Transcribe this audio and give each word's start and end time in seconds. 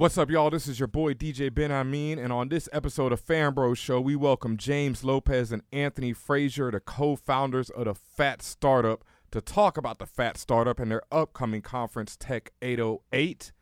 What's 0.00 0.16
up, 0.16 0.30
y'all? 0.30 0.48
This 0.48 0.66
is 0.66 0.80
your 0.80 0.86
boy 0.86 1.12
DJ 1.12 1.50
Benhameen, 1.50 2.16
and 2.16 2.32
on 2.32 2.48
this 2.48 2.70
episode 2.72 3.12
of 3.12 3.20
Fan 3.20 3.52
Bros 3.52 3.76
Show, 3.76 4.00
we 4.00 4.16
welcome 4.16 4.56
James 4.56 5.04
Lopez 5.04 5.52
and 5.52 5.60
Anthony 5.74 6.14
Frazier, 6.14 6.70
the 6.70 6.80
co-founders 6.80 7.68
of 7.68 7.84
the 7.84 7.94
Phat 7.94 8.40
Startup, 8.40 9.04
to 9.30 9.42
talk 9.42 9.76
about 9.76 9.98
the 9.98 10.06
Phat 10.06 10.38
Startup 10.38 10.80
and 10.80 10.90
their 10.90 11.02
upcoming 11.12 11.60
conference 11.60 12.16
Tech 12.18 12.54
808. 12.62 13.52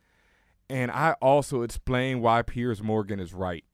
And 0.69 0.91
I 0.91 1.17
also 1.21 1.61
explain 1.61 2.21
why 2.21 2.41
Piers 2.41 2.81
Morgan 2.81 3.19
is 3.19 3.33
right. 3.33 3.65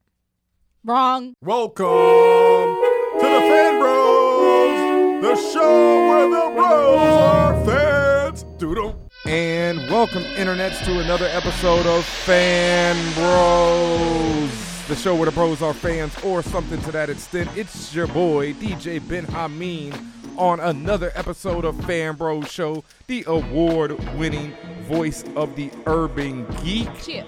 Wrong. 0.83 1.35
Welcome 1.41 1.85
to 1.85 3.21
the 3.21 3.41
Fan 3.41 3.79
Bros, 3.79 5.21
the 5.21 5.35
show 5.53 6.09
where 6.09 6.29
the 6.31 6.55
bros 6.55 7.21
are 7.21 7.63
fans. 7.63 8.43
Doodle. 8.57 9.04
And 9.27 9.79
welcome, 9.89 10.21
internets, 10.35 10.85
to 10.85 10.99
another 10.99 11.25
episode 11.25 11.87
of 11.87 12.05
Fan 12.05 12.95
Bros, 13.15 14.87
the 14.87 14.95
show 14.95 15.15
where 15.15 15.25
the 15.25 15.31
bros 15.31 15.63
are 15.63 15.73
fans 15.73 16.15
or 16.23 16.43
something 16.43 16.79
to 16.83 16.91
that 16.91 17.09
extent. 17.09 17.49
It's 17.57 17.91
your 17.95 18.05
boy, 18.05 18.53
DJ 18.53 18.99
Benhameen, 18.99 19.99
on 20.37 20.59
another 20.59 21.11
episode 21.15 21.65
of 21.65 21.83
Fan 21.85 22.13
Bros 22.13 22.51
Show, 22.51 22.83
the 23.07 23.23
award 23.25 23.99
winning 24.15 24.53
voice 24.83 25.23
of 25.35 25.55
the 25.55 25.71
urban 25.87 26.45
geek. 26.63 26.87
Chip. 27.01 27.25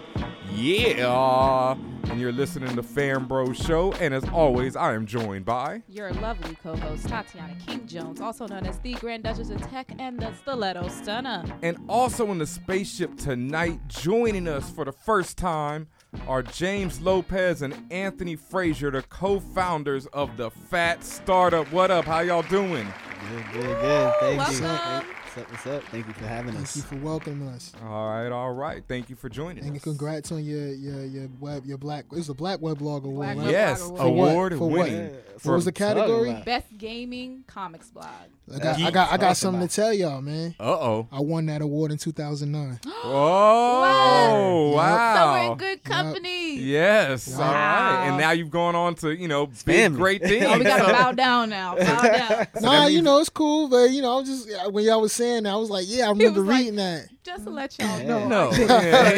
Yeah. 0.54 1.76
And 2.10 2.22
you're 2.22 2.32
listening 2.32 2.76
to 2.76 2.84
Fan 2.84 3.26
Bro 3.26 3.54
Show. 3.54 3.92
And 3.94 4.14
as 4.14 4.24
always, 4.30 4.76
I 4.76 4.94
am 4.94 5.06
joined 5.06 5.44
by. 5.46 5.84
Your 5.90 6.12
lovely 6.14 6.56
co-host 6.64 7.08
Tatiana 7.08 7.54
King 7.66 7.86
Jones, 7.86 8.22
also 8.22 8.48
known 8.48 8.66
as 8.66 8.80
the 8.80 8.94
Grand 8.94 9.24
Duchess 9.24 9.50
of 9.50 9.62
Tech 9.70 9.92
and 10.00 10.20
the 10.20 10.34
Stiletto 10.36 10.88
Stunner. 10.88 11.44
And 11.62 11.78
also 11.90 12.32
in 12.32 12.38
the 12.38 12.48
spaceship 12.48 13.18
tonight, 13.18 13.88
joining 13.88 14.48
us 14.48 14.70
for 14.72 14.86
the 14.86 14.94
first 14.94 15.38
time 15.38 15.88
are 16.28 16.42
James 16.42 17.02
Lopez 17.02 17.62
and 17.62 17.76
Anthony 17.92 18.38
Frazier, 18.38 18.90
the 18.90 19.02
co-founders 19.04 20.06
of 20.08 20.38
the 20.38 20.50
Phat 20.50 21.04
Startup. 21.04 21.70
What 21.74 21.92
up? 21.92 22.06
How 22.06 22.22
y'all 22.22 22.42
doing? 22.44 22.88
Good, 23.30 23.46
good, 23.54 23.82
good. 23.82 24.14
Thank 24.22 24.62
you. 24.62 25.14
Welcome. 25.38 25.52
What's 25.54 25.68
up? 25.68 25.74
What's 25.74 25.86
up? 25.86 25.92
Thank 25.92 26.08
you 26.08 26.14
for 26.14 26.26
having 26.26 26.52
Thank 26.54 26.64
us. 26.66 26.74
Thank 26.76 26.92
you 26.92 26.98
for 27.00 27.06
welcoming 27.06 27.48
us. 27.50 27.72
All 27.84 28.10
right, 28.10 28.30
all 28.32 28.52
right. 28.54 28.84
Thank 28.88 29.10
you 29.10 29.16
for 29.16 29.30
joining 29.30 29.60
And 29.60 29.68
us. 29.68 29.74
And 29.74 29.82
congrats 29.84 30.32
on 30.32 30.44
your 30.44 30.68
your 30.74 31.06
your 31.06 31.28
web 31.40 31.66
your 31.66 31.78
black 31.78 32.06
it's 32.08 32.16
was 32.18 32.30
a 32.30 32.34
black 32.34 32.60
web-blog 32.62 33.06
award. 33.06 33.18
Black 33.36 33.38
right? 33.38 33.44
Web- 33.46 33.52
Yes, 33.52 33.82
For 33.84 33.92
what? 33.92 34.02
award 34.06 34.58
For 34.58 34.70
what? 34.70 34.80
winning. 34.90 35.16
What 35.44 35.54
was 35.54 35.66
the 35.66 35.72
category? 35.72 36.34
Best 36.46 36.66
gaming 36.78 37.44
comics 37.46 37.90
blog. 37.92 38.08
I 38.52 38.58
got, 38.60 38.80
I 38.80 38.92
got 38.92 39.12
I 39.12 39.18
got 39.18 39.38
something 39.38 39.62
about 39.62 39.70
to 39.70 39.76
tell 39.76 39.94
y'all, 39.94 40.22
man. 40.22 40.56
Uh 40.60 40.64
oh. 40.64 41.08
I 41.12 41.20
won 41.20 41.46
that 41.48 41.62
award 41.62 41.92
in 41.92 41.98
2009. 41.98 42.80
Oh, 43.10 43.82
Wow. 43.82 44.76
wow. 44.76 45.16
So 45.16 45.32
we're 45.46 45.52
in 45.52 45.58
good 45.58 45.84
company. 45.84 46.60
Yes. 46.60 47.34
All 47.36 47.42
right. 47.42 48.08
And 48.08 48.18
now 48.18 48.32
you've 48.32 48.50
gone 48.50 48.76
on 48.76 48.96
to, 48.96 49.16
you 49.16 49.28
know, 49.28 49.46
big, 49.48 49.58
family. 49.60 49.98
great 49.98 50.22
things. 50.24 50.46
Oh, 50.46 50.58
we 50.58 50.64
gotta 50.64 50.92
bow 50.92 51.12
down 51.12 51.50
now. 51.50 51.76
Bow 51.76 52.02
down. 52.02 52.48
So 52.56 52.62
nah, 52.66 52.88
you 52.88 53.02
know 53.02 53.20
it's 53.20 53.30
cool, 53.30 53.68
but 53.70 53.92
you 53.92 54.02
know 54.02 54.18
I 54.18 54.20
was 54.22 54.28
just 54.46 54.72
when 54.72 54.84
y'all 54.84 55.02
was 55.02 55.14
saying 55.14 55.27
that, 55.28 55.46
I 55.46 55.56
was 55.56 55.70
like, 55.70 55.86
yeah, 55.88 56.06
I 56.06 56.10
remember 56.10 56.40
was 56.42 56.50
like- 56.50 56.58
reading 56.60 56.76
that. 56.76 57.08
Just 57.24 57.44
to 57.44 57.50
let 57.50 57.78
y'all 57.80 58.00
know. 58.04 58.28
No. 58.28 58.52
Yeah, 58.58 59.14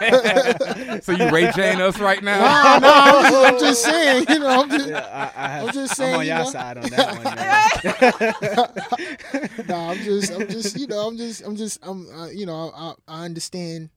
yeah. 0.00 1.00
so 1.02 1.12
you 1.12 1.30
Ray 1.30 1.50
Jane 1.52 1.80
us 1.80 1.98
right 1.98 2.22
now? 2.22 2.40
Nah, 2.40 2.78
nah, 2.78 2.90
I'm 2.92 3.22
just, 3.22 3.34
I'm 3.46 3.58
just 3.58 3.82
saying, 3.84 4.26
you 4.28 4.38
know, 4.38 4.48
I'm 4.62 4.68
just 4.70 4.88
Yeah, 4.88 5.30
I, 5.34 5.44
I 5.44 5.48
have, 5.48 5.68
I'm 5.68 5.72
just 5.74 6.00
I'm 6.00 6.14
on 6.14 6.20
you 6.20 6.26
your 6.26 6.38
know. 6.38 6.50
side 6.50 6.76
on 6.78 6.90
that 6.90 7.14
one. 7.24 7.24
Man. 9.56 9.66
nah, 9.68 9.90
I'm 9.92 9.98
just 9.98 10.32
I'm 10.32 10.48
just 10.48 10.78
you 10.78 10.86
know 10.86 11.06
I'm 11.06 11.16
just 11.16 11.42
I'm 11.42 11.56
just 11.56 11.78
I'm 11.82 12.08
uh, 12.14 12.28
you 12.28 12.46
know 12.46 12.70
I, 12.74 12.94
I 13.08 13.24
understand. 13.24 13.90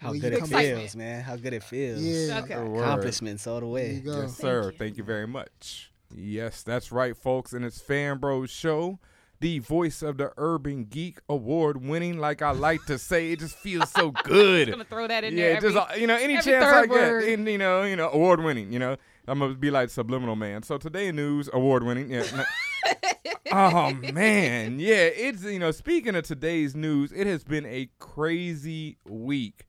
How 0.00 0.10
Where 0.10 0.20
good 0.20 0.32
you 0.32 0.38
it 0.38 0.40
come 0.40 0.48
feels, 0.50 0.96
man. 0.96 1.22
How 1.22 1.36
good 1.36 1.52
it 1.54 1.62
feels. 1.62 2.02
Yeah. 2.02 2.40
Okay. 2.42 2.54
Accomplishments 2.54 3.46
all 3.46 3.60
the 3.60 3.66
way. 3.66 4.02
Yes, 4.04 4.36
sir. 4.36 4.64
you. 4.70 4.76
Thank 4.76 4.98
you 4.98 5.04
very 5.04 5.26
much. 5.26 5.92
Yes, 6.14 6.62
that's 6.62 6.92
right, 6.92 7.16
folks. 7.16 7.52
And 7.54 7.64
it's 7.64 7.80
Fan 7.80 8.18
Bros 8.18 8.50
Show, 8.50 8.98
the 9.44 9.58
voice 9.58 10.00
of 10.00 10.16
the 10.16 10.32
Urban 10.38 10.84
Geek 10.84 11.18
Award 11.28 11.86
winning. 11.86 12.16
Like 12.16 12.40
I 12.40 12.52
like 12.52 12.82
to 12.86 12.98
say, 12.98 13.30
it 13.30 13.40
just 13.40 13.54
feels 13.58 13.90
so 13.90 14.10
good. 14.24 14.68
I'm 14.68 14.72
gonna 14.72 14.84
throw 14.84 15.06
that 15.06 15.22
in 15.22 15.36
yeah, 15.36 15.42
there. 15.42 15.52
Yeah, 15.52 15.60
just 15.60 15.76
uh, 15.76 15.86
you 15.98 16.06
know, 16.06 16.16
any 16.16 16.40
chance 16.40 16.64
I 16.64 16.86
get, 16.86 17.24
in, 17.24 17.46
you 17.46 17.58
know, 17.58 17.82
you 17.82 17.94
know, 17.94 18.08
award 18.08 18.42
winning. 18.42 18.72
You 18.72 18.78
know, 18.78 18.96
I'm 19.28 19.40
gonna 19.40 19.52
be 19.52 19.70
like 19.70 19.90
subliminal 19.90 20.34
man. 20.34 20.62
So 20.62 20.78
today 20.78 21.12
news, 21.12 21.50
award 21.52 21.84
winning. 21.84 22.10
Yeah. 22.10 22.44
oh 23.52 23.92
man, 24.14 24.78
yeah. 24.80 25.10
It's 25.12 25.44
you 25.44 25.58
know, 25.58 25.72
speaking 25.72 26.16
of 26.16 26.24
today's 26.24 26.74
news, 26.74 27.12
it 27.12 27.26
has 27.26 27.44
been 27.44 27.66
a 27.66 27.90
crazy 27.98 28.96
week. 29.04 29.66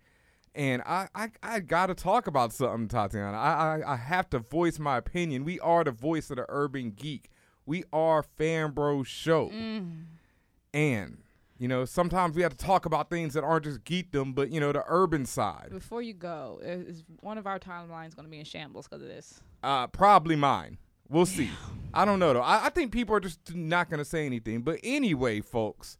And 0.58 0.84
I, 0.84 1.09
I, 1.14 1.31
I 1.44 1.59
got 1.59 1.88
to 1.88 1.96
talk 1.96 2.28
about 2.28 2.53
something, 2.53 2.88
Tatiana. 2.88 3.35
I, 3.35 3.80
I, 3.81 3.94
I 3.96 3.96
have 3.97 4.30
to 4.30 4.40
voice 4.40 4.80
my 4.80 4.96
opinion. 4.96 5.44
We 5.44 5.59
are 5.59 5.84
the 5.84 5.91
voice 5.91 6.30
of 6.30 6.38
the 6.38 6.46
urban 6.47 6.91
geek. 6.91 7.30
We 7.66 7.84
are 7.92 8.24
Fan 8.24 8.72
Bro 8.72 9.03
Show. 9.03 9.50
Mm. 9.50 10.06
And, 10.74 11.18
you 11.58 11.68
know, 11.68 11.86
sometimes 11.86 12.36
we 12.36 12.42
have 12.42 12.56
to 12.56 12.66
talk 12.66 12.86
about 12.86 13.09
things 13.09 13.34
that 13.34 13.44
aren't 13.44 13.66
just 13.66 13.84
geekdom, 13.84 14.36
but, 14.36 14.52
you 14.52 14.59
know, 14.59 14.72
the 14.72 14.84
urban 14.88 15.26
side. 15.26 15.70
Before 15.72 16.02
you 16.02 16.14
go, 16.14 16.59
is 16.62 17.03
one 17.22 17.38
of 17.38 17.48
our 17.48 17.59
timelines 17.59 18.16
gonna 18.16 18.28
be 18.28 18.40
in 18.40 18.46
shambles 18.46 18.88
because 18.88 19.02
of 19.02 19.08
this? 19.08 19.42
Uh, 19.64 19.88
probably 19.88 20.36
mine. 20.36 20.78
We'll 21.09 21.26
see. 21.26 21.50
I 21.94 22.06
don't 22.06 22.20
know, 22.20 22.34
though. 22.34 22.42
I, 22.42 22.66
I 22.66 22.70
think 22.70 22.92
people 22.92 23.16
are 23.16 23.20
just 23.20 23.56
not 23.56 23.90
going 23.90 24.00
to 24.00 24.06
say 24.06 24.26
anything. 24.26 24.62
But 24.62 24.80
anyway, 24.84 25.40
folks, 25.42 25.97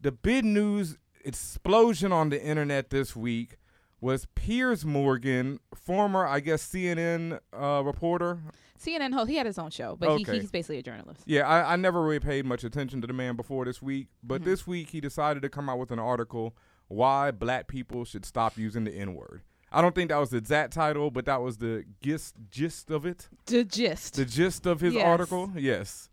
the 0.00 0.12
big 0.12 0.44
news 0.44 0.98
explosion 1.24 2.12
on 2.12 2.30
the 2.30 2.42
internet 2.42 2.90
this 2.90 3.16
week 3.16 3.56
was 4.00 4.26
Piers 4.34 4.84
Morgan, 4.84 5.60
former, 5.74 6.26
I 6.26 6.40
guess, 6.40 6.66
CNN 6.66 7.38
uh, 7.52 7.82
reporter. 7.84 8.38
CNN 8.82 9.12
host. 9.12 9.30
He 9.30 9.36
had 9.36 9.46
his 9.46 9.58
own 9.58 9.70
show, 9.70 9.96
but 9.98 10.08
Okay. 10.10 10.32
he, 10.32 10.38
he's 10.40 10.50
basically 10.50 10.78
a 10.78 10.82
journalist. 10.82 11.22
Yeah, 11.26 11.46
I, 11.46 11.74
I 11.74 11.76
never 11.76 12.02
really 12.02 12.20
paid 12.20 12.44
much 12.46 12.64
attention 12.64 13.00
to 13.02 13.06
the 13.06 13.12
man 13.12 13.36
before 13.36 13.64
this 13.64 13.82
week, 13.82 14.08
but 14.22 14.40
Mhm. 14.42 14.44
this 14.46 14.66
week 14.66 14.90
he 14.90 15.00
decided 15.00 15.42
to 15.42 15.48
come 15.48 15.68
out 15.68 15.78
with 15.78 15.90
an 15.90 15.98
article 15.98 16.56
why 16.88 17.30
black 17.30 17.68
people 17.68 18.04
should 18.04 18.24
stop 18.24 18.56
using 18.58 18.84
the 18.84 18.92
N 18.92 19.14
word. 19.14 19.42
I 19.72 19.80
don't 19.82 19.94
think 19.94 20.08
that 20.10 20.16
was 20.18 20.30
the 20.30 20.38
exact 20.38 20.72
title, 20.72 21.10
but 21.12 21.26
that 21.26 21.40
was 21.42 21.58
the 21.58 21.84
gist 22.00 22.34
gist 22.50 22.90
of 22.90 23.06
it. 23.06 23.28
The 23.46 23.62
gist. 23.64 24.14
The 24.16 24.24
gist 24.24 24.66
of 24.66 24.80
his 24.80 24.94
Yes. 24.94 25.06
article, 25.06 25.52
yes. 25.54 26.08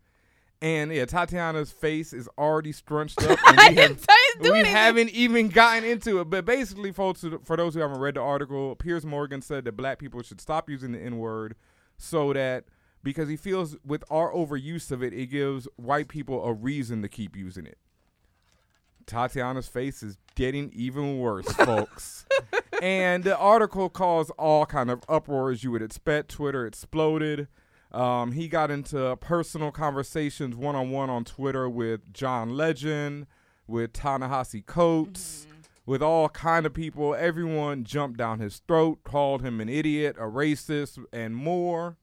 And 0.60 0.92
yeah, 0.92 1.04
Tatiana's 1.04 1.70
face 1.70 2.12
is 2.12 2.28
already 2.36 2.72
scrunched 2.72 3.22
up, 3.22 3.38
and 3.46 3.58
I 3.60 3.68
we, 3.70 3.74
have, 3.76 3.88
didn't 3.90 4.02
tell 4.02 4.16
you 4.16 4.34
to 4.34 4.42
do 4.42 4.52
we 4.52 4.58
haven't 4.64 5.10
even 5.10 5.48
gotten 5.48 5.84
into 5.84 6.20
it. 6.20 6.24
But 6.30 6.44
basically, 6.44 6.90
folks, 6.92 7.24
for 7.44 7.56
those 7.56 7.74
who 7.74 7.80
haven't 7.80 8.00
read 8.00 8.14
the 8.14 8.20
article, 8.20 8.74
Piers 8.76 9.06
Morgan 9.06 9.40
said 9.40 9.64
that 9.64 9.72
black 9.76 9.98
people 9.98 10.20
should 10.22 10.40
stop 10.40 10.68
using 10.68 10.92
the 10.92 10.98
N 11.00 11.18
word, 11.18 11.54
so 11.98 12.32
that 12.32 12.64
because 13.02 13.28
he 13.28 13.36
feels 13.36 13.76
with 13.84 14.02
our 14.10 14.32
overuse 14.32 14.90
of 14.90 15.02
it, 15.02 15.12
it 15.12 15.26
gives 15.26 15.68
white 15.76 16.08
people 16.08 16.44
a 16.44 16.52
reason 16.52 17.02
to 17.02 17.08
keep 17.08 17.36
using 17.36 17.66
it. 17.66 17.78
Tatiana's 19.06 19.68
face 19.68 20.02
is 20.02 20.16
getting 20.34 20.70
even 20.74 21.18
worse, 21.18 21.50
folks. 21.52 22.26
and 22.82 23.24
the 23.24 23.36
article 23.36 23.88
caused 23.88 24.30
all 24.38 24.66
kind 24.66 24.90
of 24.90 25.02
uproar 25.08 25.50
as 25.50 25.64
you 25.64 25.70
would 25.72 25.82
expect. 25.82 26.30
Twitter 26.30 26.66
exploded. 26.66 27.48
Um, 27.90 28.32
he 28.32 28.48
got 28.48 28.70
into 28.70 29.16
personal 29.16 29.70
conversations 29.72 30.54
one 30.54 30.76
on 30.76 30.90
one 30.90 31.08
on 31.08 31.24
Twitter 31.24 31.68
with 31.68 32.12
John 32.12 32.50
Legend, 32.50 33.26
with 33.66 33.94
Ta-Nehisi 33.94 34.64
Coates, 34.66 35.46
with 35.88 36.02
all 36.02 36.28
kind 36.28 36.66
of 36.66 36.74
people. 36.74 37.14
Everyone 37.14 37.82
jumped 37.82 38.18
down 38.18 38.40
his 38.40 38.58
throat, 38.68 39.02
called 39.04 39.40
him 39.40 39.58
an 39.58 39.70
idiot, 39.70 40.16
a 40.18 40.24
racist, 40.24 41.02
and 41.14 41.34
more. 41.34 41.96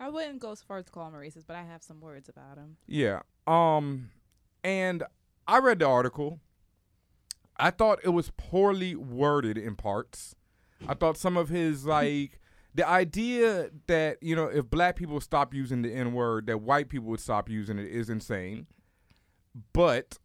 I 0.00 0.08
wouldn't 0.08 0.38
go 0.38 0.52
as 0.52 0.62
far 0.62 0.78
as 0.78 0.86
to 0.86 0.90
call 0.90 1.08
him 1.08 1.14
a 1.14 1.18
racist, 1.18 1.44
but 1.46 1.54
I 1.54 1.62
have 1.62 1.82
some 1.82 2.00
words 2.00 2.30
about 2.30 2.56
him. 2.56 2.78
Yeah. 2.86 3.20
Um 3.46 4.10
and 4.64 5.02
I 5.46 5.58
read 5.58 5.80
the 5.80 5.86
article. 5.86 6.40
I 7.58 7.70
thought 7.70 8.00
it 8.02 8.08
was 8.10 8.32
poorly 8.38 8.94
worded 8.96 9.58
in 9.58 9.76
parts. 9.76 10.34
I 10.88 10.94
thought 10.94 11.18
some 11.18 11.36
of 11.36 11.50
his 11.50 11.84
like 11.86 12.40
the 12.74 12.88
idea 12.88 13.68
that, 13.86 14.22
you 14.22 14.34
know, 14.34 14.46
if 14.46 14.70
black 14.70 14.96
people 14.96 15.20
stop 15.20 15.52
using 15.52 15.82
the 15.82 15.92
N-word, 15.92 16.46
that 16.46 16.62
white 16.62 16.88
people 16.88 17.08
would 17.08 17.20
stop 17.20 17.50
using 17.50 17.78
it 17.78 17.86
is 17.86 18.08
insane. 18.08 18.66
But 19.74 20.18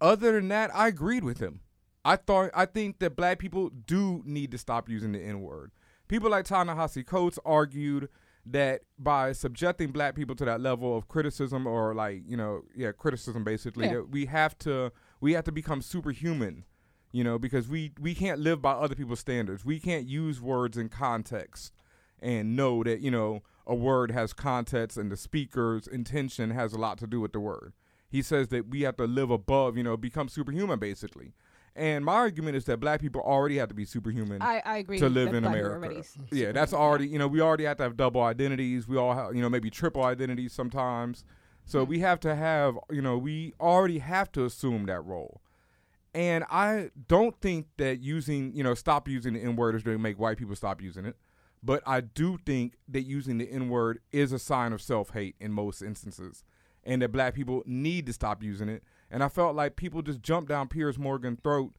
other 0.00 0.32
than 0.32 0.48
that, 0.48 0.74
I 0.74 0.88
agreed 0.88 1.22
with 1.22 1.38
him. 1.38 1.60
I 2.06 2.16
thought 2.16 2.50
I 2.54 2.66
think 2.66 2.98
that 3.00 3.16
black 3.16 3.38
people 3.38 3.70
do 3.70 4.22
need 4.24 4.50
to 4.52 4.58
stop 4.58 4.88
using 4.88 5.12
the 5.12 5.20
N-word. 5.20 5.72
People 6.08 6.30
like 6.30 6.44
Ta-Nehisi 6.44 7.04
Coates 7.04 7.38
argued 7.44 8.08
that 8.48 8.82
by 8.96 9.32
subjecting 9.32 9.90
black 9.90 10.14
people 10.14 10.36
to 10.36 10.44
that 10.44 10.60
level 10.60 10.96
of 10.96 11.08
criticism 11.08 11.66
or 11.66 11.94
like 11.94 12.22
you 12.28 12.36
know 12.36 12.62
yeah 12.76 12.92
criticism 12.92 13.42
basically 13.42 13.86
Yeah. 13.86 13.94
that 13.94 14.10
we 14.10 14.26
have 14.26 14.56
to 14.60 14.92
we 15.20 15.32
have 15.32 15.42
to 15.44 15.52
become 15.52 15.82
superhuman 15.82 16.64
you 17.10 17.24
know 17.24 17.40
because 17.40 17.66
we 17.68 17.90
we 17.98 18.14
can't 18.14 18.38
live 18.38 18.62
by 18.62 18.70
other 18.70 18.94
people's 18.94 19.18
standards 19.18 19.64
we 19.64 19.80
can't 19.80 20.06
use 20.06 20.40
words 20.40 20.76
in 20.78 20.88
context 20.88 21.72
and 22.20 22.54
know 22.54 22.84
that 22.84 23.00
you 23.00 23.10
know 23.10 23.42
a 23.66 23.74
word 23.74 24.12
has 24.12 24.32
context 24.32 24.96
and 24.96 25.10
the 25.10 25.16
speaker's 25.16 25.88
intention 25.88 26.50
has 26.50 26.72
a 26.72 26.78
lot 26.78 26.98
to 26.98 27.06
do 27.08 27.20
with 27.20 27.32
the 27.32 27.40
word 27.40 27.72
he 28.08 28.22
says 28.22 28.46
that 28.48 28.68
we 28.68 28.82
have 28.82 28.96
to 28.96 29.08
live 29.08 29.30
above 29.32 29.76
you 29.76 29.82
know 29.82 29.96
become 29.96 30.28
superhuman 30.28 30.78
basically 30.78 31.32
And 31.76 32.04
my 32.04 32.14
argument 32.14 32.56
is 32.56 32.64
that 32.64 32.80
black 32.80 33.00
people 33.02 33.20
already 33.20 33.58
have 33.58 33.68
to 33.68 33.74
be 33.74 33.84
superhuman. 33.84 34.40
I, 34.40 34.62
I 34.64 34.78
agree. 34.78 34.98
To 34.98 35.08
live 35.10 35.30
that 35.30 35.36
in 35.36 35.42
black 35.42 35.54
people 35.56 35.70
are 35.70 35.76
America. 35.76 35.86
already 35.86 36.00
s- 36.00 36.16
yeah, 36.32 36.52
that's 36.52 36.72
already 36.72 37.06
you 37.06 37.18
know 37.18 37.28
we 37.28 37.40
already 37.42 37.64
have 37.64 37.76
to 37.76 37.82
have 37.82 37.96
double 37.96 38.22
identities. 38.22 38.88
We 38.88 38.96
all 38.96 39.14
have 39.14 39.34
you 39.36 39.42
know 39.42 39.50
maybe 39.50 39.70
triple 39.70 40.02
identities 40.02 40.52
sometimes. 40.52 41.24
So 41.66 41.84
we 41.84 41.98
have 42.00 42.18
to 42.20 42.34
have 42.34 42.78
you 42.90 43.02
know 43.02 43.18
we 43.18 43.52
already 43.60 43.98
have 43.98 44.32
to 44.32 44.44
assume 44.44 44.86
that 44.86 45.04
role. 45.04 45.42
And 46.14 46.44
I 46.50 46.90
don't 47.08 47.38
think 47.42 47.66
that 47.76 48.00
using 48.00 48.54
you 48.56 48.64
know 48.64 48.72
stop 48.74 49.06
using 49.06 49.34
the 49.34 49.40
N 49.40 49.54
word 49.56 49.74
is 49.74 49.82
going 49.82 49.96
to 49.98 50.02
make 50.02 50.18
white 50.18 50.38
people 50.38 50.56
stop 50.56 50.80
using 50.80 51.04
it. 51.04 51.16
But 51.62 51.82
I 51.86 52.00
do 52.00 52.38
think 52.46 52.76
that 52.88 53.02
using 53.02 53.36
the 53.38 53.50
N 53.50 53.68
word 53.68 53.98
is 54.12 54.32
a 54.32 54.38
sign 54.38 54.72
of 54.72 54.80
self 54.80 55.10
hate 55.10 55.36
in 55.40 55.52
most 55.52 55.82
instances, 55.82 56.42
and 56.84 57.02
that 57.02 57.12
black 57.12 57.34
people 57.34 57.62
need 57.66 58.06
to 58.06 58.14
stop 58.14 58.42
using 58.42 58.68
it. 58.70 58.82
And 59.10 59.22
I 59.22 59.28
felt 59.28 59.54
like 59.54 59.76
people 59.76 60.02
just 60.02 60.22
jumped 60.22 60.48
down 60.48 60.68
Piers 60.68 60.98
Morgan's 60.98 61.38
throat 61.42 61.72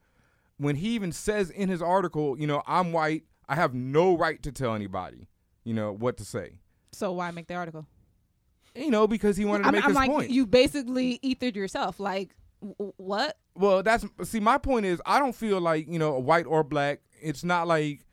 when 0.58 0.76
he 0.76 0.90
even 0.90 1.12
says 1.12 1.50
in 1.50 1.68
his 1.68 1.80
article, 1.80 2.38
you 2.38 2.46
know, 2.46 2.62
I'm 2.66 2.92
white, 2.92 3.24
I 3.48 3.54
have 3.54 3.74
no 3.74 4.16
right 4.16 4.42
to 4.42 4.52
tell 4.52 4.74
anybody, 4.74 5.28
you 5.64 5.72
know, 5.72 5.92
what 5.92 6.16
to 6.18 6.24
say. 6.24 6.58
So 6.92 7.12
why 7.12 7.30
make 7.30 7.46
the 7.46 7.54
article? 7.54 7.86
You 8.74 8.90
know, 8.90 9.06
because 9.06 9.36
he 9.36 9.44
wanted 9.44 9.62
to 9.62 9.68
I'm, 9.68 9.74
make 9.74 9.84
I'm 9.84 9.90
his 9.90 9.96
like, 9.96 10.10
point. 10.10 10.30
you 10.30 10.46
basically 10.46 11.18
ethered 11.22 11.56
yourself. 11.56 11.98
Like, 11.98 12.34
w- 12.60 12.92
what? 12.96 13.36
well, 13.54 13.82
that's 13.82 14.04
see, 14.24 14.40
my 14.40 14.58
point 14.58 14.86
is, 14.86 15.00
I 15.06 15.18
don't 15.18 15.34
feel 15.34 15.60
like 15.60 15.88
you 15.88 15.98
know, 15.98 16.18
white 16.18 16.46
or 16.46 16.62
black. 16.62 17.00
It's 17.20 17.42
not 17.44 17.66
like 17.66 18.04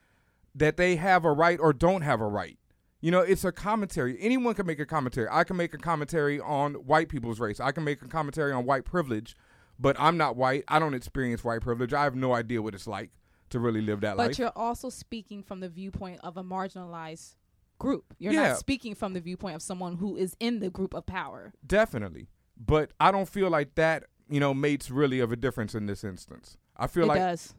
that 0.56 0.78
they 0.78 0.96
have 0.96 1.26
a 1.26 1.32
right 1.32 1.60
or 1.60 1.74
don't 1.74 2.02
have 2.02 2.22
a 2.22 2.28
right. 2.28 2.58
You 3.06 3.12
know, 3.12 3.20
it's 3.20 3.46
a 3.46 3.52
commentary. 3.52 4.18
Anyone 4.20 4.56
can 4.56 4.66
make 4.66 4.80
a 4.80 4.86
commentary. 4.86 5.28
I 5.32 5.44
can 5.44 5.58
make 5.58 5.76
a 5.76 5.78
commentary 5.78 6.40
on 6.40 6.74
white 6.74 7.08
people's 7.08 7.40
race. 7.40 7.60
I 7.60 7.72
can 7.72 7.84
make 7.84 8.02
a 8.02 8.08
commentary 8.08 8.52
on 8.52 8.66
white 8.66 8.84
privilege, 8.84 9.36
but 9.78 9.96
I'm 10.00 10.18
not 10.18 10.36
white. 10.36 10.64
I 10.68 10.80
don't 10.80 10.96
experience 10.96 11.44
white 11.44 11.62
privilege. 11.62 11.94
I 11.94 12.04
have 12.04 12.16
no 12.16 12.34
idea 12.34 12.64
what 12.64 12.74
it's 12.74 12.88
like 12.88 13.12
to 13.52 13.60
really 13.60 13.82
live 13.82 14.02
that 14.02 14.18
But 14.18 14.24
life. 14.24 14.30
But 14.32 14.40
you're 14.40 14.52
also 14.56 14.90
speaking 14.90 15.44
from 15.44 15.60
the 15.60 15.70
viewpoint 15.70 16.20
of 16.24 16.36
a 16.36 16.44
marginalized 16.44 17.36
group. 17.78 18.16
You're 18.18 18.34
Yeah. 18.34 18.48
not 18.48 18.58
speaking 18.58 18.96
from 18.96 19.14
the 19.14 19.22
viewpoint 19.22 19.54
of 19.54 19.62
someone 19.62 19.98
who 19.98 20.16
is 20.16 20.36
in 20.40 20.60
the 20.60 20.72
group 20.72 20.96
of 20.96 21.06
power. 21.06 21.54
Definitely. 21.64 22.26
But 22.58 22.90
I 23.00 23.12
don't 23.12 23.30
feel 23.30 23.52
like 23.52 23.76
that, 23.76 24.06
you 24.28 24.40
know, 24.40 24.56
makes 24.56 24.90
really 24.90 25.20
of 25.20 25.32
a 25.32 25.36
difference 25.36 25.76
in 25.76 25.86
this 25.86 26.04
instance. 26.04 26.58
I 26.76 26.88
feel 26.88 27.04
it 27.04 27.10
like 27.10 27.20
does. 27.20 27.54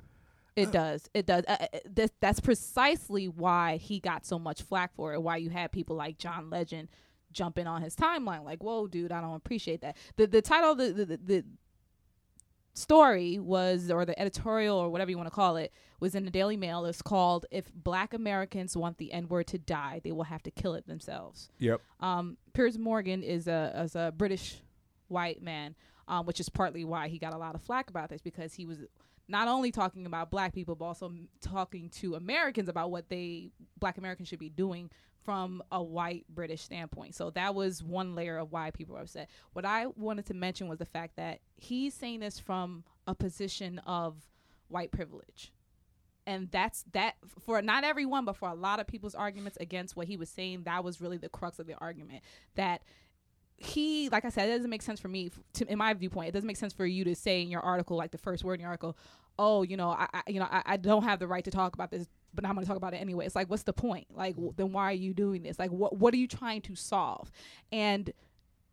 It 0.56 0.72
does. 0.72 1.08
It 1.12 1.26
does. 1.26 1.44
Uh, 1.46 1.56
uh, 1.60 1.78
this, 1.84 2.10
that's 2.20 2.40
precisely 2.40 3.28
why 3.28 3.76
he 3.76 4.00
got 4.00 4.24
so 4.24 4.38
much 4.38 4.62
flack 4.62 4.94
for 4.94 5.12
it. 5.12 5.22
Why 5.22 5.36
you 5.36 5.50
had 5.50 5.70
people 5.70 5.96
like 5.96 6.18
John 6.18 6.48
Legend 6.50 6.88
jumping 7.30 7.66
on 7.66 7.82
his 7.82 7.94
timeline, 7.94 8.42
like, 8.42 8.62
"Whoa, 8.62 8.86
dude, 8.86 9.12
I 9.12 9.20
don't 9.20 9.34
appreciate 9.34 9.82
that." 9.82 9.96
The 10.16 10.26
the 10.26 10.42
title 10.42 10.72
of 10.72 10.78
the 10.78 10.92
the, 10.92 11.04
the, 11.04 11.16
the 11.16 11.44
story 12.72 13.38
was, 13.38 13.90
or 13.90 14.04
the 14.04 14.18
editorial, 14.18 14.78
or 14.78 14.88
whatever 14.88 15.10
you 15.10 15.16
want 15.18 15.28
to 15.28 15.34
call 15.34 15.56
it, 15.56 15.72
was 16.00 16.14
in 16.14 16.24
the 16.24 16.30
Daily 16.30 16.56
Mail. 16.56 16.86
It's 16.86 17.02
called 17.02 17.44
"If 17.50 17.72
Black 17.74 18.14
Americans 18.14 18.76
Want 18.76 18.96
the 18.96 19.12
N 19.12 19.28
Word 19.28 19.46
to 19.48 19.58
Die, 19.58 20.00
They 20.02 20.12
Will 20.12 20.24
Have 20.24 20.42
to 20.44 20.50
Kill 20.50 20.74
It 20.74 20.86
Themselves." 20.86 21.50
Yep. 21.58 21.82
Um, 22.00 22.38
Piers 22.54 22.78
Morgan 22.78 23.22
is 23.22 23.46
a 23.46 23.72
is 23.84 23.94
a 23.94 24.12
British 24.16 24.62
white 25.08 25.42
man, 25.42 25.74
um, 26.08 26.24
which 26.24 26.40
is 26.40 26.48
partly 26.48 26.84
why 26.84 27.08
he 27.08 27.18
got 27.18 27.34
a 27.34 27.38
lot 27.38 27.54
of 27.54 27.62
flack 27.62 27.90
about 27.90 28.08
this 28.08 28.22
because 28.22 28.54
he 28.54 28.64
was 28.64 28.78
not 29.28 29.48
only 29.48 29.70
talking 29.70 30.06
about 30.06 30.30
black 30.30 30.54
people 30.54 30.74
but 30.74 30.84
also 30.84 31.12
talking 31.40 31.88
to 31.90 32.14
Americans 32.14 32.68
about 32.68 32.90
what 32.90 33.08
they 33.08 33.50
black 33.78 33.98
Americans 33.98 34.28
should 34.28 34.38
be 34.38 34.48
doing 34.48 34.90
from 35.24 35.60
a 35.72 35.82
white 35.82 36.24
British 36.28 36.62
standpoint. 36.62 37.14
So 37.16 37.30
that 37.30 37.54
was 37.54 37.82
one 37.82 38.14
layer 38.14 38.38
of 38.38 38.52
why 38.52 38.70
people 38.70 38.94
were 38.94 39.00
upset. 39.00 39.28
What 39.54 39.64
I 39.64 39.86
wanted 39.96 40.26
to 40.26 40.34
mention 40.34 40.68
was 40.68 40.78
the 40.78 40.84
fact 40.84 41.16
that 41.16 41.40
he's 41.56 41.94
saying 41.94 42.20
this 42.20 42.38
from 42.38 42.84
a 43.08 43.14
position 43.14 43.80
of 43.80 44.14
white 44.68 44.92
privilege 44.92 45.52
and 46.26 46.50
that's 46.50 46.84
that 46.92 47.14
for 47.38 47.62
not 47.62 47.84
everyone 47.84 48.24
but 48.24 48.36
for 48.36 48.48
a 48.48 48.54
lot 48.54 48.80
of 48.80 48.86
people's 48.86 49.14
arguments 49.14 49.56
against 49.60 49.96
what 49.96 50.08
he 50.08 50.16
was 50.16 50.28
saying 50.28 50.64
that 50.64 50.82
was 50.82 51.00
really 51.00 51.16
the 51.16 51.28
crux 51.28 51.58
of 51.58 51.66
the 51.66 51.74
argument 51.76 52.22
that 52.56 52.82
he 53.58 54.08
like 54.10 54.24
i 54.24 54.28
said 54.28 54.48
it 54.48 54.56
doesn't 54.56 54.70
make 54.70 54.82
sense 54.82 55.00
for 55.00 55.08
me 55.08 55.30
to, 55.54 55.66
in 55.70 55.78
my 55.78 55.94
viewpoint 55.94 56.28
it 56.28 56.32
doesn't 56.32 56.46
make 56.46 56.58
sense 56.58 56.72
for 56.72 56.84
you 56.84 57.04
to 57.04 57.14
say 57.14 57.40
in 57.40 57.48
your 57.48 57.62
article 57.62 57.96
like 57.96 58.10
the 58.10 58.18
first 58.18 58.44
word 58.44 58.54
in 58.54 58.60
your 58.60 58.68
article 58.68 58.96
oh 59.38 59.62
you 59.62 59.76
know 59.76 59.88
i, 59.90 60.06
I 60.12 60.22
you 60.28 60.38
know 60.40 60.48
I, 60.50 60.62
I 60.66 60.76
don't 60.76 61.04
have 61.04 61.18
the 61.18 61.26
right 61.26 61.44
to 61.44 61.50
talk 61.50 61.74
about 61.74 61.90
this 61.90 62.06
but 62.36 62.44
i'm 62.44 62.54
going 62.54 62.64
to 62.64 62.68
talk 62.68 62.76
about 62.76 62.94
it 62.94 62.98
anyway. 62.98 63.26
It's 63.26 63.34
like 63.34 63.50
what's 63.50 63.64
the 63.64 63.72
point? 63.72 64.06
Like 64.14 64.36
then 64.56 64.72
why 64.72 64.84
are 64.84 64.92
you 64.92 65.12
doing 65.12 65.42
this? 65.42 65.58
Like 65.58 65.70
what 65.70 65.96
what 65.96 66.14
are 66.14 66.18
you 66.18 66.28
trying 66.28 66.60
to 66.62 66.76
solve? 66.76 67.32
And 67.72 68.12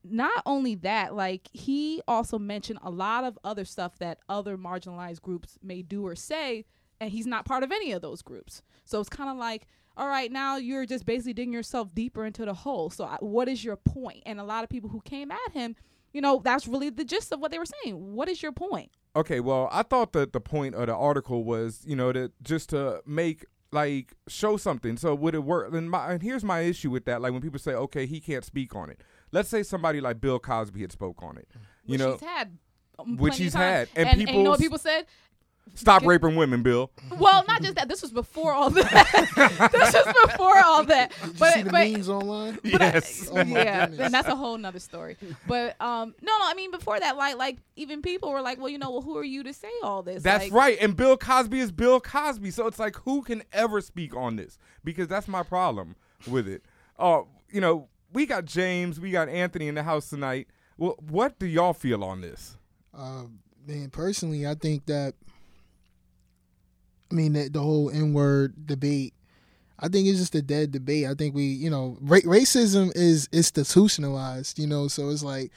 not 0.04 0.44
only 0.46 0.76
that, 0.76 1.16
like 1.16 1.48
he 1.54 2.02
also 2.08 2.38
mentioned 2.38 2.80
a 2.84 2.92
lot 2.92 3.24
of 3.24 3.40
other 3.44 3.66
stuff 3.66 3.98
that 4.00 4.20
other 4.28 4.58
marginalized 4.58 5.22
groups 5.22 5.58
may 5.64 5.82
do 5.82 6.06
or 6.06 6.16
say, 6.16 6.66
and 7.00 7.10
he's 7.10 7.26
not 7.26 7.46
part 7.46 7.64
of 7.64 7.72
any 7.72 7.94
of 7.94 8.02
those 8.02 8.22
groups. 8.22 8.62
So 8.84 9.00
it's 9.00 9.10
kind 9.10 9.30
of 9.30 9.38
like, 9.38 9.66
all 9.96 10.08
right, 10.08 10.32
now 10.32 10.58
you're 10.58 10.86
just 10.86 11.06
basically 11.06 11.34
digging 11.34 11.54
yourself 11.54 11.94
deeper 11.94 12.26
into 12.26 12.46
the 12.46 12.54
hole. 12.54 12.90
So 12.90 13.06
I, 13.06 13.18
what 13.20 13.48
is 13.48 13.64
your 13.64 13.76
point? 13.76 14.24
And 14.26 14.40
a 14.40 14.44
lot 14.44 14.64
of 14.64 14.70
people 14.70 14.90
who 14.90 15.02
came 15.02 15.32
at 15.32 15.52
him, 15.54 15.76
you 16.14 16.22
know, 16.22 16.42
that's 16.44 16.68
really 16.68 16.90
the 16.90 17.04
gist 17.04 17.32
of 17.32 17.40
what 17.40 17.52
they 17.52 17.60
were 17.60 17.66
saying. 17.84 18.14
What 18.14 18.30
is 18.30 18.42
your 18.42 18.52
point? 18.52 18.92
Okay, 19.16 19.40
well, 19.40 19.70
I 19.72 19.84
thought 19.84 20.14
that 20.14 20.34
the 20.34 20.42
point 20.42 20.74
of 20.76 20.88
the 20.88 20.96
article 20.96 21.44
was, 21.44 21.82
you 21.86 21.96
know, 21.96 22.12
that 22.12 22.32
just 22.44 22.70
to 22.70 23.02
make 23.06 23.46
like 23.72 24.14
show 24.28 24.58
something. 24.58 24.98
So 24.98 25.16
would 25.16 25.36
it 25.36 25.44
work? 25.44 25.74
And 25.74 25.90
my 25.90 26.14
and 26.14 26.22
here's 26.22 26.44
my 26.44 26.62
issue 26.62 26.90
with 26.92 27.06
that. 27.06 27.22
Like 27.22 27.32
when 27.32 27.42
people 27.42 27.60
say, 27.60 27.74
okay, 27.74 28.06
he 28.06 28.20
can't 28.20 28.44
speak 28.46 28.76
on 28.76 28.90
it. 28.90 29.02
Let's 29.32 29.50
say 29.50 29.64
somebody 29.64 30.02
like 30.02 30.22
Bill 30.22 30.40
Cosby 30.40 30.82
had 30.82 30.92
spoke 30.92 31.22
on 31.24 31.38
it. 31.38 31.48
You 31.86 31.94
which 31.94 32.00
know, 32.00 32.12
he's 32.14 32.22
had. 32.22 32.58
um, 33.00 33.18
Which 33.18 33.38
he's 33.38 33.54
had. 33.54 33.90
And 33.96 34.08
and, 34.10 34.22
and 34.22 34.30
you 34.30 34.44
know 34.44 34.52
what 34.52 34.60
people 34.60 34.78
said? 34.78 35.06
Stop 35.76 36.06
raping 36.06 36.36
women, 36.36 36.62
Bill. 36.64 36.92
Well, 37.18 37.44
not 37.48 37.62
just 37.62 37.76
that. 37.76 37.88
This 37.90 38.02
was 38.02 38.12
before 38.12 38.54
all 38.54 38.70
that. 38.72 39.70
this 39.72 39.94
was 39.94 40.16
before 40.28 40.58
all 40.64 40.84
that. 40.86 41.12
Did 41.22 41.28
you 41.28 41.34
But 41.40 41.54
see 41.54 41.62
the 41.64 41.70
but 41.72 41.92
memes 41.92 42.10
online? 42.10 42.60
But 42.64 42.82
I- 42.82 42.86
Yes. 42.94 43.30
Oh 43.32 43.38
yeah, 43.38 43.88
goodness. 43.88 44.00
and 44.06 44.14
that's 44.14 44.28
a 44.28 44.36
whole 44.36 44.58
nother 44.58 44.80
story. 44.80 45.18
But 45.48 45.80
um, 45.82 46.14
no, 46.22 46.32
no, 46.38 46.46
I 46.46 46.54
mean 46.56 46.72
before 46.72 47.00
that, 47.00 47.18
like, 47.18 47.38
like 47.38 47.58
even 47.76 48.02
people 48.02 48.32
were 48.32 48.42
like, 48.42 48.60
well, 48.60 48.70
you 48.70 48.78
know, 48.78 48.92
well, 48.92 49.02
who 49.02 49.18
are 49.18 49.24
you 49.24 49.44
to 49.44 49.54
say 49.54 49.72
all 49.82 50.04
this? 50.04 50.22
That's 50.24 50.46
Like, 50.46 50.54
right. 50.54 50.78
And 50.82 50.96
Bill 50.96 51.18
Cosby 51.18 51.60
is 51.60 51.72
Bill 51.72 52.00
Cosby. 52.00 52.52
So 52.52 52.68
it's 52.68 52.80
like, 52.80 52.96
who 52.98 53.22
can 53.22 53.44
ever 53.52 53.82
speak 53.82 54.16
on 54.16 54.36
this? 54.36 54.58
Because 54.84 55.08
that's 55.08 55.28
my 55.28 55.44
problem 55.44 55.96
with 56.28 56.48
it. 56.48 56.64
Oh, 57.00 57.28
you 57.50 57.62
know, 57.62 57.88
we 58.12 58.26
got 58.26 58.46
James, 58.46 59.00
we 59.00 59.12
got 59.12 59.28
Anthony 59.30 59.68
in 59.68 59.76
the 59.76 59.84
house 59.84 60.10
tonight. 60.10 60.48
Well, 60.78 60.96
what 61.10 61.40
do 61.40 61.46
y'all 61.48 61.74
feel 61.74 62.04
on 62.04 62.22
this? 62.22 62.58
Uh, 62.96 63.24
man, 63.68 63.90
personally, 63.90 64.46
I 64.46 64.54
think 64.56 64.86
that. 64.88 65.14
I 67.14 67.16
mean, 67.16 67.34
the, 67.34 67.48
the 67.48 67.62
whole 67.62 67.92
N 67.92 68.14
word 68.14 68.66
debate. 68.66 69.14
I 69.80 69.88
think 69.88 70.08
it's 70.08 70.20
just 70.20 70.34
a 70.34 70.42
dead 70.42 70.72
debate. 70.72 71.06
I 71.06 71.14
think 71.14 71.36
we, 71.36 71.44
you 71.44 71.70
know, 71.70 71.98
ra- 72.02 72.20
racism 72.20 72.92
is 72.96 73.30
institutionalized. 73.32 74.58
You 74.58 74.66
know, 74.66 74.88
so 74.88 75.10
it's 75.10 75.24
like 75.24 75.52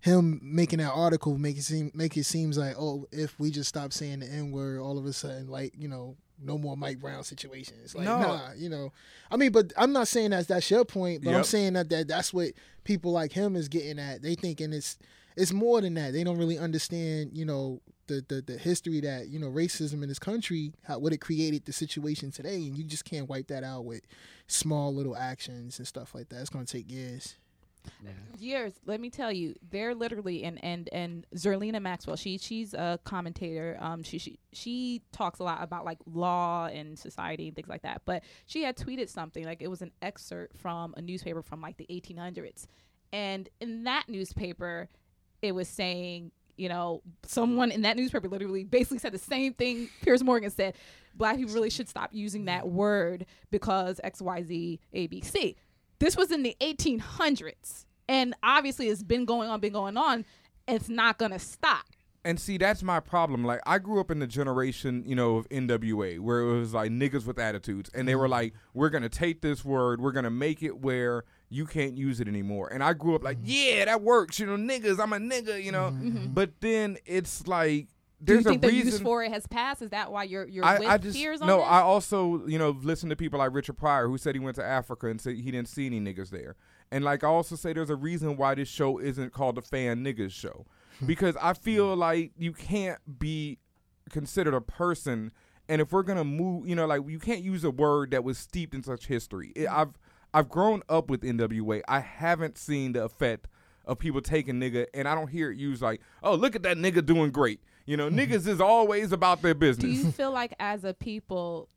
him 0.00 0.40
making 0.42 0.78
that 0.78 0.92
article 0.92 1.36
make 1.36 1.58
it 1.58 1.62
seem 1.62 1.90
make 1.94 2.16
it 2.16 2.24
seems 2.24 2.56
like 2.56 2.76
oh, 2.78 3.06
if 3.10 3.38
we 3.40 3.50
just 3.50 3.68
stop 3.68 3.92
saying 3.92 4.20
the 4.20 4.26
N 4.26 4.52
word, 4.52 4.78
all 4.78 4.98
of 4.98 5.04
a 5.06 5.12
sudden, 5.12 5.48
like 5.48 5.74
you 5.76 5.88
know, 5.88 6.16
no 6.40 6.56
more 6.58 6.76
Mike 6.76 7.00
Brown 7.00 7.24
situations. 7.24 7.94
Like, 7.94 8.04
No. 8.04 8.20
nah, 8.20 8.52
you 8.56 8.68
know. 8.68 8.92
I 9.32 9.36
mean, 9.36 9.50
but 9.50 9.72
I'm 9.76 9.92
not 9.92 10.06
saying 10.06 10.30
that's 10.30 10.46
that's 10.46 10.70
your 10.70 10.84
point, 10.84 11.24
but 11.24 11.34
I'm 11.34 11.44
saying 11.44 11.72
that, 11.72 11.88
that 11.90 12.06
that's 12.06 12.32
what 12.32 12.50
people 12.84 13.10
like 13.10 13.32
him 13.32 13.56
is 13.56 13.68
getting 13.68 13.98
at. 13.98 14.22
They 14.22 14.36
thinking 14.36 14.72
it's 14.72 14.96
it's 15.36 15.52
more 15.52 15.80
than 15.80 15.94
that. 15.94 16.12
They 16.12 16.22
don't 16.22 16.38
really 16.38 16.58
understand, 16.58 17.30
you 17.34 17.44
know, 17.44 17.80
the 18.10 18.24
the, 18.28 18.42
the 18.42 18.58
history 18.58 19.00
that 19.00 19.28
you 19.28 19.38
know 19.38 19.48
racism 19.48 20.02
in 20.02 20.08
this 20.08 20.18
country, 20.18 20.72
how 20.82 20.98
what 20.98 21.12
it 21.12 21.18
created 21.18 21.64
the 21.64 21.72
situation 21.72 22.30
today, 22.30 22.56
and 22.56 22.76
you 22.76 22.84
just 22.84 23.04
can't 23.04 23.28
wipe 23.28 23.46
that 23.48 23.64
out 23.64 23.84
with 23.84 24.02
small 24.46 24.94
little 24.94 25.16
actions 25.16 25.78
and 25.78 25.86
stuff 25.86 26.14
like 26.14 26.28
that. 26.28 26.40
It's 26.40 26.50
gonna 26.50 26.66
take 26.66 26.90
years. 26.90 27.36
years. 28.38 28.74
Let 28.84 29.00
me 29.00 29.08
tell 29.08 29.32
you, 29.32 29.54
they're 29.70 29.94
literally 29.94 30.44
and 30.44 30.62
and 30.62 30.88
and 30.92 31.26
Zerlina 31.34 31.80
Maxwell. 31.80 32.16
She 32.16 32.36
she's 32.36 32.74
a 32.74 32.98
commentator. 33.04 33.78
Um, 33.80 34.02
she 34.02 34.18
she 34.18 34.38
she 34.52 35.02
talks 35.12 35.38
a 35.38 35.44
lot 35.44 35.62
about 35.62 35.84
like 35.84 35.98
law 36.06 36.66
and 36.66 36.98
society 36.98 37.46
and 37.46 37.56
things 37.56 37.68
like 37.68 37.82
that. 37.82 38.02
But 38.04 38.24
she 38.46 38.62
had 38.62 38.76
tweeted 38.76 39.08
something 39.08 39.44
like 39.44 39.62
it 39.62 39.68
was 39.68 39.82
an 39.82 39.92
excerpt 40.02 40.56
from 40.58 40.94
a 40.96 41.02
newspaper 41.02 41.42
from 41.42 41.60
like 41.60 41.76
the 41.76 41.86
1800s, 41.90 42.66
and 43.12 43.48
in 43.60 43.84
that 43.84 44.08
newspaper, 44.08 44.88
it 45.42 45.52
was 45.52 45.68
saying. 45.68 46.32
You 46.60 46.68
know, 46.68 47.02
someone 47.26 47.70
in 47.70 47.82
that 47.82 47.96
newspaper 47.96 48.28
literally 48.28 48.64
basically 48.64 48.98
said 48.98 49.12
the 49.12 49.18
same 49.18 49.54
thing 49.54 49.88
Piers 50.02 50.22
Morgan 50.22 50.50
said. 50.50 50.74
Black 51.12 51.38
people 51.38 51.52
really 51.52 51.70
should 51.70 51.88
stop 51.88 52.10
using 52.12 52.44
that 52.44 52.68
word 52.68 53.26
because 53.50 54.00
X, 54.04 54.22
Y, 54.22 54.42
Z, 54.44 54.80
A, 54.92 55.06
B, 55.08 55.20
C 55.20 55.56
this 56.00 56.16
was 56.16 56.32
in 56.32 56.42
the 56.42 56.56
1800s 56.60 57.84
and 58.08 58.34
obviously 58.42 58.88
it's 58.88 59.04
been 59.04 59.24
going 59.24 59.48
on 59.48 59.60
been 59.60 59.72
going 59.72 59.96
on 59.96 60.24
it's 60.66 60.88
not 60.88 61.18
gonna 61.18 61.38
stop 61.38 61.84
And 62.22 62.38
see, 62.38 62.58
that's 62.58 62.82
my 62.82 63.00
problem. 63.00 63.44
Like, 63.46 63.60
I 63.64 63.78
grew 63.78 63.98
up 63.98 64.10
in 64.10 64.18
the 64.18 64.26
generation, 64.26 65.04
you 65.06 65.14
know, 65.14 65.36
of 65.36 65.48
NWA, 65.48 66.18
where 66.18 66.40
it 66.40 66.58
was 66.58 66.74
like 66.74 66.90
niggas 66.90 67.24
with 67.24 67.38
attitudes, 67.38 67.90
and 67.94 68.06
they 68.06 68.14
were 68.14 68.24
mm-hmm. 68.24 68.32
like, 68.32 68.54
"We're 68.74 68.90
gonna 68.90 69.08
take 69.08 69.40
this 69.40 69.64
word, 69.64 70.02
we're 70.02 70.12
gonna 70.12 70.28
make 70.28 70.62
it 70.62 70.80
where 70.80 71.24
you 71.50 71.66
can't 71.66 71.96
use 71.96 72.20
it 72.20 72.28
anymore." 72.28 72.68
And 72.72 72.82
I 72.82 72.94
grew 72.94 73.14
up 73.14 73.22
like, 73.22 73.38
mm-hmm. 73.38 73.78
"Yeah, 73.78 73.84
that 73.84 74.02
works," 74.02 74.38
you 74.38 74.46
know, 74.46 74.56
niggas, 74.56 74.98
I'm 74.98 75.12
a 75.12 75.18
nigga, 75.18 75.62
you 75.62 75.72
know. 75.72 75.90
Mm-hmm. 75.90 76.08
Mm-hmm. 76.08 76.26
But 76.32 76.60
then 76.60 76.96
it's 77.04 77.46
like, 77.46 77.88
Do 78.24 78.34
you 78.34 78.40
there's 78.40 78.44
think 78.44 78.64
a 78.64 78.68
the 78.68 78.72
reason. 78.72 78.92
use 78.92 79.00
for 79.00 79.22
it 79.22 79.32
has 79.32 79.46
passed? 79.46 79.82
Is 79.82 79.90
that 79.90 80.10
why 80.10 80.24
you're 80.24 80.46
you're 80.46 80.64
I, 80.64 80.78
with 80.78 80.88
I 80.88 80.98
just 80.98 81.16
Piers 81.16 81.42
on 81.42 81.48
no. 81.48 81.60
I 81.60 81.80
also 81.80 82.46
you 82.46 82.58
know 82.58 82.70
listen 82.70 83.10
to 83.10 83.16
people 83.16 83.38
like 83.38 83.52
Richard 83.52 83.76
Pryor 83.76 84.08
who 84.08 84.16
said 84.16 84.34
he 84.34 84.40
went 84.40 84.56
to 84.56 84.64
Africa 84.64 85.08
and 85.08 85.20
said 85.20 85.36
he 85.36 85.50
didn't 85.50 85.68
see 85.68 85.86
any 85.86 86.00
niggas 86.00 86.30
there. 86.30 86.56
And 86.92 87.04
like 87.04 87.22
I 87.22 87.28
also 87.28 87.56
say, 87.56 87.72
there's 87.72 87.90
a 87.90 87.96
reason 87.96 88.36
why 88.36 88.54
this 88.54 88.68
show 88.68 88.98
isn't 88.98 89.32
called 89.32 89.56
the 89.56 89.62
Fan 89.62 90.04
Niggas 90.04 90.32
Show, 90.32 90.66
hmm. 90.98 91.06
because 91.06 91.36
I 91.36 91.52
hmm. 91.52 91.62
feel 91.62 91.96
like 91.96 92.32
you 92.36 92.52
can't 92.52 92.98
be 93.18 93.58
considered 94.10 94.54
a 94.54 94.60
person. 94.60 95.32
And 95.68 95.80
if 95.80 95.92
we're 95.92 96.02
gonna 96.02 96.24
move, 96.24 96.68
you 96.68 96.74
know, 96.74 96.86
like 96.86 97.02
you 97.06 97.20
can't 97.20 97.42
use 97.42 97.62
a 97.62 97.70
word 97.70 98.10
that 98.10 98.24
was 98.24 98.38
steeped 98.38 98.74
in 98.74 98.82
such 98.82 99.06
history. 99.06 99.52
It, 99.54 99.68
hmm. 99.68 99.74
I've 99.74 99.98
I've 100.32 100.48
grown 100.48 100.82
up 100.88 101.10
with 101.10 101.22
NWA. 101.22 101.82
I 101.88 102.00
haven't 102.00 102.58
seen 102.58 102.92
the 102.92 103.04
effect 103.04 103.48
of 103.84 103.98
people 103.98 104.20
taking 104.20 104.60
nigga, 104.60 104.86
and 104.94 105.08
I 105.08 105.14
don't 105.14 105.28
hear 105.28 105.50
it 105.50 105.58
used 105.58 105.82
like, 105.82 106.00
"Oh, 106.22 106.34
look 106.34 106.54
at 106.54 106.62
that 106.62 106.76
nigga 106.76 107.04
doing 107.04 107.30
great." 107.30 107.60
You 107.86 107.96
know, 107.96 108.08
mm-hmm. 108.08 108.18
niggas 108.18 108.46
is 108.46 108.60
always 108.60 109.12
about 109.12 109.42
their 109.42 109.54
business. 109.54 109.84
Do 109.84 109.90
you 109.90 110.12
feel 110.12 110.30
like 110.30 110.54
as 110.60 110.84
a 110.84 110.94
people, 110.94 111.68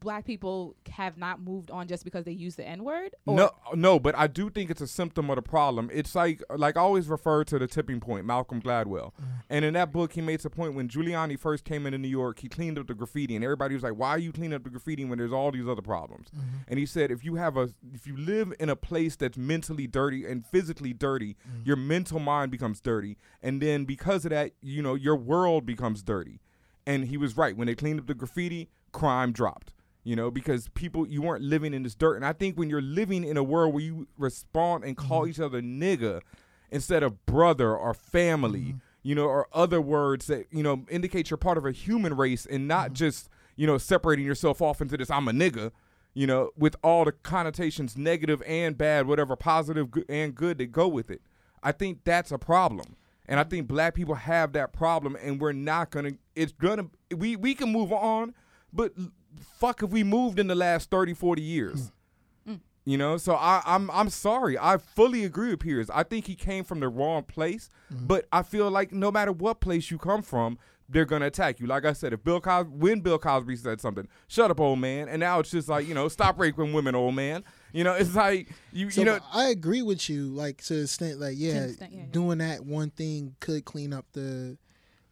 black 0.00 0.24
people 0.24 0.76
have 0.90 1.16
not 1.16 1.40
moved 1.40 1.70
on 1.70 1.86
just 1.88 2.04
because 2.04 2.24
they 2.24 2.32
use 2.32 2.56
the 2.56 2.66
N 2.66 2.84
word? 2.84 3.14
No, 3.26 3.50
no, 3.74 3.98
but 3.98 4.16
I 4.16 4.26
do 4.26 4.50
think 4.50 4.70
it's 4.70 4.80
a 4.80 4.86
symptom 4.86 5.30
of 5.30 5.36
the 5.36 5.42
problem. 5.42 5.90
It's 5.92 6.14
like, 6.14 6.42
like 6.54 6.76
I 6.76 6.80
always 6.80 7.08
refer 7.08 7.44
to 7.44 7.58
the 7.58 7.66
tipping 7.66 8.00
point, 8.00 8.26
Malcolm 8.26 8.60
Gladwell, 8.60 9.12
mm. 9.14 9.42
and 9.50 9.64
in 9.64 9.74
that 9.74 9.92
book 9.92 10.12
he 10.12 10.20
makes 10.20 10.44
a 10.44 10.50
point 10.50 10.74
when 10.74 10.88
Giuliani 10.88 11.38
first 11.38 11.64
came 11.64 11.86
into 11.86 11.98
New 11.98 12.08
York, 12.08 12.40
he 12.40 12.48
cleaned 12.48 12.78
up 12.78 12.86
the 12.86 12.94
graffiti, 12.94 13.34
and 13.34 13.44
everybody 13.44 13.74
was 13.74 13.82
like, 13.82 13.94
"Why 13.94 14.10
are 14.10 14.18
you 14.18 14.32
cleaning 14.32 14.54
up 14.54 14.64
the 14.64 14.70
graffiti 14.70 15.04
when 15.04 15.18
there's 15.18 15.32
all 15.32 15.50
these 15.50 15.68
other 15.68 15.82
problems?" 15.82 16.28
Mm-hmm. 16.30 16.56
And 16.68 16.78
he 16.78 16.86
said, 16.86 17.10
if 17.10 17.24
you 17.24 17.36
have 17.36 17.56
a, 17.56 17.70
if 17.92 18.06
you 18.06 18.16
live 18.16 18.52
in 18.58 18.68
a 18.68 18.76
place 18.76 19.16
that's 19.16 19.36
mentally 19.38 19.86
dirty 19.86 20.24
and 20.24 20.46
physically 20.46 20.92
dirty, 20.92 21.36
mm. 21.48 21.66
your 21.66 21.76
mental 21.76 22.18
mind 22.18 22.50
becomes 22.50 22.80
dirty, 22.80 23.18
and 23.42 23.60
then 23.60 23.84
because 23.84 24.24
of 24.24 24.30
that, 24.30 24.52
you 24.60 24.82
know, 24.82 24.94
your 24.94 25.16
world 25.16 25.66
becomes 25.66 26.02
dirty. 26.02 26.40
And 26.86 27.04
he 27.04 27.18
was 27.18 27.36
right 27.36 27.54
when 27.54 27.66
they 27.66 27.74
cleaned 27.74 28.00
up 28.00 28.06
the 28.06 28.14
graffiti, 28.14 28.70
crime 28.92 29.32
dropped 29.32 29.72
you 30.04 30.16
know, 30.16 30.30
because 30.30 30.68
people 30.70 31.06
you 31.06 31.22
weren't 31.22 31.42
living 31.42 31.74
in 31.74 31.82
this 31.82 31.94
dirt. 31.94 32.16
And 32.16 32.24
I 32.24 32.32
think 32.32 32.56
when 32.56 32.70
you're 32.70 32.80
living 32.80 33.24
in 33.24 33.36
a 33.36 33.42
world 33.42 33.74
where 33.74 33.82
you 33.82 34.08
respond 34.16 34.84
and 34.84 34.96
call 34.96 35.22
mm-hmm. 35.22 35.30
each 35.30 35.40
other 35.40 35.60
nigga 35.60 36.20
instead 36.70 37.02
of 37.02 37.26
brother 37.26 37.76
or 37.76 37.94
family, 37.94 38.60
mm-hmm. 38.60 38.78
you 39.02 39.14
know, 39.14 39.26
or 39.26 39.48
other 39.52 39.80
words 39.80 40.26
that 40.26 40.46
you 40.50 40.62
know 40.62 40.84
indicate 40.88 41.30
you're 41.30 41.36
part 41.36 41.58
of 41.58 41.66
a 41.66 41.72
human 41.72 42.16
race 42.16 42.46
and 42.46 42.66
not 42.68 42.86
mm-hmm. 42.86 42.94
just 42.94 43.28
you 43.56 43.66
know 43.66 43.78
separating 43.78 44.24
yourself 44.24 44.62
off 44.62 44.80
into 44.80 44.96
this 44.96 45.10
I'm 45.10 45.28
a 45.28 45.32
nigga. 45.32 45.72
You 46.14 46.26
know, 46.26 46.50
with 46.56 46.74
all 46.82 47.04
the 47.04 47.12
connotations, 47.12 47.96
negative 47.96 48.42
and 48.44 48.76
bad, 48.76 49.06
whatever 49.06 49.36
and 50.08 50.34
good 50.34 50.58
that 50.58 50.72
go 50.72 50.88
with 50.88 51.12
it. 51.12 51.20
I 51.62 51.70
think 51.70 52.00
that's 52.02 52.32
a 52.32 52.38
problem. 52.38 52.96
And 53.28 53.38
I 53.38 53.44
think 53.44 53.68
black 53.68 53.94
people 53.94 54.14
have 54.14 54.52
that 54.54 54.72
problem 54.72 55.16
and 55.22 55.40
we're 55.40 55.52
not 55.52 55.90
gonna 55.90 56.12
it's 56.34 56.52
gonna 56.52 56.86
we 57.14 57.36
we 57.36 57.54
can 57.54 57.70
move 57.70 57.92
on, 57.92 58.34
but 58.72 58.92
fuck 59.38 59.80
have 59.80 59.92
we 59.92 60.04
moved 60.04 60.38
in 60.38 60.46
the 60.46 60.54
last 60.54 60.90
30, 60.90 61.14
40 61.14 61.42
years. 61.42 61.92
Mm. 62.46 62.54
Mm. 62.54 62.60
You 62.84 62.98
know, 62.98 63.16
so 63.16 63.34
I, 63.34 63.62
I'm 63.66 63.90
I'm 63.90 64.08
sorry. 64.08 64.58
I 64.58 64.78
fully 64.78 65.24
agree 65.24 65.50
with 65.50 65.60
Piers. 65.60 65.90
I 65.90 66.02
think 66.02 66.26
he 66.26 66.34
came 66.34 66.64
from 66.64 66.80
the 66.80 66.88
wrong 66.88 67.22
place, 67.22 67.68
mm-hmm. 67.92 68.06
but 68.06 68.26
I 68.32 68.42
feel 68.42 68.70
like 68.70 68.92
no 68.92 69.10
matter 69.10 69.32
what 69.32 69.60
place 69.60 69.90
you 69.90 69.98
come 69.98 70.22
from, 70.22 70.58
they're 70.88 71.04
gonna 71.04 71.26
attack 71.26 71.60
you. 71.60 71.66
Like 71.66 71.84
I 71.84 71.92
said, 71.92 72.12
if 72.12 72.24
Bill 72.24 72.40
Cosby, 72.40 72.70
when 72.70 73.00
Bill 73.00 73.18
Cosby 73.18 73.56
said 73.56 73.80
something, 73.80 74.08
shut 74.26 74.50
up, 74.50 74.60
old 74.60 74.78
man, 74.78 75.08
and 75.08 75.20
now 75.20 75.38
it's 75.40 75.50
just 75.50 75.68
like 75.68 75.86
you 75.86 75.94
know, 75.94 76.08
stop 76.08 76.38
raping 76.38 76.72
women, 76.72 76.94
old 76.94 77.14
man. 77.14 77.44
You 77.72 77.84
know, 77.84 77.92
it's 77.92 78.14
like 78.14 78.48
you 78.72 78.90
So 78.90 79.02
you 79.02 79.04
know, 79.04 79.18
I 79.32 79.48
agree 79.48 79.82
with 79.82 80.08
you, 80.08 80.28
like 80.28 80.62
to 80.64 80.74
the 80.74 80.82
extent, 80.82 81.20
like 81.20 81.34
yeah, 81.36 81.64
extent, 81.64 81.92
yeah, 81.92 82.00
yeah. 82.00 82.06
doing 82.10 82.38
that 82.38 82.64
one 82.64 82.90
thing 82.90 83.36
could 83.40 83.64
clean 83.64 83.92
up 83.92 84.06
the 84.12 84.56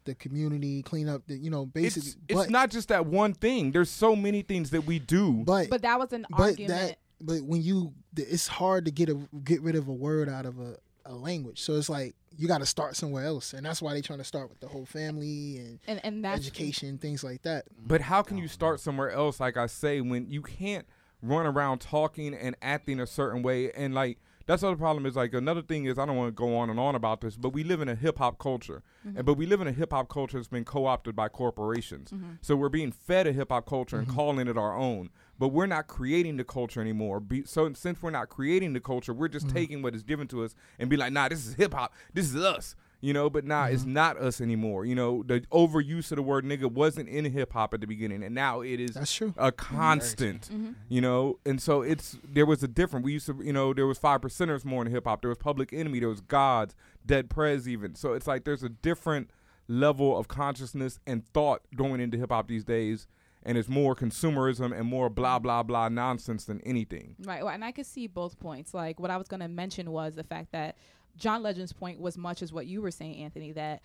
the 0.07 0.15
community, 0.15 0.81
clean 0.81 1.07
up 1.07 1.21
the 1.27 1.37
you 1.37 1.51
know 1.51 1.67
basically. 1.67 2.13
it's, 2.27 2.41
it's 2.41 2.49
not 2.49 2.71
just 2.71 2.87
that 2.89 3.05
one 3.05 3.33
thing. 3.33 3.71
There's 3.71 3.91
so 3.91 4.15
many 4.15 4.41
things 4.41 4.71
that 4.71 4.85
we 4.85 4.97
do. 4.97 5.43
but 5.45 5.69
But 5.69 5.83
that 5.83 5.99
was 5.99 6.11
an 6.13 6.25
but 6.31 6.39
argument. 6.39 6.69
that 6.69 6.97
but 7.21 7.41
when 7.41 7.61
you 7.61 7.93
it's 8.15 8.47
hard 8.47 8.85
to 8.85 8.91
get 8.91 9.09
a 9.09 9.19
get 9.43 9.61
rid 9.61 9.75
of 9.75 9.87
a 9.87 9.93
word 9.93 10.29
out 10.29 10.45
of 10.45 10.59
a, 10.59 10.77
a 11.05 11.13
language. 11.13 11.61
So 11.61 11.75
it's 11.75 11.89
like 11.89 12.15
you 12.37 12.47
got 12.47 12.59
to 12.59 12.65
start 12.65 12.95
somewhere 12.95 13.25
else, 13.25 13.53
and 13.53 13.65
that's 13.65 13.81
why 13.81 13.93
they're 13.93 14.01
trying 14.01 14.19
to 14.19 14.25
start 14.25 14.49
with 14.49 14.59
the 14.59 14.67
whole 14.67 14.85
family 14.85 15.57
and 15.57 15.79
and 15.87 16.01
and 16.03 16.23
that's 16.23 16.39
education, 16.41 16.97
things 16.97 17.23
like 17.23 17.43
that. 17.43 17.65
But 17.85 18.01
how 18.01 18.21
can 18.21 18.37
you 18.37 18.47
start 18.47 18.79
somewhere 18.79 19.11
else, 19.11 19.39
like 19.39 19.57
I 19.57 19.67
say, 19.67 20.01
when 20.01 20.29
you 20.29 20.41
can't 20.41 20.85
run 21.21 21.45
around 21.45 21.79
talking 21.79 22.33
and 22.33 22.55
acting 22.61 22.99
a 22.99 23.07
certain 23.07 23.41
way? 23.41 23.71
And 23.71 23.93
like 23.93 24.19
that's 24.47 24.61
the 24.61 24.69
other 24.69 24.77
problem 24.77 25.05
is 25.05 25.15
like 25.15 25.33
another 25.33 25.61
thing 25.61 25.85
is 25.85 25.99
I 25.99 26.05
don't 26.05 26.15
want 26.15 26.29
to 26.29 26.31
go 26.31 26.57
on 26.57 26.69
and 26.69 26.79
on 26.79 26.95
about 26.95 27.21
this, 27.21 27.35
but 27.35 27.49
we 27.49 27.63
live 27.63 27.81
in 27.81 27.89
a 27.89 27.95
hip 27.95 28.17
hop 28.17 28.39
culture, 28.39 28.81
mm-hmm. 29.05 29.17
and 29.17 29.25
but 29.25 29.35
we 29.35 29.45
live 29.45 29.61
in 29.61 29.67
a 29.67 29.71
hip 29.71 29.91
hop 29.91 30.09
culture 30.09 30.37
that's 30.37 30.47
been 30.47 30.65
co 30.65 30.85
opted 30.85 31.15
by 31.15 31.27
corporations. 31.27 32.09
Mm-hmm. 32.09 32.31
So 32.41 32.55
we're 32.55 32.69
being 32.69 32.91
fed 32.91 33.27
a 33.27 33.33
hip 33.33 33.49
hop 33.51 33.67
culture 33.67 33.97
and 33.97 34.07
mm-hmm. 34.07 34.15
calling 34.15 34.47
it 34.47 34.57
our 34.57 34.75
own. 34.75 35.09
But 35.37 35.49
we're 35.49 35.67
not 35.67 35.85
creating 35.85 36.37
the 36.37 36.43
culture 36.43 36.81
anymore. 36.81 37.19
Be, 37.19 37.43
so 37.45 37.71
since 37.73 38.01
we're 38.01 38.09
not 38.09 38.29
creating 38.29 38.73
the 38.73 38.79
culture, 38.79 39.13
we're 39.13 39.27
just 39.27 39.49
taking 39.49 39.83
what 39.83 39.93
is 39.93 40.01
given 40.01 40.27
to 40.29 40.43
us 40.43 40.55
and 40.79 40.89
be 40.89 40.97
like, 40.97 41.13
nah, 41.13 41.29
this 41.29 41.45
is 41.45 41.53
hip 41.53 41.75
hop. 41.75 41.93
This 42.13 42.25
is 42.25 42.35
us 42.35 42.75
you 43.01 43.13
know 43.13 43.29
but 43.29 43.45
nah 43.45 43.65
it's 43.65 43.83
mm-hmm. 43.83 43.93
not 43.93 44.17
us 44.17 44.41
anymore. 44.41 44.85
You 44.85 44.95
know 44.95 45.23
the 45.23 45.41
overuse 45.51 46.11
of 46.11 46.17
the 46.17 46.23
word 46.23 46.45
nigga 46.45 46.71
wasn't 46.71 47.09
in 47.09 47.25
hip 47.25 47.53
hop 47.53 47.73
at 47.73 47.81
the 47.81 47.87
beginning 47.87 48.23
and 48.23 48.33
now 48.33 48.61
it 48.61 48.79
is 48.79 48.91
That's 48.91 49.13
true. 49.13 49.33
a 49.37 49.51
constant 49.51 50.49
mm-hmm. 50.51 50.71
you 50.89 51.01
know? 51.01 51.39
And 51.45 51.61
so 51.61 51.81
it's 51.81 52.17
there 52.23 52.45
was 52.45 52.63
a 52.63 52.67
different 52.67 53.05
we 53.05 53.13
used 53.13 53.27
to 53.27 53.39
you 53.43 53.53
know 53.53 53.73
there 53.73 53.87
was 53.87 53.97
five 53.97 54.21
percenters 54.21 54.65
more 54.65 54.85
in 54.85 54.91
hip 54.91 55.05
hop. 55.05 55.21
There 55.21 55.29
was 55.29 55.37
public 55.37 55.73
enemy 55.73 55.99
there 55.99 56.09
was 56.09 56.21
gods 56.21 56.75
dead 57.05 57.29
prez 57.29 57.67
even. 57.67 57.95
So 57.95 58.13
it's 58.13 58.27
like 58.27 58.43
there's 58.43 58.63
a 58.63 58.69
different 58.69 59.29
level 59.67 60.17
of 60.17 60.27
consciousness 60.27 60.99
and 61.05 61.25
thought 61.33 61.61
going 61.75 61.99
into 61.99 62.17
hip 62.17 62.31
hop 62.31 62.47
these 62.47 62.63
days 62.63 63.07
and 63.47 63.57
it's 63.57 63.69
more 63.69 63.95
consumerism 63.95 64.77
and 64.77 64.87
more 64.87 65.09
blah 65.09 65.37
mm-hmm. 65.37 65.43
blah 65.43 65.63
blah 65.63 65.89
nonsense 65.89 66.45
than 66.45 66.61
anything. 66.61 67.15
Right, 67.23 67.43
well, 67.43 67.53
and 67.53 67.63
I 67.63 67.71
could 67.71 67.85
see 67.85 68.05
both 68.05 68.39
points. 68.39 68.73
Like 68.73 68.99
what 68.99 69.09
I 69.09 69.17
was 69.17 69.27
going 69.27 69.39
to 69.39 69.47
mention 69.47 69.91
was 69.91 70.15
the 70.15 70.23
fact 70.23 70.51
that 70.51 70.75
John 71.17 71.43
Legend's 71.43 71.73
point 71.73 71.99
was 71.99 72.17
much 72.17 72.41
as 72.41 72.53
what 72.53 72.67
you 72.67 72.81
were 72.81 72.91
saying, 72.91 73.23
Anthony. 73.23 73.51
That 73.51 73.81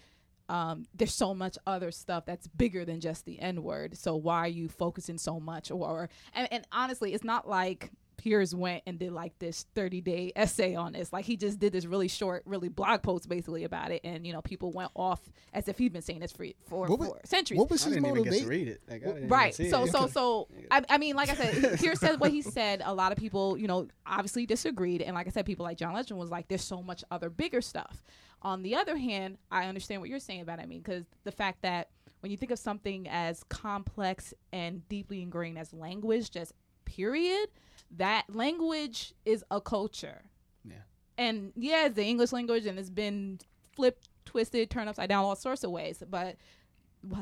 um, 0.49 0.87
there's 0.95 1.15
so 1.15 1.35
much 1.35 1.57
other 1.67 1.91
stuff 1.91 2.25
that's 2.27 2.47
bigger 2.47 2.85
than 2.85 3.01
just 3.01 3.25
the 3.25 3.41
N 3.41 3.63
word. 3.63 3.97
So 3.97 4.17
why 4.17 4.39
are 4.39 4.49
you 4.49 4.69
focusing 4.69 5.19
so 5.19 5.41
much? 5.41 5.71
Or, 5.71 5.89
or 5.89 6.09
and, 6.35 6.49
and 6.53 6.67
honestly, 6.73 7.15
it's 7.15 7.25
not 7.25 7.49
like 7.49 7.91
Piers 8.23 8.55
went 8.55 8.85
and 8.87 9.01
did 9.01 9.11
like 9.11 9.37
this 9.41 9.67
30 9.75 10.01
day 10.01 10.33
essay 10.37 10.77
on 10.77 10.93
this. 10.93 11.13
Like 11.13 11.25
he 11.25 11.37
just 11.37 11.59
did 11.59 11.73
this 11.73 11.87
really 11.87 12.07
short, 12.07 12.45
really 12.47 12.69
blog 12.69 13.03
post 13.03 13.29
basically 13.29 13.65
about 13.65 13.91
it, 13.91 14.01
and 14.05 14.25
you 14.25 14.33
know 14.33 14.41
people 14.43 14.71
went 14.71 14.93
off 14.95 15.21
as 15.53 15.67
if 15.67 15.77
he'd 15.77 15.93
been 15.93 16.03
saying 16.03 16.21
this 16.21 16.31
for 16.31 16.47
for, 16.69 16.87
What 16.87 16.99
was- 17.01 17.09
for 17.09 17.21
centuries. 17.25 17.59
What 17.59 17.69
was 17.71 17.83
I 17.83 17.87
his 17.87 17.95
didn't 17.97 18.07
even 18.11 18.23
get 18.23 18.31
to 18.31 18.31
motivation? 18.31 18.49
read 18.49 18.69
it. 18.69 18.81
Like, 18.89 19.03
I 19.03 19.13
didn't 19.13 19.29
Right. 19.29 19.53
see 19.55 19.69
So 19.71 19.83
it. 19.85 19.91
so 19.91 20.07
so 20.07 20.49
I, 20.71 20.85
I 20.89 20.99
mean, 20.99 21.17
like 21.17 21.31
I 21.31 21.35
said, 21.35 21.81
Piers 21.81 21.99
said 21.99 22.21
what 22.21 22.31
he 22.31 22.43
said. 22.43 22.81
A 22.85 22.95
lot 22.95 23.11
of 23.11 23.19
people, 23.19 23.59
you 23.59 23.67
know, 23.67 23.89
obviously 24.07 24.47
disagreed, 24.47 25.03
and 25.03 25.17
like 25.17 25.27
I 25.27 25.31
said, 25.31 25.45
people 25.45 25.65
like 25.65 25.77
John 25.79 25.93
Legend 25.93 26.17
was 26.21 26.31
like, 26.31 26.47
"There's 26.47 26.63
so 26.63 26.81
much 26.81 27.03
other 27.11 27.29
bigger 27.29 27.61
stuff." 27.61 28.05
On 28.43 28.63
the 28.63 28.77
other 28.77 28.97
hand, 28.97 29.39
I 29.51 29.65
understand 29.67 30.01
what 30.01 30.11
you're 30.11 30.21
saying 30.21 30.43
about 30.43 30.61
it. 30.61 30.63
I 30.63 30.67
mean, 30.67 30.79
because 30.81 31.05
the 31.25 31.33
fact 31.33 31.63
that 31.63 31.89
when 32.21 32.31
you 32.31 32.37
think 32.37 32.53
of 32.53 32.59
something 32.61 33.09
as 33.09 33.43
complex 33.49 34.33
and 34.53 34.89
deeply 34.89 35.23
ingrained 35.23 35.59
as 35.59 35.73
language, 35.73 36.31
just 36.31 36.53
period, 36.85 37.49
that 37.97 38.25
language 38.35 39.13
is 39.25 39.45
a 39.51 39.61
culture. 39.61 40.23
Yeah. 40.65 40.77
And 41.19 41.53
yeah, 41.57 41.87
it's 41.87 41.97
the 41.97 42.05
English 42.05 42.33
language, 42.33 42.67
and 42.67 42.79
it's 42.79 42.91
been 42.91 43.41
flipped, 43.75 44.09
twisted, 44.25 44.71
turned 44.71 44.89
upside 44.89 45.09
down, 45.09 45.25
all 45.25 45.37
sorts 45.37 45.65
of 45.65 45.71
ways. 45.71 46.03
But 46.09 46.37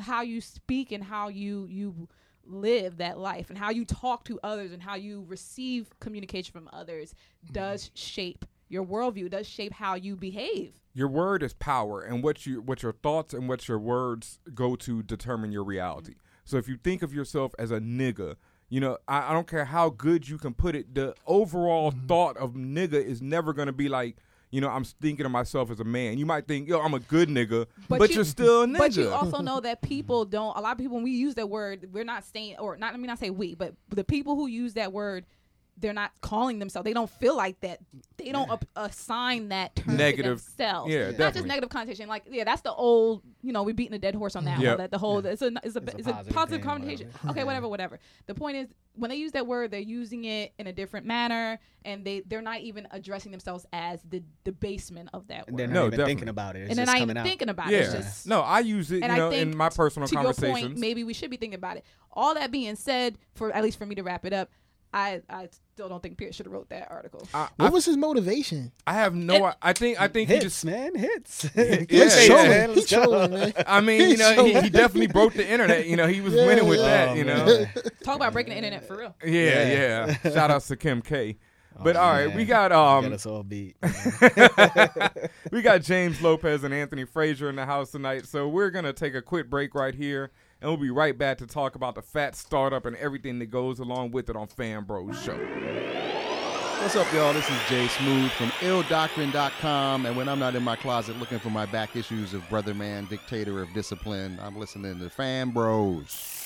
how 0.01 0.23
you 0.23 0.41
speak 0.41 0.93
and 0.93 1.03
how 1.03 1.29
you 1.29 1.67
you 1.71 2.09
live 2.45 2.97
that 2.97 3.19
life 3.19 3.49
and 3.49 3.59
how 3.59 3.71
you 3.71 3.85
talk 3.85 4.25
to 4.25 4.39
others 4.43 4.73
and 4.73 4.83
how 4.83 4.95
you 4.95 5.25
receive 5.29 5.89
communication 6.01 6.53
from 6.53 6.69
others 6.73 7.15
mm-hmm. 7.45 7.53
does 7.53 7.91
shape 7.95 8.45
your 8.69 8.85
worldview 8.85 9.31
does 9.31 9.47
shape 9.47 9.73
how 9.73 9.95
you 9.95 10.17
behave 10.17 10.73
your 10.93 11.07
word 11.07 11.43
is 11.43 11.53
power 11.55 12.01
and 12.01 12.25
what 12.25 12.47
you 12.47 12.61
what 12.61 12.83
your 12.83 12.93
thoughts 12.93 13.35
and 13.35 13.49
what 13.49 13.69
your 13.69 13.79
words 13.79 14.39
go 14.55 14.75
to 14.75 15.03
determine 15.03 15.53
your 15.53 15.63
reality 15.63 16.13
mm-hmm. 16.13 16.41
so 16.45 16.57
if 16.57 16.67
you 16.67 16.77
think 16.77 17.03
of 17.03 17.15
yourself 17.15 17.55
as 17.59 17.71
a 17.71 17.79
nigga 17.79 18.37
you 18.71 18.81
know 18.81 18.97
i, 19.07 19.31
I 19.31 19.33
don't 19.35 19.47
care 19.47 19.67
how 19.67 19.91
good 19.91 20.27
you 20.27 20.39
can 20.39 20.55
put 20.55 20.75
it 20.75 20.95
the 20.95 21.15
overall 21.27 21.93
mm-hmm. 21.93 22.07
thought 22.07 22.37
of 22.39 22.55
nigga 22.55 22.95
is 22.95 23.21
never 23.21 23.53
going 23.53 23.67
to 23.67 23.73
be 23.73 23.89
like 23.91 24.17
you 24.51 24.61
know 24.61 24.69
i'm 24.69 24.85
thinking 24.85 25.27
of 25.27 25.33
myself 25.33 25.71
as 25.71 25.81
a 25.81 25.85
man. 25.85 26.17
You 26.17 26.25
might 26.25 26.47
think 26.47 26.69
yo 26.69 26.81
i'm 26.81 26.95
a 26.95 27.01
good 27.01 27.29
nigga 27.29 27.67
but, 27.89 27.99
But 27.99 28.11
you, 28.11 28.17
you- 28.17 28.21
are 28.23 28.25
still 28.25 28.63
a 28.63 28.67
nigga 28.67 28.79
but 28.79 28.97
you 28.97 29.11
also 29.11 29.39
know 29.43 29.61
that 29.61 29.83
people 29.83 30.25
don't 30.25 30.57
a 30.57 30.61
lot 30.61 30.73
of 30.73 30.79
people 30.79 30.97
when 30.97 31.05
we 31.05 31.11
use 31.11 31.35
that 31.35 31.51
word 31.51 31.89
we're 31.93 32.05
not 32.05 32.25
saying 32.25 32.57
or 32.59 32.77
not 32.77 32.93
let 32.93 33.01
me 33.01 33.07
not 33.07 33.19
say 33.19 33.31
we 33.31 33.55
but 33.55 33.75
the 33.91 34.05
people 34.05 34.37
who 34.37 34.47
use 34.47 34.75
that 34.75 34.93
word 34.93 35.27
they're 35.81 35.93
not 35.95 36.13
calling 36.21 36.59
themselves. 36.59 36.85
They 36.85 36.93
don't 36.93 37.09
feel 37.11 37.37
like 37.37 37.59
that. 37.61 37.81
They 38.19 38.33
don't 38.33 38.51
up, 38.51 38.65
assign 38.77 39.49
that 39.49 39.75
term 39.77 39.97
Negative- 39.97 40.39
to 40.39 40.45
themselves. 40.57 40.93
yeah, 40.93 41.11
not 41.13 41.33
just 41.35 41.47
negative 41.47 41.71
connotation. 41.71 42.07
Like 42.09 42.25
yeah, 42.31 42.45
that's 42.45 42.61
the 42.63 42.73
old. 42.73 43.23
You 43.43 43.53
know, 43.53 43.63
we're 43.63 43.75
beating 43.75 43.95
a 43.95 43.99
dead 43.99 44.15
horse 44.15 44.37
on 44.37 44.45
that 44.45 44.61
Yep. 44.61 44.69
one. 44.71 44.79
That 44.79 44.91
the 44.91 44.99
whole 44.99 45.25
it's 45.25 45.41
a 45.43 45.47
it's 45.65 45.77
a 45.77 45.79
It's 45.81 45.95
it's 45.95 46.07
a 46.09 46.13
positive 46.13 46.35
positive 46.35 46.61
connotation. 46.63 47.07
whatever. 47.09 47.31
Okay, 47.31 47.45
whatever, 47.45 47.69
whatever. 47.69 47.99
The 48.27 48.35
point 48.35 48.57
is 48.59 48.69
when 48.95 49.09
they 49.09 49.17
use 49.17 49.33
that 49.33 49.47
word, 49.47 49.71
they're 49.71 49.81
using 49.81 50.25
it 50.25 50.53
in 50.59 50.67
a 50.67 50.73
different 50.73 51.07
manner, 51.07 51.59
and 51.85 52.05
they 52.05 52.21
they're 52.27 52.43
not 52.43 52.61
even 52.61 52.87
addressing 52.91 53.31
themselves 53.33 53.65
as 53.73 54.03
the 54.03 54.23
debasement 54.45 55.09
of 55.15 55.27
that 55.29 55.47
And 55.47 55.55
word. 55.55 55.59
they're 55.61 55.67
not 55.69 55.75
No, 55.75 55.81
even 55.83 55.91
definitely. 55.93 56.11
thinking 56.11 56.29
about 56.29 56.57
it. 56.57 56.61
It's 56.63 56.71
and 56.71 56.79
they're 56.79 56.87
just 56.87 56.97
not 56.99 57.03
even 57.03 57.17
out. 57.17 57.27
thinking 57.27 57.49
about 57.49 57.73
it. 57.73 57.77
It's 57.77 57.95
Yeah. 57.95 58.01
just 58.01 58.27
No, 58.27 58.41
I 58.43 58.61
use 58.61 58.91
it, 58.91 58.97
you 58.97 59.03
and 59.05 59.13
I 59.13 59.17
know, 59.17 59.31
think 59.31 59.43
in 59.53 59.57
my 59.57 59.71
personal 59.71 60.07
to 60.09 60.15
your 60.21 60.35
point, 60.35 60.77
maybe 60.77 61.05
we 61.05 61.15
should 61.15 61.31
be 61.31 61.37
thinking 61.39 61.57
about 61.59 61.79
it. 61.79 61.85
All 62.13 62.35
that 62.35 62.51
being 62.51 62.77
said, 62.77 63.17
for 63.35 63.53
at 63.53 63.63
least 63.63 63.79
for 63.79 63.87
me 63.87 63.95
to 63.95 64.03
wrap 64.03 64.27
it 64.27 64.33
up, 64.33 64.51
I 64.93 65.23
I 65.31 65.49
still 65.75 65.89
don't 65.89 66.03
think 66.03 66.19
Piers 66.19 66.35
should 66.35 66.47
have 66.47 66.53
wrote 66.53 66.69
that 66.71 66.89
article. 66.91 67.27
I, 67.33 67.49
What 67.57 67.67
I, 67.67 67.71
was 67.71 67.85
his 67.85 67.97
motivation? 67.97 68.73
I 68.87 68.95
have 68.95 69.15
no. 69.15 69.53
I 69.63 69.73
think. 69.73 70.01
I 70.01 70.09
think 70.09 70.29
he 70.29 70.39
just. 70.41 70.65
man, 70.65 70.95
hits. 70.97 71.49
Yeah, 71.57 71.85
He's 71.89 71.89
yeah. 71.91 72.27
trolling. 72.27 72.49
man, 72.51 72.71
He's 72.75 72.89
trolling, 72.89 73.31
man. 73.31 73.53
I 73.67 73.81
mean, 73.81 74.11
you 74.11 74.17
know, 74.17 74.45
he, 74.45 74.61
he 74.61 74.69
definitely 74.71 75.07
broke 75.07 75.35
the 75.35 75.49
internet. 75.49 75.87
You 75.87 75.97
know, 75.97 76.07
he 76.09 76.21
was 76.21 76.35
Yeah, 76.35 76.47
winning 76.47 76.67
with 76.67 76.81
yeah. 76.81 76.87
that. 76.87 77.09
Oh, 77.11 77.15
You 77.15 77.25
know. 77.25 77.65
Talk 78.05 78.17
about 78.17 78.33
breaking 78.33 78.51
the 78.53 78.57
internet 78.57 78.85
for 78.87 78.97
real. 78.99 79.15
Yeah, 79.25 79.31
Yeah. 79.71 80.17
yeah. 80.25 80.33
Shout 80.33 80.51
outs 80.51 80.67
to 80.69 80.77
Kim 80.77 81.03
K. 81.03 81.37
But 81.83 81.97
Oh, 81.97 82.01
all 82.01 82.13
right, 82.13 82.29
man. 82.29 82.37
we 82.37 82.45
got 82.45 82.73
Got 82.73 83.05
um, 83.05 83.13
us 83.13 83.25
all 83.27 83.43
beat. 83.45 83.77
we 85.51 85.63
got 85.63 85.83
James 85.83 86.21
Lopez 86.21 86.65
and 86.65 86.75
Anthony 86.75 87.05
Frazier 87.05 87.49
in 87.49 87.57
the 87.57 87.65
house 87.67 87.91
tonight. 87.93 88.27
So 88.27 88.49
we're 88.49 88.71
gonna 88.71 88.93
take 88.93 89.15
a 89.15 89.23
quick 89.23 89.49
break 89.49 89.75
right 89.75 89.95
here, 89.95 90.31
and 90.61 90.71
we'll 90.71 90.77
be 90.77 90.91
right 90.91 91.17
back 91.17 91.39
to 91.39 91.47
talk 91.47 91.75
about 91.75 91.95
the 91.95 92.03
Phat 92.03 92.37
Startup 92.37 92.85
and 92.85 92.97
everything 92.97 93.39
that 93.39 93.47
goes 93.47 93.79
along 93.79 94.11
with 94.11 94.29
it 94.29 94.37
on 94.37 94.47
Fan 94.47 94.85
Bros 94.85 95.21
Show. 95.23 95.39
What's 96.81 96.97
up, 96.97 97.11
y'all? 97.13 97.33
This 97.33 97.49
is 97.49 97.57
Jay 97.69 97.89
Smooth 97.89 98.31
from 98.33 98.49
illdoctrine.com. 98.61 100.07
And 100.07 100.17
when 100.17 100.29
I'm 100.29 100.39
not 100.39 100.55
in 100.55 100.63
my 100.63 100.77
closet 100.77 101.19
looking 101.19 101.39
for 101.39 101.51
my 101.51 101.67
back 101.67 101.97
issues 101.97 102.35
of 102.35 102.47
Brother 102.49 102.75
Man, 102.75 103.07
Dictator 103.07 103.63
of 103.63 103.73
Discipline, 103.73 104.39
I'm 104.43 104.59
listening 104.59 104.99
to 104.99 105.11
Fan 105.11 105.51
Bros. 105.51 106.37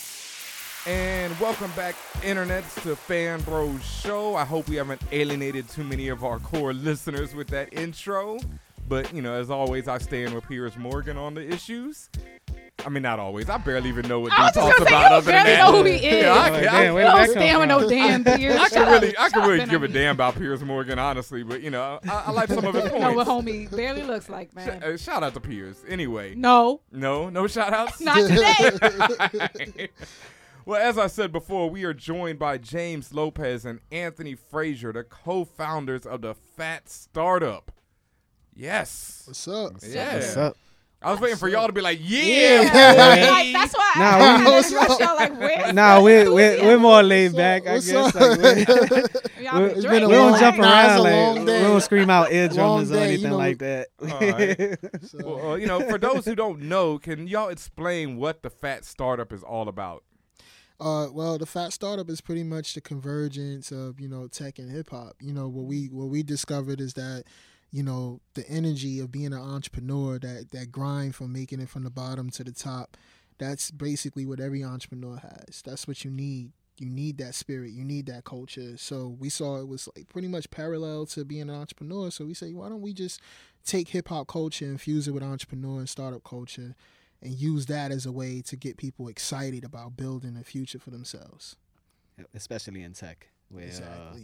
And 0.87 1.39
welcome 1.41 1.71
back, 1.73 1.95
internets, 2.21 2.81
to 2.83 2.95
Fan 2.95 3.41
Bros 3.41 3.83
Show. 3.85 4.35
I 4.37 4.45
hope 4.45 4.69
we 4.69 4.77
haven't 4.77 5.03
alienated 5.13 5.69
too 5.69 5.85
many 5.85 6.09
of 6.09 6.25
our 6.25 6.39
core 6.39 6.75
listeners 6.75 7.35
with 7.35 7.49
that 7.49 7.73
intro. 7.73 8.39
But, 8.87 9.15
you 9.15 9.23
know, 9.23 9.35
as 9.35 9.51
always, 9.51 9.89
I 9.89 9.99
stand 9.99 10.35
with 10.35 10.47
Piers 10.47 10.77
Morgan 10.77 11.17
on 11.17 11.35
the 11.35 11.49
issues. 11.49 12.11
I 12.85 12.89
mean, 12.89 13.03
not 13.05 13.19
always. 13.21 13.49
I 13.49 13.57
barely 13.59 13.89
even 13.89 14.09
know 14.09 14.21
what 14.21 14.33
I 14.33 14.37
he 14.37 14.43
was 14.43 14.53
just 14.55 14.67
talks 14.67 14.79
gonna 14.79 14.91
say, 14.91 14.95
about 14.97 15.11
you 15.11 15.17
other 15.17 15.25
than 15.27 15.33
barely 15.45 15.51
that. 15.53 15.59
know 15.59 15.79
who 15.79 15.85
he 15.85 15.95
is. 15.95 16.23
Yeah, 16.25 16.33
I, 16.33 16.37
Like, 16.37 16.53
can- 16.53 16.63
damn, 16.65 16.75
I, 16.75 16.93
where 16.93 17.05
You 17.07 17.11
did 17.13 17.27
don't 17.27 17.31
stand 17.31 17.61
with 17.61 17.69
no 17.69 17.89
damn 17.89 18.25
Piers. 18.25 18.57
I 18.57 18.69
can 18.69 18.89
really, 18.93 19.19
I 19.19 19.29
can 19.31 19.49
really 19.49 19.67
give 19.67 19.83
a 19.85 19.89
damn 19.89 20.15
about 20.17 20.35
Piers 20.35 20.63
Morgan, 20.65 20.99
honestly. 20.99 21.43
But, 21.45 21.63
you 21.63 21.71
know, 21.71 22.01
I, 22.09 22.25
I 22.27 22.31
like 22.33 22.49
some 22.49 22.65
of 22.65 22.75
his 22.75 22.85
You 22.93 22.99
know 22.99 23.13
what 23.13 23.27
homie 23.29 23.71
barely 23.75 24.03
looks 24.03 24.29
like, 24.29 24.51
Sh- 24.51 24.55
man. 24.57 24.83
uh, 24.83 24.97
shout 24.97 25.23
out 25.23 25.35
to 25.35 25.41
Piers. 25.41 25.83
Anyway, 25.89 26.35
No, 26.35 26.81
no, 26.91 27.31
no 27.31 27.47
shout 27.47 27.73
outs? 27.73 28.01
not 28.01 28.17
today. 28.29 29.89
well, 30.67 30.81
as 30.83 30.99
I 30.99 31.07
said 31.07 31.31
before, 31.33 31.71
we 31.71 31.85
are 31.85 31.95
joined 31.95 32.39
by 32.39 32.59
James 32.59 33.15
Lopez 33.15 33.65
and 33.65 33.81
Anthony 33.93 34.35
Frazier, 34.35 34.93
the 34.93 35.05
co-founders 35.05 36.05
of 36.07 36.23
the 36.23 36.35
Phat 36.35 36.89
Startup. 36.91 37.71
Yes. 38.55 39.23
What's 39.27 39.47
up? 39.49 39.73
Yeah. 39.87 40.15
What's 40.15 40.37
up? 40.37 40.57
I 41.05 41.11
was 41.11 41.21
waiting 41.21 41.37
for 41.37 41.49
y'all 41.49 41.67
to 41.67 41.73
be 41.73 41.81
like, 41.83 41.99
yeah. 42.01 42.63
Yeah, 42.63 43.31
like, 43.31 43.53
that's 43.53 43.75
why 43.75 43.93
Nah, 43.97 44.05
I, 44.05 44.19
we- 44.19 44.25
I 44.25 44.39
had 44.39 44.65
to 44.65 44.75
rush 44.77 44.99
y'all 45.01 45.17
like, 45.17 45.39
where? 45.39 45.73
Nah, 45.73 46.01
we're, 46.03 46.33
we're, 46.33 46.63
we're 46.63 46.79
more 46.79 47.03
laid 47.03 47.37
back, 47.37 47.67
I 47.67 47.75
guess. 47.81 48.15
Like, 48.15 48.39
we- 48.39 49.45
Y'all 49.45 49.61
we- 49.63 49.69
been 49.69 49.77
It's 49.77 49.85
been 49.87 50.03
a 50.03 50.07
drinking. 50.07 50.09
we 50.09 50.15
don't 50.15 50.41
jump 50.41 50.59
around 50.59 50.99
a 50.99 51.03
like 51.03 51.39
we 51.41 51.45
don't 51.47 51.81
scream 51.83 52.09
out 52.11 52.33
Long 52.33 52.49
eardrummers 52.49 52.91
or 52.91 52.95
day, 52.95 52.99
you 53.01 53.05
anything 53.13 53.31
know. 53.31 53.37
like 53.37 53.59
that. 53.59 53.89
Alright. 54.03 54.79
So, 55.07 55.19
Well, 55.23 55.51
uh, 55.53 55.55
you 55.57 55.67
know, 55.67 55.81
for 55.89 55.99
those 55.99 56.25
who 56.25 56.35
don't 56.35 56.61
know, 56.63 56.99
can 56.99 57.29
y'all 57.29 57.49
explain 57.51 58.17
what 58.17 58.43
the 58.43 58.49
Phat 58.51 58.85
Startup 58.85 59.31
is 59.33 59.43
all 59.43 59.69
about? 59.69 60.03
Uh, 60.81 61.07
well, 61.13 61.39
the 61.39 61.47
Phat 61.47 61.73
Startup 61.73 62.09
is 62.11 62.21
pretty 62.21 62.43
much 62.43 62.75
the 62.75 62.81
convergence 62.81 63.71
of 63.71 64.01
you 64.01 64.09
know 64.09 64.27
tech 64.27 64.59
and 64.59 64.71
hip 64.71 64.91
hop. 64.91 65.15
You 65.21 65.33
know 65.33 65.49
what 65.49 65.67
we 65.67 65.87
what 65.87 66.09
we 66.09 66.23
discovered 66.25 66.81
is 66.81 66.95
that 66.95 67.25
you 67.75 67.83
know 67.83 68.21
the 68.35 68.49
energy 68.49 69.01
of 69.01 69.11
being 69.11 69.33
an 69.33 69.41
entrepreneur, 69.41 70.17
that 70.21 70.53
that 70.53 70.71
grind 70.71 71.17
from 71.17 71.33
making 71.33 71.59
it 71.61 71.69
from 71.69 71.83
the 71.83 71.91
bottom 71.91 72.31
to 72.31 72.45
the 72.45 72.53
top. 72.53 72.97
That's 73.39 73.73
basically 73.73 74.25
what 74.25 74.39
every 74.39 74.63
entrepreneur 74.63 75.17
has. 75.17 75.61
That's 75.61 75.89
what 75.89 76.05
you 76.05 76.11
need. 76.13 76.53
You 76.79 76.89
need 76.89 77.19
that 77.19 77.35
spirit. 77.35 77.73
You 77.73 77.85
need 77.85 78.07
that 78.07 78.23
culture. 78.23 78.77
So 78.77 79.17
we 79.19 79.29
saw 79.29 79.59
it 79.59 79.67
was 79.67 79.89
like 79.97 80.09
pretty 80.09 80.29
much 80.29 80.53
parallel 80.53 81.07
to 81.07 81.25
being 81.25 81.43
an 81.43 81.51
entrepreneur. 81.51 82.13
So 82.13 82.25
we 82.25 82.35
say, 82.35 82.53
why 82.53 82.69
don't 82.69 82.81
we 82.81 82.93
just 82.93 83.21
take 83.67 83.89
hip 83.89 84.09
hop 84.09 84.29
culture, 84.29 84.67
infuse 84.67 85.09
it 85.09 85.11
with 85.11 85.25
entrepreneur 85.25 85.81
and 85.81 85.89
startup 85.89 86.23
culture, 86.23 86.77
and 87.21 87.33
use 87.35 87.67
that 87.67 87.91
as 87.91 88.07
a 88.07 88.13
way 88.13 88.41
to 88.43 88.55
get 88.55 88.77
people 88.77 89.09
excited 89.09 89.65
about 89.65 89.97
building 89.97 90.37
a 90.41 90.45
future 90.45 90.79
for 90.79 90.91
themselves. 90.91 91.57
Especially 92.33 92.85
in 92.85 92.93
tech, 92.93 93.31
where, 93.49 93.67
uh, 93.67 94.17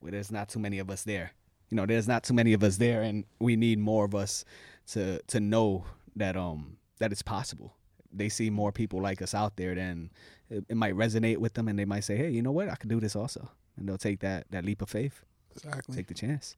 where 0.00 0.10
there's 0.10 0.32
not 0.32 0.48
too 0.48 0.58
many 0.58 0.80
of 0.80 0.90
us 0.90 1.04
there. 1.04 1.30
You 1.70 1.76
know, 1.76 1.86
there's 1.86 2.06
not 2.08 2.22
too 2.22 2.34
many 2.34 2.52
of 2.52 2.62
us 2.62 2.76
there, 2.76 3.02
and 3.02 3.24
we 3.40 3.56
need 3.56 3.78
more 3.78 4.04
of 4.04 4.14
us 4.14 4.44
to 4.88 5.20
to 5.22 5.40
know 5.40 5.84
that 6.14 6.36
um 6.36 6.76
that 6.98 7.12
it's 7.12 7.22
possible. 7.22 7.74
They 8.12 8.28
see 8.28 8.50
more 8.50 8.72
people 8.72 9.00
like 9.02 9.20
us 9.20 9.34
out 9.34 9.56
there, 9.56 9.74
then 9.74 10.10
it, 10.48 10.64
it 10.68 10.76
might 10.76 10.94
resonate 10.94 11.38
with 11.38 11.54
them, 11.54 11.68
and 11.68 11.78
they 11.78 11.84
might 11.84 12.04
say, 12.04 12.16
"Hey, 12.16 12.30
you 12.30 12.40
know 12.42 12.52
what? 12.52 12.68
I 12.68 12.76
could 12.76 12.88
do 12.88 13.00
this 13.00 13.16
also," 13.16 13.50
and 13.76 13.88
they'll 13.88 13.98
take 13.98 14.20
that 14.20 14.46
that 14.50 14.64
leap 14.64 14.80
of 14.80 14.88
faith, 14.88 15.22
exactly. 15.54 15.94
take 15.96 16.06
the 16.06 16.14
chance. 16.14 16.56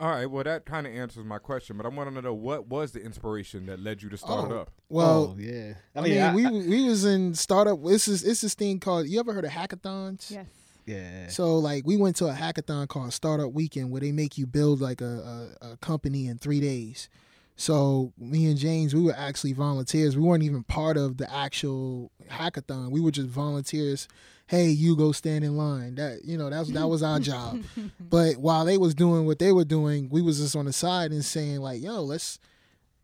All 0.00 0.10
right, 0.10 0.26
well, 0.26 0.42
that 0.42 0.66
kind 0.66 0.88
of 0.88 0.92
answers 0.92 1.24
my 1.24 1.38
question, 1.38 1.76
but 1.76 1.86
I 1.86 1.88
want 1.88 2.12
to 2.12 2.20
know 2.20 2.34
what 2.34 2.66
was 2.66 2.90
the 2.90 3.00
inspiration 3.00 3.66
that 3.66 3.78
led 3.78 4.02
you 4.02 4.08
to 4.10 4.16
start 4.16 4.50
it 4.50 4.54
Oh, 4.54 4.58
up? 4.62 4.70
Well, 4.88 5.36
oh, 5.36 5.36
yeah. 5.38 5.74
I 5.94 6.00
mean, 6.00 6.34
we 6.34 6.68
we 6.68 6.88
was 6.88 7.04
in 7.04 7.34
startup. 7.34 7.82
This 7.84 8.08
is 8.08 8.24
it's 8.24 8.40
this 8.40 8.54
thing 8.54 8.80
called. 8.80 9.06
You 9.06 9.20
ever 9.20 9.32
heard 9.32 9.44
of 9.44 9.52
hackathons? 9.52 10.32
Yes. 10.32 10.46
Yeah. 10.86 11.28
So 11.28 11.58
like 11.58 11.86
we 11.86 11.96
went 11.96 12.16
to 12.16 12.26
a 12.26 12.32
hackathon 12.32 12.88
called 12.88 13.12
Startup 13.12 13.50
Weekend 13.50 13.90
where 13.90 14.00
they 14.00 14.12
make 14.12 14.38
you 14.38 14.46
build 14.46 14.80
like 14.80 15.00
a, 15.00 15.54
a, 15.62 15.72
a 15.72 15.76
company 15.78 16.26
in 16.26 16.38
three 16.38 16.60
days. 16.60 17.08
So 17.56 18.12
me 18.18 18.46
and 18.46 18.58
James, 18.58 18.94
we 18.94 19.02
were 19.02 19.14
actually 19.16 19.52
volunteers. 19.52 20.16
We 20.16 20.24
weren't 20.24 20.42
even 20.42 20.64
part 20.64 20.96
of 20.96 21.18
the 21.18 21.32
actual 21.32 22.10
hackathon. 22.28 22.90
We 22.90 23.00
were 23.00 23.12
just 23.12 23.28
volunteers. 23.28 24.08
Hey, 24.46 24.68
you 24.68 24.96
go 24.96 25.12
stand 25.12 25.44
in 25.44 25.56
line. 25.56 25.94
That 25.94 26.24
you 26.24 26.36
know, 26.36 26.50
that's 26.50 26.70
that 26.72 26.88
was 26.88 27.02
our 27.02 27.18
job. 27.20 27.62
But 28.00 28.36
while 28.36 28.64
they 28.64 28.76
was 28.76 28.94
doing 28.94 29.24
what 29.24 29.38
they 29.38 29.52
were 29.52 29.64
doing, 29.64 30.08
we 30.10 30.20
was 30.20 30.38
just 30.40 30.56
on 30.56 30.64
the 30.64 30.72
side 30.72 31.12
and 31.12 31.24
saying 31.24 31.60
like, 31.60 31.80
yo, 31.80 32.02
let's 32.02 32.38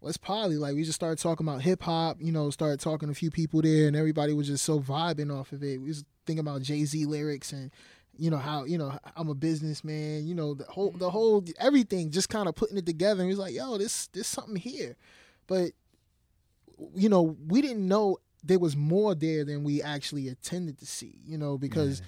let's 0.01 0.17
poly. 0.17 0.57
Like 0.57 0.75
we 0.75 0.83
just 0.83 0.97
started 0.97 1.19
talking 1.19 1.47
about 1.47 1.63
hip 1.63 1.83
hop, 1.83 2.17
you 2.21 2.33
know, 2.33 2.51
started 2.51 2.81
talking 2.81 3.09
to 3.09 3.13
a 3.13 3.15
few 3.15 3.31
people 3.31 3.63
there 3.63 3.87
and 3.87 3.97
everybody 3.97 4.33
was 4.33 4.49
just 4.49 4.65
so 4.65 4.81
vibing 4.81 5.33
off 5.33 5.53
of 5.53 5.63
it. 5.63 5.81
We 5.81 5.89
was 5.89 6.05
thinking 6.31 6.47
about 6.47 6.63
Jay 6.63 6.85
Z 6.85 7.05
lyrics 7.07 7.53
and 7.53 7.73
you 8.17 8.31
know 8.31 8.37
how 8.37 8.65
you 8.65 8.79
know 8.79 8.97
I'm 9.17 9.29
a 9.29 9.35
businessman, 9.35 10.27
you 10.27 10.35
know 10.35 10.55
the 10.55 10.65
whole 10.65 10.93
the 10.93 11.11
whole 11.11 11.45
everything 11.59 12.11
just 12.11 12.29
kind 12.29 12.49
of 12.49 12.55
putting 12.55 12.77
it 12.77 12.87
together. 12.87 13.21
And 13.21 13.29
was 13.29 13.39
like, 13.39 13.55
yo, 13.55 13.79
this 13.79 14.07
there's 14.09 14.27
something 14.27 14.57
here, 14.57 14.97
but 15.47 15.73
you 16.95 17.09
know 17.09 17.37
we 17.49 17.61
didn't 17.61 17.87
know 17.87 18.19
there 18.45 18.59
was 18.59 18.77
more 18.77 19.15
there 19.15 19.45
than 19.45 19.65
we 19.65 19.83
actually 19.83 20.29
attended 20.29 20.79
to 20.79 20.87
see. 20.87 21.19
You 21.27 21.39
know 21.39 21.59
because 21.59 22.03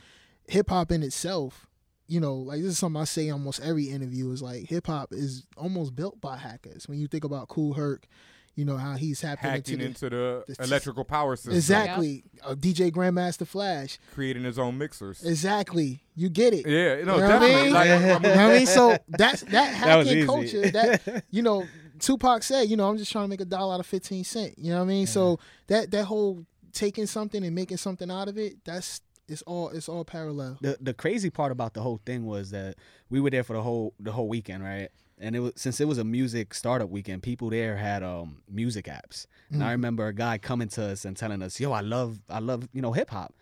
hip 0.46 0.68
hop 0.68 0.92
in 0.92 1.02
itself, 1.02 1.66
you 2.06 2.20
know, 2.20 2.34
like 2.34 2.60
this 2.60 2.72
is 2.72 2.78
something 2.78 3.00
I 3.00 3.04
say 3.04 3.30
almost 3.30 3.60
every 3.62 3.88
interview 3.88 4.30
is 4.30 4.42
like 4.42 4.68
hip 4.68 4.86
hop 4.86 5.12
is 5.12 5.46
almost 5.56 5.96
built 5.96 6.20
by 6.20 6.36
hackers. 6.36 6.86
When 6.88 6.98
you 6.98 7.08
think 7.08 7.24
about 7.24 7.48
Kool 7.48 7.74
Herc, 7.74 8.06
you 8.54 8.64
know 8.64 8.76
how 8.76 8.94
he's 8.94 9.20
happening 9.20 9.52
Hacking 9.52 9.74
into, 9.80 9.86
into 10.06 10.10
the 10.10 10.44
the- 10.48 10.64
electrical 10.64 11.04
power 11.04 11.36
system, 11.36 11.54
exactly 11.54 12.24
uh, 12.44 12.54
DJ 12.54 12.90
Grandmaster 12.90 13.46
Flash. 13.46 13.98
creating 14.14 14.44
his 14.44 14.58
own 14.58 14.76
mixers. 14.78 15.24
Exactly, 15.24 16.02
you 16.14 16.28
get 16.28 16.52
it. 16.54 16.66
yeah, 16.66 16.96
no, 16.96 16.98
You 16.98 17.04
know 17.06 17.12
what 17.14 17.22
I 17.22 17.28
definitely. 17.28 17.62
mean? 17.64 17.72
Like, 17.72 17.90
I'm- 17.90 18.22
what 18.22 18.26
I 18.26 18.58
mean? 18.58 18.66
So 18.66 18.96
that's 19.08 19.40
that 19.42 19.50
That 19.52 19.74
hacking 19.74 20.18
easy. 20.18 20.26
culture. 20.26 20.70
That 20.70 21.24
you 21.30 21.42
know, 21.42 21.64
Tupac 21.98 22.42
said, 22.42 22.68
you 22.68 22.76
know, 22.76 22.88
I'm 22.88 22.98
just 22.98 23.10
trying 23.12 23.24
to 23.24 23.28
make 23.28 23.40
a 23.40 23.44
dollar 23.44 23.74
out 23.74 23.80
of 23.80 23.86
fifteen 23.86 24.24
cent. 24.24 24.58
You 24.58 24.70
know 24.72 24.78
what 24.78 24.84
I 24.84 24.88
mean? 24.88 25.06
So 25.06 25.38
that 25.68 25.90
that 25.92 26.04
whole 26.04 26.44
taking 26.72 27.06
something 27.06 27.44
and 27.44 27.54
making 27.54 27.76
something 27.78 28.10
out 28.10 28.28
of 28.28 28.36
it, 28.38 28.56
that's 28.64 29.00
it's 29.28 29.42
all 29.42 29.70
it's 29.70 29.88
all 29.88 30.04
parallel. 30.04 30.58
the 30.60 30.76
the 30.80 30.92
crazy 30.92 31.30
part 31.30 31.52
about 31.52 31.74
the 31.74 31.80
whole 31.80 32.00
thing 32.04 32.26
was 32.26 32.50
that 32.50 32.74
we 33.08 33.20
were 33.20 33.30
there 33.30 33.44
for 33.44 33.54
the 33.54 33.62
whole 33.62 33.94
the 34.00 34.12
whole 34.12 34.28
weekend, 34.28 34.62
right? 34.64 34.88
And 35.22 35.36
it 35.36 35.40
was 35.40 35.52
since 35.56 35.80
it 35.80 35.86
was 35.86 35.98
a 35.98 36.04
music 36.04 36.52
startup 36.52 36.90
weekend, 36.90 37.22
people 37.22 37.48
there 37.50 37.76
had 37.76 38.02
um 38.02 38.42
music 38.50 38.86
apps. 38.86 39.26
And 39.50 39.62
I 39.62 39.72
remember 39.72 40.06
a 40.08 40.12
guy 40.14 40.36
coming 40.38 40.68
to 40.70 40.82
us 40.92 41.04
and 41.04 41.16
telling 41.16 41.42
us, 41.42 41.60
"Yo, 41.60 41.70
I 41.72 41.80
love 41.80 42.18
I 42.28 42.40
love 42.40 42.68
you 42.72 42.82
know 42.82 42.92
hip 42.92 43.10
hop." 43.10 43.32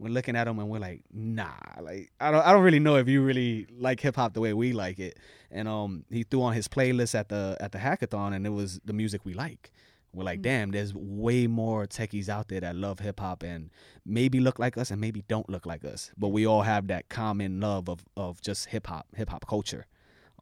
We're 0.00 0.10
looking 0.18 0.36
at 0.36 0.46
him 0.48 0.58
and 0.60 0.68
we're 0.68 0.78
like, 0.80 1.02
"Nah, 1.12 1.56
like 1.80 2.10
I 2.20 2.30
don't 2.32 2.44
I 2.46 2.52
don't 2.52 2.62
really 2.62 2.78
know 2.80 2.96
if 2.96 3.08
you 3.08 3.22
really 3.22 3.66
like 3.78 4.00
hip 4.00 4.16
hop 4.16 4.34
the 4.34 4.40
way 4.40 4.52
we 4.52 4.72
like 4.72 4.98
it." 4.98 5.16
And 5.50 5.68
um 5.68 6.04
he 6.10 6.22
threw 6.24 6.42
on 6.42 6.54
his 6.54 6.66
playlist 6.68 7.14
at 7.14 7.28
the 7.28 7.56
at 7.60 7.70
the 7.72 7.78
hackathon 7.78 8.34
and 8.34 8.44
it 8.46 8.50
was 8.50 8.80
the 8.84 8.92
music 8.92 9.20
we 9.24 9.34
like. 9.34 9.70
We're 10.14 10.24
like, 10.24 10.38
Mm. 10.40 10.42
damn, 10.50 10.70
there's 10.70 10.94
way 10.94 11.46
more 11.46 11.86
techies 11.86 12.28
out 12.30 12.48
there 12.48 12.60
that 12.60 12.74
love 12.74 12.98
hip 13.00 13.20
hop 13.20 13.42
and 13.42 13.70
maybe 14.06 14.40
look 14.40 14.58
like 14.58 14.78
us 14.78 14.90
and 14.90 15.00
maybe 15.00 15.22
don't 15.28 15.48
look 15.50 15.66
like 15.66 15.84
us, 15.84 16.10
but 16.16 16.28
we 16.28 16.46
all 16.46 16.62
have 16.62 16.86
that 16.88 17.08
common 17.10 17.60
love 17.60 17.88
of 17.90 18.00
of 18.16 18.40
just 18.40 18.66
hip 18.74 18.86
hop, 18.86 19.06
hip 19.14 19.28
hop 19.30 19.46
culture. 19.46 19.84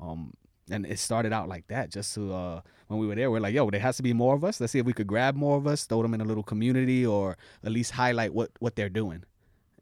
Um, 0.00 0.32
and 0.70 0.84
it 0.86 0.98
started 0.98 1.32
out 1.32 1.48
like 1.48 1.66
that. 1.68 1.90
Just 1.90 2.14
to 2.14 2.32
uh, 2.32 2.60
when 2.88 2.98
we 2.98 3.06
were 3.06 3.14
there, 3.14 3.30
we're 3.30 3.40
like, 3.40 3.54
yo, 3.54 3.70
there 3.70 3.80
has 3.80 3.96
to 3.98 4.02
be 4.02 4.12
more 4.12 4.34
of 4.34 4.44
us. 4.44 4.60
Let's 4.60 4.72
see 4.72 4.78
if 4.78 4.86
we 4.86 4.92
could 4.92 5.06
grab 5.06 5.34
more 5.36 5.56
of 5.56 5.66
us, 5.66 5.84
throw 5.84 6.02
them 6.02 6.14
in 6.14 6.20
a 6.20 6.24
little 6.24 6.42
community, 6.42 7.06
or 7.06 7.36
at 7.64 7.72
least 7.72 7.92
highlight 7.92 8.34
what 8.34 8.50
what 8.58 8.76
they're 8.76 8.88
doing, 8.88 9.24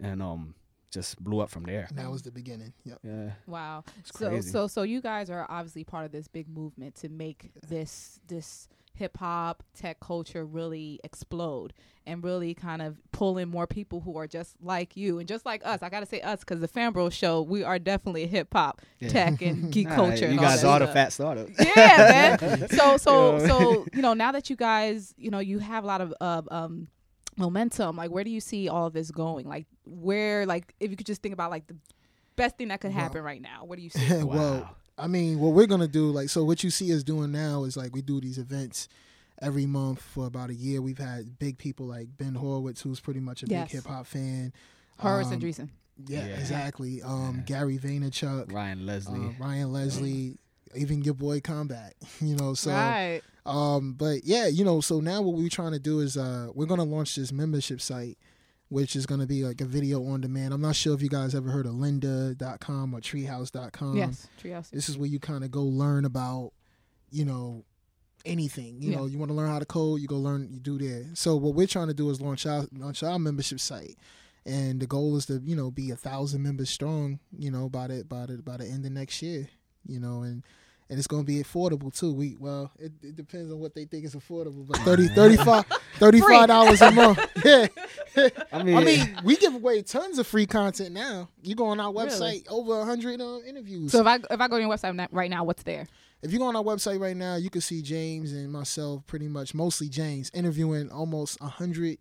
and 0.01 0.23
um, 0.23 0.55
just 0.91 1.23
blew 1.23 1.41
up 1.41 1.51
from 1.51 1.65
there. 1.65 1.87
And 1.89 1.99
that 1.99 2.11
was 2.11 2.23
the 2.23 2.31
beginning. 2.31 2.73
Yep. 2.85 2.99
Yeah, 3.03 3.31
Wow. 3.47 3.85
It's 3.99 4.17
so 4.19 4.29
crazy. 4.29 4.51
so 4.51 4.67
so 4.67 4.83
you 4.83 5.01
guys 5.01 5.31
are 5.31 5.47
obviously 5.49 5.85
part 5.85 6.05
of 6.07 6.13
this 6.13 6.29
big 6.29 6.49
movement 6.49 6.95
to 6.97 7.09
make 7.09 7.51
this 7.69 8.21
this 8.29 8.69
hip 8.95 9.17
hop 9.19 9.63
tech 9.75 9.99
culture 10.01 10.45
really 10.45 11.01
explode 11.03 11.73
and 12.07 12.23
really 12.23 12.55
kind 12.55 12.81
of 12.83 12.97
pull 13.13 13.39
in 13.39 13.49
more 13.49 13.67
people 13.67 14.01
who 14.01 14.17
are 14.17 14.27
just 14.27 14.57
like 14.63 14.97
you 14.97 15.19
and 15.19 15.27
just 15.27 15.45
like 15.45 15.63
us. 15.65 15.83
I 15.83 15.89
gotta 15.89 16.07
say 16.07 16.21
us 16.21 16.41
because 16.41 16.61
the 16.61 16.69
Fanbro 16.69 17.11
show 17.13 17.43
we 17.43 17.65
are 17.65 17.79
definitely 17.79 18.27
hip 18.27 18.49
hop, 18.53 18.81
Yeah. 19.01 19.09
tech, 19.09 19.43
and 19.43 19.73
geek 19.73 19.89
Nah, 19.89 19.95
culture. 19.97 20.27
You 20.27 20.33
and 20.33 20.39
all 20.41 20.45
guys 20.47 20.65
are 20.65 20.79
the 20.81 20.87
Phat 20.89 21.13
Startup. 21.13 21.49
yeah, 21.59 22.37
man. 22.41 22.69
So 22.69 22.97
so 22.99 23.37
You 23.39 23.47
know? 23.47 23.47
so 23.49 23.87
you 23.95 24.03
know 24.03 24.15
now 24.15 24.33
that 24.33 24.49
you 24.51 24.57
guys 24.57 25.13
you 25.17 25.31
know 25.31 25.39
you 25.41 25.59
have 25.59 25.83
a 25.85 25.87
lot 25.87 26.01
of 26.01 26.15
uh, 26.21 26.43
um 26.51 26.89
momentum. 27.37 27.97
Like 27.97 28.11
where 28.11 28.25
do 28.25 28.31
you 28.31 28.41
see 28.41 28.69
all 28.69 28.87
of 28.87 28.93
this 28.93 29.11
going? 29.11 29.49
Like 29.49 29.67
where 29.85 30.47
like 30.47 30.75
if 30.81 30.91
you 30.91 30.97
could 30.97 31.07
just 31.07 31.23
think 31.23 31.33
about 31.33 31.51
like 31.51 31.67
the 31.67 31.77
best 32.37 32.57
thing 32.59 32.69
that 32.69 32.81
could 32.81 32.93
Well- 32.95 33.01
happen 33.03 33.23
right 33.23 33.41
now. 33.43 33.65
What 33.65 33.77
do 33.77 33.83
you 33.83 33.91
see? 33.91 34.23
well, 34.23 34.27
Wow. 34.61 34.77
I 34.97 35.07
mean, 35.09 35.41
what 35.41 35.53
we're 35.55 35.67
gonna 35.67 35.89
do, 35.89 36.11
like, 36.11 36.29
so 36.29 36.45
what 36.45 36.63
you 36.63 36.71
see 36.71 36.95
us 36.95 37.03
doing 37.03 37.33
now 37.33 37.65
is 37.65 37.77
like 37.77 37.95
we 37.95 38.03
do 38.03 38.21
these 38.21 38.39
events 38.39 38.89
every 39.43 39.67
month 39.67 40.01
for 40.01 40.27
about 40.27 40.51
a 40.51 40.55
year. 40.55 40.81
We've 40.81 40.99
had 40.99 41.39
big 41.39 41.59
people 41.59 41.87
like 41.87 42.09
Ben 42.17 42.35
Horowitz, 42.35 42.81
who's 42.83 43.01
pretty 43.01 43.21
much 43.21 43.43
a 43.43 43.47
Yes. 43.47 43.69
big 43.73 43.83
hip 43.83 43.87
hop 43.91 44.07
fan. 44.07 44.53
Horace 44.99 45.27
Um, 45.27 45.33
and 45.35 45.43
Andreessen. 45.43 45.69
Yeah, 46.07 46.27
Yeah. 46.27 46.39
exactly. 46.39 47.03
Um, 47.03 47.37
Yeah. 47.39 47.43
Gary 47.43 47.79
Vaynerchuk, 47.79 48.53
Ryan 48.53 48.87
Leslie. 48.87 49.19
uh, 49.27 49.33
Ryan 49.45 49.73
Leslie, 49.73 50.39
even 50.77 51.03
your 51.03 51.15
boy 51.15 51.41
Combat. 51.41 51.95
You 52.21 52.37
know, 52.37 52.55
so 52.55 52.71
right. 52.71 53.21
um, 53.45 53.95
but 53.95 54.25
yeah, 54.25 54.47
you 54.47 54.65
know, 54.65 54.81
so 54.81 55.01
now 55.01 55.23
what 55.23 55.35
we're 55.37 55.49
trying 55.49 55.73
to 55.73 55.79
do 55.81 55.99
is 56.01 56.17
uh, 56.17 56.49
we're 56.55 56.67
gonna 56.67 56.85
launch 56.85 57.17
this 57.17 57.33
membership 57.33 57.81
site, 57.81 58.17
which 58.69 58.97
is 58.97 59.07
gonna 59.07 59.27
be 59.27 59.45
like 59.45 59.61
a 59.61 59.65
video 59.67 60.05
on 60.07 60.21
demand. 60.21 60.53
I'm 60.55 60.61
not 60.61 60.75
sure 60.77 60.95
if 60.95 61.03
you 61.03 61.09
guys 61.09 61.35
ever 61.35 61.51
heard 61.51 61.67
of 61.67 61.75
Lynda.com 61.75 62.95
or 62.95 63.01
Treehouse.com. 63.01 63.97
yes. 63.97 64.27
Treehouse. 64.43 64.71
This 64.71 64.89
is 64.89 64.97
where 64.99 65.09
you 65.09 65.19
kind 65.21 65.45
of 65.45 65.51
go 65.51 65.63
learn 65.63 66.05
about, 66.05 66.53
you 67.11 67.25
know, 67.25 67.65
anything. 68.25 68.81
You 68.81 68.93
Yeah. 68.93 68.97
know, 68.99 69.07
you 69.07 69.19
want 69.19 69.31
to 69.31 69.35
learn 69.35 69.49
how 69.49 69.59
to 69.59 69.67
code, 69.67 70.01
you 70.01 70.07
go 70.09 70.19
learn, 70.19 70.49
you 70.51 70.59
do 70.61 70.79
there. 70.79 71.05
So 71.15 71.37
what 71.37 71.55
we're 71.55 71.67
trying 71.67 71.89
to 71.89 71.95
do 71.95 72.09
is 72.11 72.21
launch 72.21 72.47
our 72.47 72.67
launch 72.77 73.03
our 73.03 73.19
membership 73.19 73.61
site, 73.61 73.99
and 74.47 74.81
the 74.81 74.87
goal 74.87 75.17
is 75.17 75.27
to 75.27 75.41
you 75.45 75.55
know 75.57 75.71
be 75.71 75.91
a 75.91 75.97
thousand 75.97 76.43
members 76.43 76.71
strong. 76.71 77.19
You 77.37 77.51
know, 77.51 77.69
by 77.69 77.89
the 77.89 78.05
by 78.05 78.27
the 78.27 78.39
by 78.39 78.57
the 78.57 78.67
end 78.67 78.87
of 78.87 78.93
next 78.93 79.21
year. 79.23 79.49
You 79.87 80.01
know, 80.01 80.23
and 80.23 80.43
and 80.91 80.99
it's 80.99 81.07
going 81.07 81.23
to 81.23 81.27
be 81.27 81.43
affordable 81.43 81.97
too. 81.97 82.13
We 82.13 82.37
well, 82.39 82.71
it, 82.79 82.93
it 83.03 83.17
depends 83.17 83.51
on 83.53 83.59
what 83.59 83.75
they 83.75 83.85
think 83.85 84.05
is 84.05 84.15
affordable, 84.15 84.67
but 84.67 84.79
30 84.79 85.09
35 85.15 85.65
35 85.99 86.47
dollars 86.49 86.83
a 86.83 86.91
month. 86.91 87.19
Yeah. 87.45 87.67
I 88.53 88.63
mean, 88.63 88.77
I 88.77 88.85
mean, 88.85 89.19
we 89.25 89.37
give 89.37 89.55
away 89.55 89.83
tons 89.83 90.19
of 90.19 90.27
free 90.27 90.47
content 90.47 90.93
now. 90.93 91.29
You 91.43 91.55
go 91.57 91.67
on 91.67 91.81
our 91.81 91.93
Really? 91.93 92.09
website, 92.09 92.47
over 92.49 92.81
a 92.81 92.85
hundred 92.85 93.21
uh, 93.21 93.41
interviews. 93.41 93.91
So 93.93 94.01
if 94.01 94.07
I 94.07 94.17
if 94.31 94.41
I 94.41 94.49
go 94.49 94.57
to 94.57 94.63
your 94.63 94.71
website 94.71 95.09
right 95.11 95.31
now, 95.31 95.43
what's 95.45 95.65
there? 95.65 95.87
If 96.23 96.33
you 96.33 96.39
go 96.39 96.47
on 96.47 96.57
our 96.57 96.63
website 96.63 97.01
right 97.01 97.17
now, 97.17 97.37
you 97.37 97.51
can 97.51 97.61
see 97.61 97.83
James 97.83 98.33
and 98.33 98.51
myself, 98.53 99.05
pretty 99.07 99.29
much 99.29 99.53
mostly 99.53 99.89
James, 99.89 100.31
interviewing 100.33 100.91
almost 100.91 101.39
a 101.41 101.49
hundred 101.49 101.99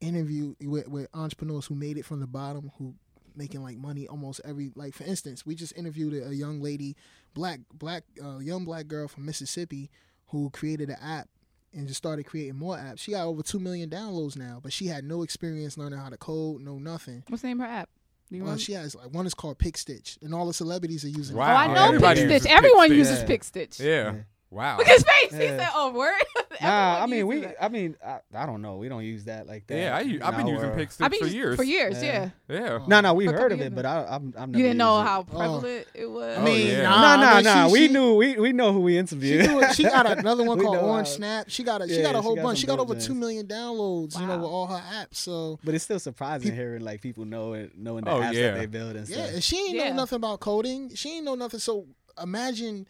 interview 0.00 0.54
with, 0.62 0.88
with 0.88 1.08
entrepreneurs 1.14 1.66
who 1.66 1.74
made 1.74 1.96
it 1.96 2.04
from 2.04 2.20
the 2.20 2.26
bottom, 2.26 2.72
who 2.78 2.94
making 3.36 3.62
like 3.62 3.76
money 3.76 4.06
almost 4.06 4.40
every 4.44 4.70
like 4.74 4.94
for 4.94 5.04
instance, 5.04 5.44
we 5.46 5.54
just 5.54 5.76
interviewed 5.76 6.14
a, 6.14 6.28
a 6.28 6.32
young 6.32 6.60
lady, 6.60 6.96
black 7.34 7.60
black 7.72 8.04
uh, 8.22 8.38
young 8.38 8.64
black 8.64 8.86
girl 8.86 9.08
from 9.08 9.26
Mississippi, 9.26 9.90
who 10.28 10.50
created 10.50 10.90
an 10.90 10.96
app 11.00 11.28
and 11.72 11.88
just 11.88 11.98
started 11.98 12.24
creating 12.24 12.56
more 12.56 12.76
apps. 12.76 13.00
She 13.00 13.12
got 13.12 13.26
over 13.26 13.42
two 13.42 13.58
million 13.58 13.90
downloads 13.90 14.36
now, 14.36 14.60
but 14.62 14.72
she 14.72 14.86
had 14.86 15.04
no 15.04 15.22
experience 15.22 15.76
learning 15.76 15.98
how 15.98 16.08
to 16.08 16.16
code, 16.16 16.60
no 16.60 16.78
nothing. 16.78 17.24
What's 17.28 17.42
the 17.42 17.48
name 17.48 17.60
of 17.60 17.66
her 17.66 17.72
app? 17.72 17.88
Well, 18.30 18.40
remember? 18.40 18.60
she 18.60 18.72
has 18.72 18.94
like 18.94 19.12
one 19.12 19.26
is 19.26 19.34
called 19.34 19.58
PicStitch, 19.58 20.20
and 20.22 20.34
all 20.34 20.46
the 20.46 20.54
celebrities 20.54 21.04
are 21.04 21.08
using. 21.08 21.36
it. 21.36 21.38
Wow. 21.38 21.52
oh, 21.52 21.56
I 21.56 21.66
know 21.68 21.86
everybody 21.86 22.22
PicStitch. 22.22 22.46
Everyone 22.46 22.86
Stitch. 22.88 22.98
uses 22.98 23.20
Yeah. 23.20 23.26
PicStitch. 23.26 23.80
Yeah. 23.80 23.86
Yeah. 23.86 24.20
Wow. 24.54 24.78
Look 24.78 24.86
at 24.88 24.94
his 24.94 25.02
face. 25.04 25.32
He 25.34 25.44
Yeah. 25.44 25.58
said, 25.58 25.68
"Oh, 25.74 25.92
word." 25.92 26.14
Nah, 26.62 26.68
I 26.70 27.02
Everyone 27.02 27.10
mean, 27.10 27.18
uses 27.18 27.46
we. 27.48 27.52
it. 27.52 27.56
I 27.60 27.68
mean, 27.68 27.96
I, 28.06 28.20
I 28.32 28.46
don't 28.46 28.62
know. 28.62 28.76
We 28.76 28.88
don't 28.88 29.02
use 29.02 29.24
that 29.24 29.48
like 29.48 29.66
that. 29.66 29.76
Yeah, 29.76 29.96
I've 30.24 30.36
been 30.36 30.46
using 30.46 30.70
our- 30.70 30.76
Pick 30.76 30.88
I 30.88 30.92
Stitch 30.92 31.10
mean, 31.10 31.20
for 31.22 31.26
years. 31.26 31.56
For 31.56 31.64
years, 31.64 32.00
Yeah. 32.00 32.30
yeah. 32.48 32.60
Yeah. 32.60 32.78
No, 32.86 33.00
no, 33.00 33.12
we've 33.12 33.28
For 33.28 33.34
a 33.34 33.38
heard 33.40 33.50
couple 33.50 33.54
of 33.54 33.58
years 33.58 33.72
it, 33.72 33.74
but 33.74 33.84
I, 33.84 34.06
I'm, 34.08 34.32
I'm 34.36 34.54
You 34.54 34.62
didn't 34.62 34.76
know 34.78 34.98
used 34.98 35.04
it. 35.06 35.08
how 35.10 35.20
oh. 35.20 35.24
prevalent 35.24 35.86
it 35.94 36.06
was. 36.10 36.38
I 36.38 36.42
mean, 36.44 36.68
oh, 36.68 36.70
yeah. 36.70 36.82
nah, 36.88 37.16
no, 37.16 37.22
no, 37.22 37.42
but 37.42 37.66
she- 37.68 37.72
We 37.72 37.86
she- 37.88 37.92
knew. 37.92 38.14
We 38.14 38.36
we 38.38 38.52
know 38.52 38.72
who 38.72 38.80
we 38.80 38.92
She, 38.92 38.98
interviewed. 38.98 39.44
do 39.46 39.60
it- 39.62 39.74
she 39.74 39.82
got 39.82 40.06
another 40.06 40.44
one 40.44 40.56
We 40.58 40.64
called 40.64 40.76
know 40.76 40.82
Orange 40.90 41.08
how- 41.08 41.14
Snap. 41.14 41.46
She 41.48 41.64
got 41.64 41.82
a 41.82 41.88
she 41.88 41.96
Yeah, 41.96 42.02
got 42.02 42.14
a 42.14 42.18
she 42.18 42.22
whole 42.22 42.36
got 42.36 42.42
bunch. 42.44 42.58
some 42.58 42.60
She 42.60 42.66
got 42.68 42.76
dope 42.76 42.90
over 42.90 43.00
two 43.00 43.20
joints. 43.20 43.52
downloads. 43.52 44.20
You 44.20 44.26
know, 44.28 44.36
Wow. 44.36 44.42
with 44.42 44.50
all 44.50 44.66
her 44.68 44.82
apps. 44.94 45.16
So 45.16 45.58
but 45.64 45.74
it's 45.74 45.82
still 45.84 45.98
surprising 45.98 46.54
hearing 46.54 46.84
like 46.84 47.00
people 47.00 47.24
know 47.24 47.54
it, 47.54 47.72
knowing 47.76 48.04
the 48.04 48.12
Oh, 48.12 48.20
apps 48.20 48.32
yeah. 48.34 48.52
that 48.52 48.58
they 48.60 48.66
build 48.66 48.94
and 48.94 49.08
yeah, 49.08 49.16
stuff. 49.24 49.34
and 49.34 49.42
she 49.44 49.56
ain't 49.58 49.74
Yeah. 49.74 49.88
know 49.90 49.96
nothing 49.96 50.16
about 50.16 50.38
coding. 50.38 50.94
She 50.94 51.16
ain't 51.16 51.24
know 51.24 51.34
nothing. 51.34 51.58
So 51.58 51.86
imagine 52.22 52.86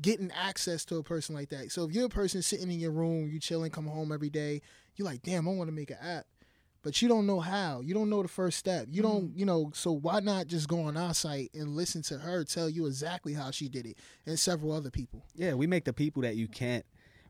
getting 0.00 0.30
access 0.32 0.84
to 0.86 0.96
a 0.96 1.02
person 1.02 1.34
like 1.34 1.48
that. 1.50 1.72
So 1.72 1.84
if 1.84 1.92
you're 1.92 2.06
a 2.06 2.10
person 2.10 2.42
sitting 2.42 2.70
in 2.70 2.78
your 2.80 2.90
room, 2.92 3.28
you 3.30 3.38
chilling, 3.40 3.70
come 3.70 3.86
home 3.86 4.12
every 4.12 4.30
day, 4.30 4.60
you're 4.96 5.06
like, 5.06 5.22
damn, 5.22 5.48
I 5.48 5.52
want 5.52 5.68
to 5.68 5.74
make 5.74 5.90
an 5.90 5.98
app. 6.02 6.26
But 6.82 7.00
you 7.00 7.08
don't 7.08 7.26
know 7.28 7.38
how. 7.38 7.80
You 7.80 7.94
don't 7.94 8.10
know 8.10 8.22
the 8.22 8.28
first 8.28 8.58
step. 8.58 8.86
You 8.90 9.02
don't, 9.02 9.36
you 9.38 9.46
know, 9.46 9.70
so 9.72 9.92
why 9.92 10.18
not 10.18 10.48
just 10.48 10.66
go 10.68 10.80
on 10.82 10.96
our 10.96 11.14
site 11.14 11.50
and 11.54 11.76
listen 11.76 12.02
to 12.02 12.18
her 12.18 12.42
tell 12.44 12.68
you 12.68 12.86
exactly 12.86 13.34
how 13.34 13.52
she 13.52 13.68
did 13.68 13.86
it 13.86 13.98
and 14.26 14.36
several 14.38 14.72
other 14.72 14.90
people. 14.90 15.24
Yeah, 15.36 15.54
we 15.54 15.68
make 15.68 15.84
the 15.84 15.92
people 15.92 16.22
that 16.22 16.34
you 16.34 16.48
can't 16.48 16.84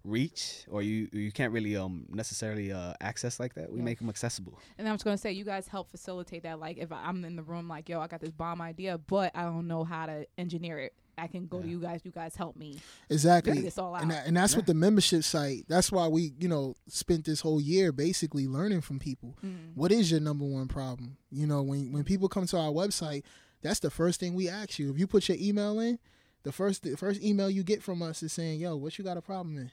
reach 0.05 0.65
or 0.69 0.83
you 0.83 1.09
you 1.13 1.31
can't 1.31 1.53
really 1.53 1.77
um 1.77 2.07
necessarily 2.11 2.73
uh 2.73 2.93
access 3.01 3.39
like 3.39 3.55
that. 3.55 3.71
We 3.71 3.79
Yeah. 3.79 3.85
make 3.85 3.99
them 3.99 4.09
accessible. 4.09 4.59
And 4.79 4.89
I 4.89 4.93
was 4.93 5.03
gonna 5.03 5.19
say, 5.19 5.33
you 5.33 5.45
guys 5.45 5.69
help 5.69 5.91
facilitate 5.91 6.43
that. 6.45 6.59
Like, 6.59 6.79
if 6.79 6.91
I'm 6.91 7.25
in 7.25 7.37
the 7.37 7.43
room, 7.43 7.69
like, 7.69 7.89
yo, 7.89 8.01
I 8.01 8.07
got 8.09 8.21
this 8.21 8.31
bomb 8.33 8.61
idea, 8.61 8.99
but 8.99 9.31
I 9.35 9.43
don't 9.43 9.69
know 9.69 9.85
how 9.85 10.07
to 10.07 10.27
engineer 10.39 10.79
it. 10.79 10.95
I 11.19 11.27
can 11.27 11.47
go 11.47 11.61
to 11.61 11.69
you 11.69 11.79
guys. 11.79 12.01
You 12.05 12.11
guys 12.11 12.35
help 12.35 12.57
me 12.57 12.79
Exactly. 13.11 13.53
figure 13.53 13.67
this 13.67 13.79
all 13.79 13.95
out. 13.95 14.03
and 14.03 14.11
that, 14.11 14.27
and 14.27 14.37
that's 14.37 14.57
what 14.57 14.67
the 14.67 14.75
membership 14.75 15.23
site. 15.25 15.65
That's 15.69 15.93
why 15.93 16.09
we, 16.09 16.33
you 16.39 16.49
know, 16.49 16.75
spent 16.89 17.25
this 17.27 17.41
whole 17.41 17.61
year 17.61 17.93
basically 17.93 18.47
learning 18.49 18.81
from 18.81 18.99
people. 18.99 19.37
Mm. 19.45 19.75
What 19.75 19.93
is 19.93 20.11
your 20.11 20.21
number 20.21 20.45
one 20.45 20.69
problem? 20.69 21.17
You 21.31 21.47
know, 21.47 21.63
when 21.63 21.93
when 21.93 22.05
people 22.05 22.29
come 22.29 22.47
to 22.47 22.59
our 22.59 22.71
website, 22.71 23.25
that's 23.61 23.81
the 23.81 23.91
first 23.91 24.21
thing 24.21 24.35
we 24.35 24.49
ask 24.49 24.79
you. 24.79 24.91
If 24.91 24.99
you 24.99 25.07
put 25.07 25.29
your 25.29 25.39
email 25.41 25.79
in, 25.81 25.99
the 26.45 26.53
first 26.53 26.83
the 26.83 26.97
first 26.97 27.23
email 27.23 27.51
you 27.51 27.63
get 27.63 27.83
from 27.83 28.03
us 28.03 28.23
is 28.23 28.33
saying, 28.33 28.61
"Yo, 28.61 28.77
what 28.77 28.97
you 28.99 29.05
got 29.05 29.17
a 29.17 29.23
problem 29.23 29.59
in?" 29.59 29.71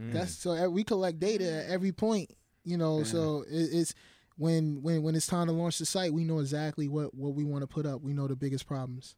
Mm. 0.00 0.12
That's 0.12 0.32
so 0.34 0.68
we 0.70 0.84
collect 0.84 1.18
data 1.18 1.64
at 1.64 1.70
every 1.70 1.92
point. 1.92 2.30
You 2.64 2.76
know, 2.76 2.98
Yeah. 2.98 3.04
so 3.04 3.44
it, 3.50 3.68
it's 3.72 3.94
when 4.36 4.82
when 4.82 5.02
when 5.02 5.14
it's 5.16 5.26
time 5.26 5.46
to 5.48 5.52
launch 5.52 5.78
the 5.78 5.86
site, 5.86 6.12
we 6.12 6.24
know 6.24 6.38
exactly 6.40 6.88
what 6.88 7.14
what 7.14 7.34
we 7.34 7.42
want 7.44 7.62
to 7.62 7.66
put 7.66 7.86
up. 7.86 8.02
We 8.02 8.12
know 8.12 8.28
the 8.28 8.36
biggest 8.36 8.66
problems. 8.66 9.16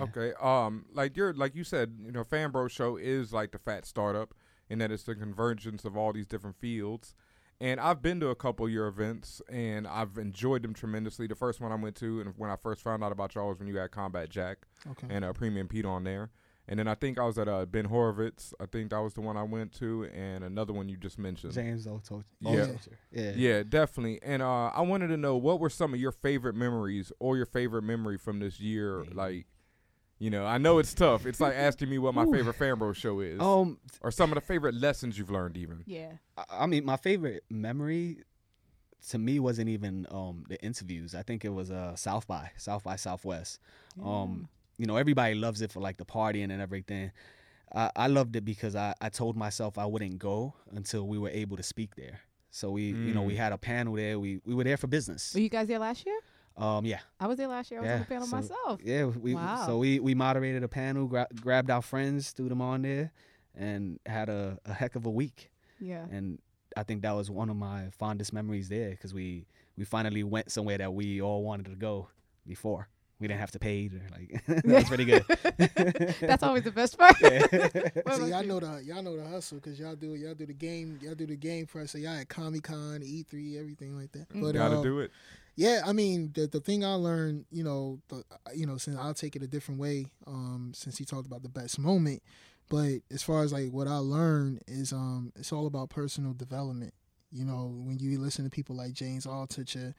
Okay. 0.00 0.32
Um, 0.40 0.86
like 0.92 1.16
you're 1.16 1.32
like 1.34 1.54
you 1.54 1.64
said, 1.64 1.96
you 2.04 2.12
know, 2.12 2.24
Fanbro 2.24 2.70
Show 2.70 2.96
is 2.96 3.32
like 3.32 3.52
the 3.52 3.58
Phat 3.58 3.84
Startup 3.86 4.32
in 4.70 4.78
that 4.78 4.90
it's 4.90 5.02
the 5.02 5.14
convergence 5.14 5.84
of 5.84 5.96
all 5.96 6.12
these 6.12 6.26
different 6.26 6.56
fields. 6.56 7.14
And 7.60 7.78
I've 7.78 8.02
been 8.02 8.18
to 8.20 8.28
a 8.28 8.34
couple 8.34 8.66
of 8.66 8.72
your 8.72 8.88
events 8.88 9.40
and 9.48 9.86
I've 9.86 10.18
enjoyed 10.18 10.62
them 10.62 10.74
tremendously. 10.74 11.26
The 11.28 11.36
first 11.36 11.60
one 11.60 11.70
I 11.70 11.76
went 11.76 11.94
to 11.96 12.20
and 12.20 12.34
when 12.36 12.50
I 12.50 12.56
first 12.56 12.82
found 12.82 13.04
out 13.04 13.12
about 13.12 13.34
y'all 13.34 13.48
was 13.50 13.58
when 13.58 13.68
you 13.68 13.76
had 13.76 13.90
Combat 13.92 14.28
Jack 14.30 14.58
Okay. 14.90 15.06
and 15.10 15.24
uh, 15.24 15.32
Premium 15.32 15.68
Pete 15.68 15.84
on 15.84 16.02
there. 16.04 16.30
And 16.68 16.78
then 16.78 16.86
I 16.88 16.94
think 16.94 17.18
I 17.18 17.24
was 17.24 17.38
at 17.38 17.48
uh, 17.48 17.66
Ben 17.66 17.84
Horowitz. 17.86 18.54
I 18.60 18.66
think 18.66 18.90
that 18.90 18.98
was 19.00 19.14
the 19.14 19.20
one 19.20 19.36
I 19.36 19.42
went 19.42 19.72
to, 19.80 20.04
and 20.14 20.44
another 20.44 20.72
one 20.72 20.88
you 20.88 20.96
just 20.96 21.18
mentioned. 21.18 21.52
James 21.54 21.88
Oto. 21.88 22.22
Yeah. 22.40 22.68
Yeah. 23.10 23.32
Yeah, 23.34 23.62
definitely. 23.64 24.20
And 24.22 24.42
uh, 24.42 24.68
I 24.68 24.80
wanted 24.82 25.08
to 25.08 25.16
know 25.16 25.36
what 25.36 25.58
were 25.58 25.68
some 25.70 25.92
of 25.92 25.98
your 26.00 26.12
favorite 26.12 26.54
memories 26.54 27.10
or 27.18 27.36
your 27.36 27.46
favorite 27.46 27.82
memory 27.82 28.16
from 28.16 28.38
this 28.38 28.60
year. 28.60 29.02
Yeah. 29.02 29.10
Like, 29.12 29.46
you 30.22 30.30
know, 30.30 30.46
I 30.46 30.56
know 30.58 30.78
it's 30.78 30.94
tough. 30.94 31.26
It's 31.26 31.40
like 31.40 31.54
asking 31.68 31.90
me 31.90 31.98
what 31.98 32.14
my 32.14 32.22
Ooh. 32.24 32.32
favorite 32.32 32.56
Fanbro 32.58 32.94
show 32.94 33.18
is, 33.20 33.40
Um 33.40 33.78
or 34.00 34.10
some 34.12 34.30
of 34.30 34.36
the 34.36 34.40
favorite 34.40 34.74
lessons 34.76 35.18
you've 35.18 35.30
learned. 35.30 35.56
Even. 35.56 35.82
Yeah. 35.84 36.12
I- 36.36 36.44
I 36.62 36.66
mean, 36.66 36.84
my 36.84 36.96
favorite 36.96 37.42
memory 37.50 38.18
to 39.10 39.18
me 39.18 39.40
wasn't 39.40 39.68
even 39.68 40.06
um 40.10 40.44
the 40.48 40.62
interviews. 40.62 41.14
I 41.14 41.22
think 41.22 41.44
it 41.44 41.48
was 41.60 41.70
uh 41.72 41.96
South 41.96 42.26
by 42.28 42.52
South 42.56 42.84
by 42.84 42.96
Southwest. 42.96 43.58
Um, 44.02 44.48
you 44.78 44.86
know, 44.86 44.96
everybody 44.96 45.34
loves 45.34 45.60
it 45.60 45.72
for 45.72 45.80
like 45.80 45.96
the 45.96 46.04
partying 46.04 46.50
and 46.52 46.62
everything. 46.62 47.10
I, 47.74 47.90
I 47.96 48.06
loved 48.06 48.36
it 48.36 48.44
because 48.44 48.76
I, 48.76 48.94
I 49.00 49.08
told 49.08 49.36
myself 49.36 49.76
I 49.78 49.86
wouldn't 49.86 50.18
go 50.18 50.54
until 50.70 51.06
we 51.08 51.18
were 51.18 51.30
able 51.30 51.56
to 51.56 51.62
speak 51.62 51.96
there. 51.96 52.20
So 52.50 52.70
we, 52.70 52.82
you 53.06 53.14
know, 53.14 53.22
we 53.22 53.34
Mm. 53.34 53.38
had 53.44 53.52
a 53.52 53.58
panel 53.58 53.94
there. 53.94 54.20
We 54.20 54.40
we 54.44 54.54
were 54.54 54.64
there 54.64 54.76
for 54.76 54.86
business. 54.86 55.34
Were 55.34 55.40
you 55.40 55.48
guys 55.48 55.66
there 55.68 55.78
last 55.80 56.06
year? 56.06 56.18
Um, 56.56 56.84
yeah, 56.84 57.00
I 57.18 57.26
was 57.26 57.38
there 57.38 57.48
last 57.48 57.70
year. 57.70 57.80
I 57.80 57.82
was 57.82 57.90
on 57.90 57.96
Yeah, 57.96 57.98
the 58.00 58.08
panel 58.08 58.26
so- 58.26 58.36
myself. 58.36 58.80
yeah. 58.84 59.04
We 59.06 59.34
Wow. 59.34 59.64
so 59.66 59.78
we 59.78 60.00
we 60.00 60.14
moderated 60.14 60.62
a 60.62 60.68
panel, 60.68 61.06
gra- 61.06 61.28
grabbed 61.40 61.70
our 61.70 61.82
friends, 61.82 62.30
threw 62.32 62.48
them 62.48 62.60
on 62.60 62.82
there, 62.82 63.10
and 63.54 63.98
had 64.06 64.28
a, 64.28 64.58
a 64.66 64.72
heck 64.74 64.94
of 64.96 65.06
a 65.06 65.10
week. 65.10 65.50
Yeah. 65.80 66.04
and 66.10 66.38
I 66.76 66.84
think 66.84 67.02
that 67.02 67.12
was 67.12 67.30
one 67.30 67.50
of 67.50 67.56
my 67.56 67.88
fondest 67.98 68.32
memories 68.32 68.68
there 68.68 68.90
because 68.90 69.12
we 69.12 69.46
we 69.76 69.84
finally 69.84 70.22
went 70.24 70.50
somewhere 70.50 70.78
that 70.78 70.92
we 70.94 71.20
all 71.20 71.42
wanted 71.42 71.66
to 71.66 71.74
go 71.76 72.08
before. 72.46 72.88
We 73.20 73.28
didn't 73.28 73.40
have 73.40 73.50
to 73.52 73.58
pay. 73.58 73.88
Or 73.88 74.00
like 74.18 74.44
that 74.64 74.64
was 74.64 74.84
pretty 74.84 75.04
good. 75.04 75.24
That's 76.20 76.42
always 76.42 76.64
the 76.64 76.72
best 76.72 76.98
part. 76.98 77.14
Yeah. 77.20 77.46
What 78.04 78.16
See, 78.16 78.26
y'all 78.30 78.42
you? 78.42 78.48
know 78.48 78.60
the 78.60 78.82
y'all 78.84 79.02
know 79.02 79.16
the 79.16 79.26
hustle 79.28 79.58
because 79.58 79.78
y'all 79.78 79.94
do 79.96 80.14
y'all 80.14 80.34
do 80.34 80.46
the 80.46 80.52
game 80.54 80.98
y'all 81.02 81.14
do 81.14 81.26
the 81.26 81.36
game 81.36 81.66
press. 81.66 81.92
So 81.92 81.98
y'all 81.98 82.16
at 82.18 82.28
Comic 82.28 82.64
Con, 82.64 83.00
E3, 83.00 83.58
everything 83.60 83.96
like 83.96 84.12
that. 84.12 84.26
But 84.34 84.52
Got 84.52 84.68
to 84.70 84.78
uh, 84.78 84.82
do 84.82 85.00
it. 85.00 85.10
Yeah, 85.54 85.82
I 85.84 85.92
mean 85.92 86.32
the 86.34 86.46
the 86.46 86.60
thing 86.60 86.84
I 86.84 86.94
learned, 86.94 87.44
you 87.50 87.62
know, 87.62 88.00
the, 88.08 88.24
you 88.54 88.66
know, 88.66 88.78
since 88.78 88.96
I'll 88.96 89.14
take 89.14 89.36
it 89.36 89.42
a 89.42 89.46
different 89.46 89.80
way, 89.80 90.06
um, 90.26 90.72
since 90.74 90.96
he 90.96 91.04
talked 91.04 91.26
about 91.26 91.42
the 91.42 91.48
best 91.50 91.78
moment, 91.78 92.22
but 92.70 93.00
as 93.10 93.22
far 93.22 93.42
as 93.42 93.52
like 93.52 93.70
what 93.70 93.86
I 93.86 93.98
learned 93.98 94.62
is, 94.66 94.92
um, 94.92 95.32
it's 95.36 95.52
all 95.52 95.66
about 95.66 95.90
personal 95.90 96.32
development. 96.32 96.94
You 97.30 97.44
know, 97.44 97.72
when 97.84 97.98
you 97.98 98.18
listen 98.18 98.44
to 98.44 98.50
people 98.50 98.76
like 98.76 98.94
James 98.94 99.26
Altucher, 99.26 99.94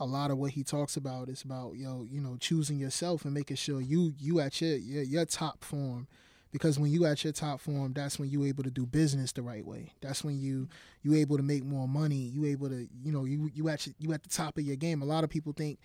a 0.00 0.04
lot 0.06 0.30
of 0.30 0.38
what 0.38 0.52
he 0.52 0.64
talks 0.64 0.96
about 0.96 1.28
is 1.28 1.42
about 1.42 1.76
yo, 1.76 2.04
you 2.10 2.20
know, 2.20 2.36
choosing 2.40 2.78
yourself 2.78 3.24
and 3.24 3.32
making 3.32 3.56
sure 3.56 3.80
you 3.80 4.12
you 4.18 4.40
at 4.40 4.60
your 4.60 4.76
your, 4.76 5.02
your 5.04 5.24
top 5.24 5.62
form. 5.64 6.08
Because 6.52 6.78
when 6.78 6.90
you 6.90 7.04
at 7.04 7.22
your 7.22 7.32
top 7.32 7.60
form, 7.60 7.92
that's 7.92 8.18
when 8.18 8.30
you 8.30 8.44
able 8.44 8.62
to 8.62 8.70
do 8.70 8.86
business 8.86 9.32
the 9.32 9.42
right 9.42 9.64
way. 9.64 9.92
That's 10.00 10.24
when 10.24 10.38
you 10.38 10.68
you 11.02 11.14
able 11.14 11.36
to 11.36 11.42
make 11.42 11.64
more 11.64 11.86
money. 11.86 12.16
You 12.16 12.46
able 12.46 12.68
to 12.68 12.88
you 13.02 13.12
know 13.12 13.24
you 13.24 13.50
you 13.52 13.68
at 13.68 13.86
you 13.98 14.12
at 14.12 14.22
the 14.22 14.28
top 14.28 14.56
of 14.56 14.64
your 14.64 14.76
game. 14.76 15.02
A 15.02 15.04
lot 15.06 15.24
of 15.24 15.30
people 15.30 15.52
think 15.52 15.78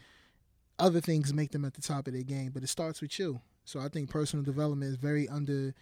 other 0.80 1.02
things 1.02 1.34
make 1.34 1.52
them 1.52 1.65
at 1.65 1.74
the 1.74 1.82
top 1.82 2.08
of 2.08 2.13
their 2.13 2.24
game, 2.24 2.52
but 2.54 2.63
it 2.63 2.67
starts 2.67 3.02
with 3.02 3.19
you. 3.19 3.41
So 3.65 3.80
I 3.80 3.89
think 3.89 4.10
personal 4.10 4.43
development 4.43 4.91
is 4.91 4.97
very 4.97 5.28
under 5.28 5.74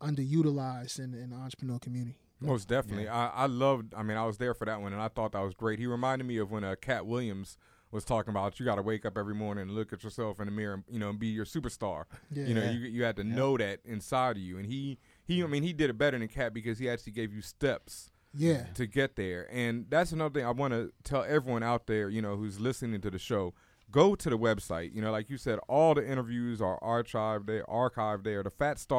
underutilized 0.00 0.98
in, 0.98 1.14
in 1.14 1.30
the 1.30 1.36
entrepreneur 1.36 1.78
community. 1.78 2.18
Most 2.40 2.68
definitely. 2.68 3.06
I, 3.06 3.28
I 3.28 3.46
loved, 3.46 3.94
I 3.94 4.02
mean, 4.02 4.16
I 4.16 4.24
was 4.24 4.38
there 4.38 4.54
for 4.54 4.64
that 4.64 4.80
one, 4.80 4.94
and 4.94 5.02
I 5.02 5.08
thought 5.08 5.32
that 5.32 5.42
was 5.42 5.52
great. 5.52 5.78
He 5.78 5.86
reminded 5.86 6.26
me 6.26 6.38
of 6.38 6.50
when 6.50 6.64
uh, 6.64 6.74
Katt 6.80 7.04
Williams 7.06 7.58
was 7.92 8.04
talking 8.04 8.30
about 8.30 8.58
you 8.60 8.64
got 8.66 8.76
to 8.76 8.82
wake 8.82 9.04
up 9.04 9.18
every 9.18 9.34
morning 9.34 9.62
and 9.62 9.70
look 9.72 9.92
at 9.92 10.04
yourself 10.04 10.38
in 10.40 10.46
the 10.46 10.52
mirror, 10.52 10.74
and, 10.74 10.84
you 10.88 10.98
know, 10.98 11.10
and 11.10 11.18
be 11.18 11.26
your 11.28 11.44
superstar. 11.44 12.04
Yeah. 12.32 12.44
You 12.46 12.54
know, 12.54 12.62
Yeah. 12.64 12.70
you 12.70 12.78
you 12.88 13.02
had 13.04 13.16
to 13.16 13.24
know 13.24 13.56
that 13.56 13.80
inside 13.84 14.36
of 14.36 14.42
you, 14.42 14.58
and 14.58 14.66
he 14.66 14.98
he, 15.24 15.42
I 15.42 15.46
mean, 15.46 15.62
he 15.62 15.72
did 15.72 15.90
it 15.90 15.98
better 15.98 16.18
than 16.18 16.28
Katt 16.28 16.52
because 16.54 16.78
he 16.78 16.88
actually 16.88 17.12
gave 17.12 17.32
you 17.32 17.40
steps 17.42 18.10
Yeah. 18.34 18.66
to 18.74 18.86
get 18.86 19.16
there. 19.16 19.48
And 19.52 19.86
that's 19.88 20.12
another 20.12 20.32
thing 20.40 20.46
I 20.46 20.50
want 20.50 20.72
to 20.72 20.92
tell 21.04 21.22
everyone 21.24 21.62
out 21.62 21.86
there, 21.86 22.08
you 22.08 22.20
know, 22.22 22.36
who's 22.36 22.58
listening 22.60 23.00
to 23.02 23.10
the 23.10 23.18
show. 23.18 23.54
Go 23.92 24.14
to 24.14 24.30
the 24.30 24.38
website. 24.38 24.94
You 24.94 25.02
know, 25.02 25.10
like 25.10 25.28
you 25.30 25.36
said, 25.36 25.58
all 25.68 25.94
the 25.94 26.08
interviews 26.08 26.60
are 26.62 26.78
archived 26.80 27.46
there, 27.46 27.64
archived 27.64 28.22
there. 28.22 28.44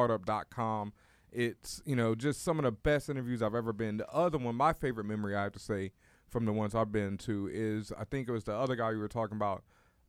Thephatstartup.com. 0.06 0.92
It's, 1.30 1.80
you 1.86 1.96
know, 1.96 2.14
just 2.14 2.42
some 2.42 2.58
of 2.58 2.64
the 2.64 2.72
best 2.72 3.08
interviews 3.08 3.40
I've 3.42 3.54
ever 3.54 3.72
been. 3.72 3.96
The 3.96 4.08
other 4.10 4.36
one, 4.38 4.54
my 4.54 4.74
favorite 4.74 5.04
memory, 5.04 5.34
I 5.34 5.44
have 5.44 5.52
to 5.52 5.58
say, 5.58 5.92
from 6.32 6.46
the 6.46 6.52
ones 6.52 6.74
I've 6.74 6.90
been 6.90 7.18
to 7.18 7.48
is 7.52 7.92
I 7.96 8.04
think 8.04 8.28
it 8.28 8.32
was 8.32 8.44
the 8.44 8.54
other 8.54 8.74
guy 8.74 8.90
you 8.90 8.98
were 8.98 9.06
talking 9.08 9.36
about. 9.36 9.62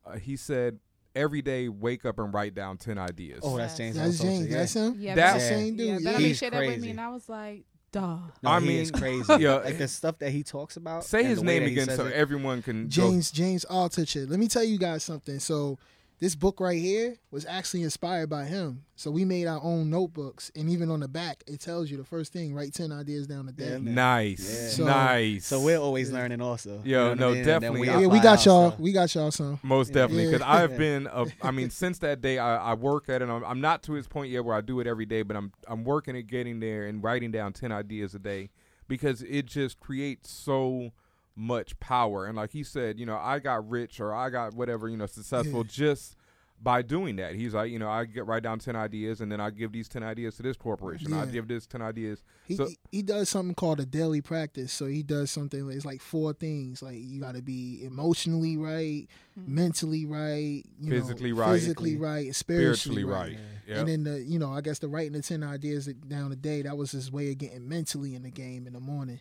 Uh, 0.05 0.17
he 0.17 0.35
said, 0.35 0.79
every 1.15 1.41
day 1.41 1.69
wake 1.69 2.05
up 2.05 2.17
and 2.17 2.33
write 2.33 2.55
down 2.55 2.77
10 2.77 2.97
ideas. 2.97 3.41
oh, 3.43 3.55
that's 3.57 3.77
James. 3.77 3.95
That's 3.95 4.19
James. 4.19 4.47
yeah. 4.47 4.57
That's 4.57 4.73
him. 4.73 4.95
Yeah, 4.97 5.15
That- 5.15 5.33
That's 5.33 5.43
the 5.43 5.49
same 5.49 5.75
yeah, 5.75 5.85
dude. 5.95 6.03
Ben 6.03 6.11
Yeah. 6.11 6.13
Ali 6.17 6.23
He's 6.29 6.37
shared 6.39 6.53
that 6.53 6.65
with 6.65 6.81
me, 6.81 6.89
and 6.89 7.01
I 7.01 7.09
was 7.09 7.29
like, 7.29 7.65
duh. 7.91 8.17
No, 8.41 8.49
I 8.49 8.59
he 8.61 8.67
mean, 8.67 8.77
is 8.79 8.89
crazy. 8.91 9.33
yeah, 9.39 9.55
like 9.55 9.77
the 9.77 9.87
stuff 9.87 10.17
that 10.19 10.31
he 10.31 10.41
talks 10.43 10.77
about. 10.77 11.03
Say 11.05 11.23
his 11.23 11.43
name 11.43 11.63
again 11.63 11.89
so 11.89 12.07
it. 12.07 12.13
everyone 12.13 12.61
can 12.63 12.85
go. 12.85 12.89
James 12.89 13.29
James 13.31 13.65
Altucher. 13.69 14.27
Let 14.29 14.39
me 14.39 14.47
tell 14.47 14.63
you 14.63 14.77
guys 14.79 15.03
something. 15.03 15.39
So 15.39 15.77
this 16.23 16.35
book 16.35 16.61
right 16.61 16.79
here 16.79 17.17
was 17.31 17.45
actually 17.45 17.83
inspired 17.83 18.29
by 18.29 18.45
him. 18.45 18.85
So 18.95 19.11
we 19.11 19.25
made 19.25 19.45
our 19.45 19.59
own 19.61 19.89
notebooks, 19.89 20.53
and 20.55 20.69
even 20.69 20.89
on 20.89 21.01
the 21.01 21.09
back, 21.09 21.43
it 21.47 21.59
tells 21.59 21.91
you 21.91 21.97
the 21.97 22.05
first 22.05 22.31
thing: 22.31 22.53
write 22.53 22.73
ten 22.73 22.93
ideas 22.93 23.27
down 23.27 23.49
a 23.49 23.51
day. 23.51 23.71
Yeah. 23.71 23.77
Nice. 23.79 24.39
Yeah. 24.63 24.69
So- 24.69 24.85
nice. 24.85 25.45
So 25.45 25.59
we're 25.59 25.77
always 25.77 26.09
Yeah. 26.09 26.15
learning 26.19 26.39
also. 26.39 26.75
Yo, 26.75 26.79
You 26.85 26.91
know 26.95 27.03
what 27.09 27.11
I 27.11 27.13
no, 27.15 27.27
mean? 27.27 27.37
And 27.39 27.45
then 27.45 27.61
definitely. 27.61 27.87
Yeah, 27.87 28.07
we 28.07 28.19
got 28.21 28.45
y'all. 28.45 28.69
stuff. 28.69 28.79
We 28.79 28.93
got 28.93 29.13
y'all 29.13 29.31
some. 29.31 29.59
Most 29.63 29.91
definitely, 29.91 30.27
because 30.27 30.39
Yeah. 30.39 30.53
I've 30.53 30.77
been, 30.85 31.07
a, 31.11 31.25
I 31.41 31.51
mean, 31.51 31.69
since 31.69 31.99
that 31.99 32.21
day, 32.21 32.37
I, 32.37 32.71
I 32.71 32.73
work 32.75 33.09
at 33.09 33.21
it. 33.21 33.27
I'm, 33.27 33.43
I'm 33.43 33.59
not 33.59 33.83
to 33.83 33.91
his 33.91 34.07
point 34.07 34.31
yet 34.31 34.45
where 34.45 34.55
I 34.55 34.61
do 34.61 34.79
it 34.79 34.87
every 34.87 35.05
day, 35.05 35.23
but 35.23 35.35
I'm 35.35 35.51
I'm 35.67 35.83
working 35.83 36.15
at 36.15 36.27
getting 36.27 36.61
there 36.61 36.85
and 36.87 37.03
writing 37.03 37.31
down 37.31 37.51
ten 37.51 37.73
ideas 37.73 38.15
a 38.15 38.19
day 38.19 38.49
because 38.87 39.23
it 39.23 39.45
just 39.45 39.81
creates 39.81 40.31
so 40.31 40.91
much 41.35 41.79
power. 41.79 42.25
And 42.25 42.35
like 42.35 42.51
he 42.51 42.63
said, 42.63 42.99
you 42.99 43.05
know, 43.05 43.17
I 43.17 43.39
got 43.39 43.67
rich 43.69 43.99
or 43.99 44.13
I 44.13 44.29
got 44.29 44.53
whatever, 44.53 44.89
you 44.89 44.97
know, 44.97 45.05
successful 45.05 45.63
just 45.63 46.15
by 46.63 46.81
doing 46.81 47.17
that. 47.17 47.35
He's 47.35 47.53
like, 47.53 47.69
you 47.71 47.77
know, 47.77 47.89
I 47.89 48.05
get 48.05 48.25
write 48.25 48.43
down 48.43 48.57
ten 48.59 48.75
ideas 48.75 49.19
and 49.19 49.29
then 49.29 49.41
I 49.41 49.49
give 49.49 49.73
these 49.73 49.89
ten 49.89 50.01
ideas 50.01 50.37
to 50.37 50.43
this 50.43 50.55
corporation. 50.55 51.11
I 51.11 51.25
give 51.25 51.47
this 51.47 51.67
ten 51.67 51.81
ideas. 51.81 52.23
He, 52.45 52.55
So- 52.55 52.67
he 52.67 52.77
he 52.91 53.01
does 53.01 53.29
something 53.29 53.53
called 53.53 53.81
a 53.81 53.85
daily 53.85 54.21
practice. 54.21 54.71
So 54.71 54.85
he 54.85 55.03
does 55.03 55.29
something. 55.29 55.69
It's 55.71 55.85
like 55.85 56.01
four 56.01 56.31
things. 56.33 56.81
Like 56.81 56.95
you 56.97 57.19
got 57.19 57.35
to 57.35 57.41
be 57.41 57.83
emotionally 57.83 58.55
right, 58.55 59.07
mm-hmm. 59.37 59.55
mentally 59.55 60.05
right, 60.05 60.63
you 60.79 60.89
Physically 60.89 61.33
know, 61.33 61.39
right. 61.41 61.53
physically 61.53 61.93
mm-hmm. 61.93 62.03
right, 62.03 62.25
and 62.27 62.35
spiritually, 62.35 63.01
Spiritually 63.01 63.03
right. 63.03 63.33
right. 63.33 63.39
Yeah. 63.67 63.79
And 63.79 63.87
then 63.87 64.03
the 64.03 64.21
you 64.21 64.39
know 64.39 64.53
I 64.53 64.61
guess 64.61 64.79
the 64.79 64.87
writing 64.87 65.13
the 65.13 65.21
ten 65.21 65.43
ideas 65.43 65.87
down 65.87 66.31
a 66.31 66.37
day 66.37 66.61
that 66.61 66.77
was 66.77 66.91
his 66.91 67.11
way 67.11 67.31
of 67.31 67.37
getting 67.37 67.67
mentally 67.67 68.15
in 68.15 68.23
the 68.23 68.31
game 68.31 68.67
in 68.67 68.73
the 68.73 68.79
morning 68.79 69.19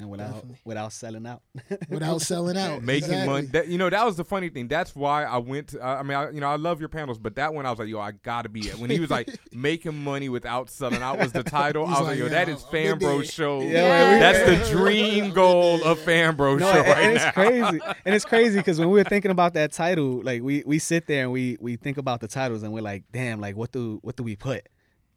and 0.00 0.10
without 0.10 0.32
Definitely. 0.34 0.56
without 0.64 0.92
selling 0.92 1.24
out. 1.26 1.42
without 1.88 2.20
selling 2.20 2.56
out. 2.56 2.82
making 2.82 3.10
Exactly. 3.10 3.26
money. 3.32 3.46
That, 3.48 3.68
you 3.68 3.78
know, 3.78 3.88
that 3.88 4.04
was 4.04 4.16
the 4.16 4.24
funny 4.24 4.48
thing. 4.48 4.66
That's 4.66 4.94
why 4.96 5.24
I 5.24 5.38
went. 5.38 5.68
To, 5.68 5.80
I 5.80 6.00
I 6.00 6.02
mean, 6.02 6.16
I, 6.16 6.30
you 6.30 6.40
know, 6.40 6.48
I 6.48 6.56
love 6.56 6.80
your 6.80 6.88
panels, 6.88 7.18
but 7.18 7.36
that 7.36 7.54
one 7.54 7.64
I 7.64 7.70
was 7.70 7.78
like, 7.78 7.88
yo, 7.88 8.00
I 8.00 8.10
gotta 8.10 8.48
be 8.48 8.68
it. 8.68 8.78
When 8.78 8.90
he 8.90 8.98
was 8.98 9.10
like 9.10 9.28
making 9.52 10.02
money 10.02 10.28
without 10.28 10.68
selling 10.68 11.00
out 11.00 11.18
was 11.18 11.30
the 11.32 11.44
title. 11.44 11.86
He's 11.86 11.96
I 11.96 12.00
was 12.00 12.08
like, 12.08 12.12
like, 12.14 12.18
yo, 12.18 12.24
yeah, 12.24 12.30
that 12.44 12.48
is 12.48 12.64
I'm 12.64 12.70
Fan 12.70 12.98
Bro 12.98 13.20
it. 13.20 13.30
Show. 13.30 13.60
Yeah, 13.62 14.18
That's 14.18 14.68
the 14.68 14.72
dream 14.76 15.30
goal 15.30 15.82
of 15.84 15.98
Fan 16.00 16.34
Bro 16.34 16.56
No, 16.56 16.72
Show 16.72 16.78
and, 16.78 16.88
right 16.88 16.98
and 17.04 17.12
it's 17.14 17.24
now. 17.24 17.30
crazy, 17.32 17.80
and 18.04 18.14
it's 18.16 18.24
crazy 18.24 18.58
because 18.58 18.80
when 18.80 18.90
we 18.90 18.98
were 18.98 19.04
thinking 19.08 19.30
about 19.30 19.54
that 19.54 19.70
title, 19.72 20.22
like 20.24 20.42
we 20.42 20.64
we 20.66 20.80
sit 20.80 21.06
there 21.06 21.22
and 21.22 21.30
we 21.32 21.56
we 21.60 21.76
think 21.76 21.98
about 21.98 22.20
the 22.20 22.26
titles 22.28 22.64
and 22.64 22.72
we're 22.72 22.82
like, 22.82 23.04
damn, 23.12 23.40
like 23.40 23.56
what 23.56 23.70
do 23.70 24.00
what 24.02 24.16
do 24.16 24.24
we 24.24 24.34
put? 24.34 24.66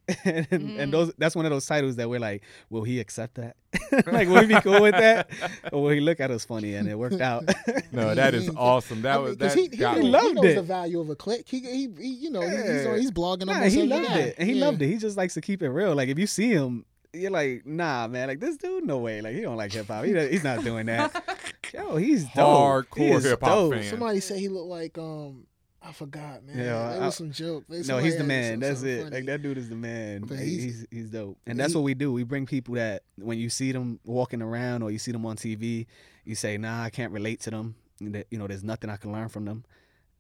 and, 0.24 0.48
and 0.80 0.94
those 0.94 1.14
that's 1.18 1.36
one 1.36 1.46
of 1.46 1.52
those 1.52 1.66
titles 1.66 1.98
that 1.98 2.10
we're 2.10 2.20
like, 2.20 2.44
will 2.70 2.84
he 2.84 3.00
accept 3.00 3.36
that? 3.36 3.56
like, 4.12 4.28
will 4.30 4.42
he 4.42 4.48
be 4.48 4.60
cool 4.62 4.82
with 4.82 4.96
that, 4.96 5.30
or 5.72 5.84
will 5.84 5.90
he 5.90 6.00
look 6.00 6.20
at 6.20 6.32
us 6.32 6.46
funny? 6.46 6.76
And 6.76 6.88
it 6.88 6.98
worked 6.98 7.20
out. 7.22 7.44
No, 7.92 8.16
that 8.16 8.34
is 8.34 8.50
awesome. 8.56 9.02
That 9.02 9.16
I 9.16 9.18
was 9.18 9.32
mean, 9.32 9.40
'cause 9.40 9.56
that. 9.56 9.62
he, 9.62 9.68
he, 9.70 9.78
got 9.78 9.98
knows, 9.98 10.04
me. 10.04 10.06
he 10.06 10.12
loved 10.12 10.36
knows 10.36 10.46
it. 10.46 10.56
the 10.56 10.62
value 10.64 11.00
of 11.02 11.10
a 11.10 11.16
click. 11.16 11.48
He, 11.48 11.60
he, 11.60 11.90
he 12.00 12.08
you 12.08 12.30
know, 12.32 12.42
he- 12.42 12.48
he's, 12.48 12.58
Yeah. 12.86 12.98
he's 12.98 13.12
blogging 13.12 13.46
nah, 13.48 13.62
he 13.64 13.84
loved 13.84 14.08
day. 14.08 14.22
it, 14.30 14.36
and 14.38 14.50
he 14.50 14.56
Yeah. 14.56 14.66
loved 14.66 14.82
it. 14.82 14.88
He 14.88 14.98
just 14.98 15.18
likes 15.18 15.34
to 15.36 15.42
keep 15.42 15.62
it 15.62 15.70
real. 15.70 15.94
Like 15.96 16.10
if 16.10 16.18
you 16.20 16.28
see 16.28 16.50
him. 16.52 16.86
You're 17.14 17.32
like, 17.32 17.66
nah, 17.66 18.08
man. 18.08 18.28
Like 18.28 18.40
this 18.42 18.58
dude, 18.58 18.86
no 18.86 18.98
way. 19.00 19.22
Like 19.22 19.34
he 19.34 19.42
don't 19.42 19.56
like 19.56 19.72
hip 19.72 19.88
hop. 19.88 20.04
He, 20.06 20.14
he's 20.30 20.44
not 20.44 20.64
doing 20.64 20.86
that. 20.88 21.40
Yo, 21.74 21.96
he's 21.96 22.26
dope. 22.26 22.86
He 22.96 23.04
Hardcore 23.04 23.16
is 23.16 23.24
hip-hop 23.24 23.50
dope. 23.50 23.74
fan. 23.74 23.84
Somebody 23.86 24.20
said 24.20 24.38
he 24.40 24.50
looked 24.50 24.68
like 24.68 24.98
um 24.98 25.47
I 25.82 25.92
forgot, 25.92 26.44
man. 26.44 26.58
Yeah, 26.58 26.64
there 26.94 27.02
I- 27.02 27.06
was 27.06 27.16
some 27.16 27.32
joke. 27.32 27.66
No, 27.70 28.00
he's 28.00 28.18
the 28.18 28.24
man. 28.24 28.60
That's 28.60 28.82
it. 28.84 29.04
funny. 29.04 29.16
Like 29.16 29.26
that 29.28 29.42
dude 29.42 29.58
is 29.58 29.70
the 29.70 29.76
man. 29.76 30.22
Like, 30.28 30.40
he's- 30.40 30.64
he's, 30.64 30.86
he's 30.92 31.10
dope, 31.10 31.38
and 31.46 31.58
he- 31.58 31.62
that's 31.62 31.76
what 31.76 31.84
we 31.84 31.94
do. 31.94 32.12
We 32.12 32.24
bring 32.24 32.46
people 32.46 32.76
that 32.76 33.04
when 33.18 33.38
you 33.38 33.50
see 33.50 33.72
them 33.72 34.00
walking 34.04 34.42
around 34.42 34.82
or 34.84 34.92
you 34.92 34.98
see 35.00 35.12
them 35.12 35.26
on 35.26 35.36
TV, 35.38 35.86
you 36.26 36.36
say, 36.36 36.58
"Nah, 36.58 36.84
I 36.84 36.90
can't 36.90 37.14
relate 37.14 37.40
to 37.42 37.52
them." 37.52 37.76
That, 38.02 38.28
you 38.32 38.38
know, 38.38 38.48
there's 38.48 38.64
nothing 38.64 38.90
I 38.90 38.98
can 38.98 39.12
learn 39.12 39.30
from 39.30 39.46
them, 39.46 39.66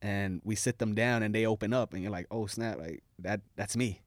and 0.02 0.42
we 0.44 0.56
sit 0.56 0.80
them 0.80 0.96
down 0.96 1.24
and 1.24 1.34
they 1.34 1.46
open 1.46 1.74
up, 1.74 1.94
and 1.94 2.02
you're 2.02 2.12
like, 2.12 2.28
"Oh 2.32 2.46
snap! 2.48 2.78
Like 2.78 3.04
that. 3.20 3.42
That's 3.56 3.76
me. 3.76 4.02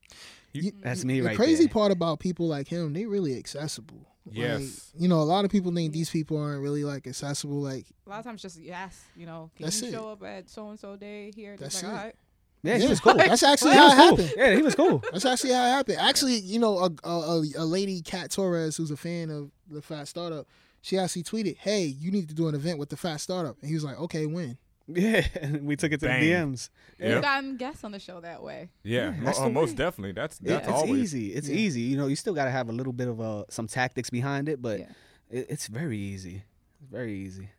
You- 0.52 0.72
That's 0.82 1.04
me 1.04 1.20
the 1.20 1.26
right 1.26 1.36
crazy 1.36 1.64
there." 1.66 1.72
part 1.72 1.92
about 1.92 2.20
people 2.20 2.46
like 2.48 2.68
him, 2.68 2.92
they 2.92 3.06
really 3.06 3.36
accessible. 3.36 4.06
Like, 4.30 4.38
Yes. 4.38 4.92
you 4.96 5.08
know, 5.08 5.20
a 5.20 5.24
lot 5.24 5.44
of 5.44 5.50
people 5.50 5.72
think 5.74 5.92
these 5.92 6.10
people 6.10 6.38
aren't 6.38 6.62
really 6.62 6.84
like 6.84 7.06
accessible. 7.06 7.60
Like, 7.60 7.86
A 8.06 8.10
lot 8.10 8.18
of 8.20 8.24
times, 8.24 8.42
just 8.42 8.58
yes, 8.60 9.00
you 9.16 9.26
know, 9.26 9.50
can 9.56 9.64
That's 9.64 9.82
you 9.82 9.88
it. 9.88 9.92
show 9.92 10.08
up 10.08 10.22
at 10.22 10.48
so 10.48 10.68
and 10.70 10.78
so 10.78 10.96
day 10.96 11.32
here? 11.34 11.56
That's 11.58 11.82
like, 11.82 11.92
it. 11.92 11.96
all 11.96 12.04
right. 12.04 12.14
Yeah, 12.62 12.76
he 12.76 12.86
was 12.88 13.00
cool. 13.00 13.14
that's 13.14 13.42
actually 13.42 13.70
he 13.72 13.76
how 13.78 13.86
it 13.86 13.96
cool. 13.96 14.04
happened. 14.16 14.34
Yeah, 14.36 14.54
he 14.54 14.60
was 14.62 14.74
cool. 14.74 14.98
That's 15.12 15.24
actually 15.24 15.52
how 15.54 15.64
it 15.64 15.70
happened. 15.70 15.96
Actually, 15.98 16.40
you 16.40 16.58
know, 16.58 16.78
a, 16.78 16.90
a, 17.04 17.08
a, 17.10 17.42
a 17.56 17.64
lady, 17.64 18.02
Kat 18.02 18.30
Torres, 18.30 18.76
who's 18.76 18.90
a 18.90 18.98
fan 18.98 19.30
of 19.30 19.50
the 19.70 19.80
Phat 19.80 20.08
Startup, 20.08 20.46
she 20.82 20.98
actually 20.98 21.22
tweeted, 21.22 21.56
"Hey, 21.56 21.84
you 21.86 22.10
need 22.10 22.28
to 22.28 22.34
do 22.34 22.48
an 22.48 22.54
event 22.54 22.78
with 22.78 22.90
the 22.90 22.98
Phat 22.98 23.22
Startup," 23.22 23.56
and 23.62 23.66
he 23.68 23.74
was 23.74 23.82
like, 23.82 23.98
"Okay, 24.00 24.26
when?" 24.26 24.58
Yeah, 24.96 25.26
and 25.40 25.66
we 25.66 25.76
took 25.76 25.92
it 25.92 26.00
to 26.00 26.06
Bang. 26.06 26.20
the 26.20 26.30
DMs. 26.32 26.68
Yeah. 26.98 27.14
We've 27.14 27.22
gotten 27.22 27.56
guests 27.56 27.84
on 27.84 27.92
the 27.92 27.98
show 27.98 28.20
that 28.20 28.42
way. 28.42 28.70
Yeah, 28.82 29.14
that's 29.22 29.38
mo- 29.38 29.44
the 29.44 29.50
uh, 29.50 29.54
most 29.54 29.70
way. 29.70 29.76
definitely. 29.76 30.12
That's 30.12 30.38
Yeah, 30.42 30.54
that's 30.54 30.68
it's 30.68 30.76
always 30.76 31.14
easy. 31.14 31.34
It's 31.34 31.48
Yeah. 31.48 31.56
easy. 31.56 31.80
You 31.82 31.96
know, 31.96 32.06
you 32.06 32.16
still 32.16 32.34
got 32.34 32.44
to 32.46 32.50
have 32.50 32.68
a 32.68 32.72
little 32.72 32.92
bit 32.92 33.08
of 33.08 33.20
uh, 33.20 33.44
some 33.48 33.66
tactics 33.66 34.10
behind 34.10 34.48
it, 34.48 34.60
but 34.60 34.80
Yeah. 34.80 34.86
it, 35.30 35.46
it's 35.48 35.66
very 35.66 35.98
easy. 35.98 36.42
It's 36.80 36.90
very 36.90 37.14
easy. 37.14 37.50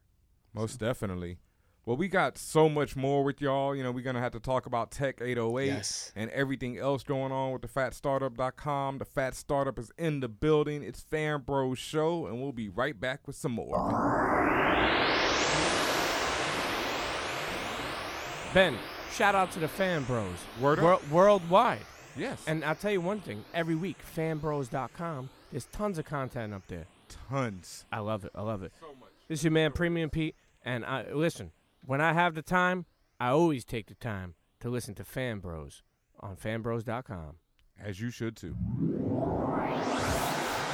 Most 0.54 0.80
definitely. 0.80 1.38
Well, 1.84 1.98
we 1.98 2.08
got 2.10 2.38
so 2.38 2.70
much 2.70 2.96
more 2.96 3.24
with 3.24 3.42
y'all. 3.42 3.76
You 3.76 3.82
know, 3.82 3.92
we're 3.92 4.04
gonna 4.04 4.20
have 4.20 4.34
to 4.34 4.40
talk 4.40 4.68
about 4.68 4.92
Tech 4.92 5.20
808 5.20 5.66
Yes. 5.66 6.12
and 6.16 6.30
everything 6.30 6.78
else 6.78 7.02
going 7.02 7.32
on 7.32 7.54
with 7.54 7.64
the 7.64 7.68
phatstartup.com. 7.68 9.00
The 9.00 9.06
Phat 9.06 9.34
Startup 9.34 9.78
is 9.80 9.92
in 9.98 10.20
the 10.20 10.28
building. 10.28 10.84
It's 10.84 11.02
Fan 11.02 11.42
Bros 11.42 11.80
Show, 11.80 12.28
and 12.28 12.40
we'll 12.40 12.52
be 12.52 12.70
right 12.70 13.00
back 13.00 13.26
with 13.26 13.36
some 13.36 13.54
more. 13.54 13.76
Ben, 18.54 18.76
shout 19.14 19.36
out 19.36 19.52
to 19.54 19.60
the 19.60 19.68
fan 19.68 20.04
bros. 20.04 20.36
Word 20.60 20.80
up. 20.80 20.84
Wor- 21.10 21.24
worldwide. 21.24 21.80
Yes. 22.18 22.42
And 22.48 22.66
I'll 22.66 22.76
tell 22.76 22.92
you 22.92 23.00
one 23.02 23.22
thing 23.22 23.46
every 23.54 23.76
week, 23.76 23.98
fanbros.com, 24.16 25.30
there's 25.52 25.66
tons 25.68 25.98
of 25.98 26.06
content 26.06 26.54
up 26.54 26.64
there. 26.68 26.86
tons. 27.30 27.86
I 27.92 28.00
love 28.00 28.26
it. 28.26 28.32
I 28.36 28.42
love 28.42 28.64
it. 28.64 28.74
This 29.30 29.40
is 29.40 29.44
your 29.46 29.52
man 29.52 29.72
Premium 29.72 30.10
Pete, 30.10 30.36
and 30.64 30.86
I 30.86 31.06
listen. 31.12 31.52
When 31.86 32.02
I 32.02 32.14
have 32.14 32.36
the 32.36 32.42
time, 32.42 32.86
I 33.20 33.30
always 33.30 33.64
take 33.64 33.88
the 33.88 33.96
time 33.96 34.36
to 34.60 34.70
listen 34.70 34.94
to 34.96 35.04
Fan 35.06 35.40
Bros 35.40 35.82
on 36.20 36.36
fanbros.com. 36.36 37.38
As 37.82 38.00
you 38.02 38.12
should 38.12 38.36
too. 38.36 38.56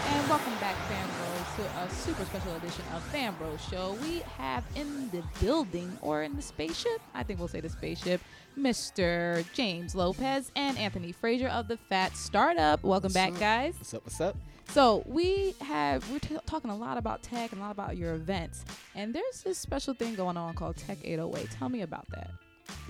And 0.09 0.29
welcome 0.29 0.53
back, 0.59 0.75
Fan 0.87 1.07
Bros, 1.07 1.55
to 1.67 1.79
a 1.79 1.89
super 1.89 2.25
special 2.25 2.55
edition 2.55 2.83
of 2.95 3.03
Fan 3.05 3.33
Bros 3.37 3.61
Show. 3.69 3.97
We 4.01 4.19
have 4.37 4.63
in 4.75 5.09
the 5.11 5.21
building, 5.39 5.97
or 6.01 6.23
in 6.23 6.35
the 6.35 6.41
spaceship, 6.41 6.99
I 7.13 7.23
think 7.23 7.39
we'll 7.39 7.47
say 7.47 7.59
the 7.61 7.69
spaceship, 7.69 8.21
Mr. 8.57 9.43
James 9.53 9.95
Lopez 9.95 10.51
and 10.55 10.77
Anthony 10.77 11.11
Frazier 11.11 11.49
of 11.49 11.67
the 11.67 11.77
Phat 11.77 12.15
Startup. 12.15 12.81
Welcome 12.83 13.05
What's 13.07 13.13
back, 13.13 13.33
up? 13.33 13.39
guys. 13.39 13.75
What's 13.77 13.93
up? 13.93 14.03
What's 14.05 14.21
up? 14.21 14.35
So 14.69 15.03
we 15.05 15.55
have 15.61 16.09
we're 16.11 16.19
t- 16.19 16.37
talking 16.45 16.71
a 16.71 16.75
lot 16.77 16.97
about 16.97 17.23
tech 17.23 17.51
and 17.53 17.61
a 17.61 17.63
lot 17.63 17.71
about 17.71 17.95
your 17.97 18.13
events, 18.15 18.65
and 18.95 19.13
there's 19.13 19.41
this 19.43 19.57
special 19.57 19.93
thing 19.93 20.15
going 20.15 20.35
on 20.37 20.55
called 20.55 20.77
Tech 20.77 20.97
808. 21.03 21.51
Tell 21.51 21.69
me 21.69 21.81
about 21.81 22.05
that. 22.09 22.29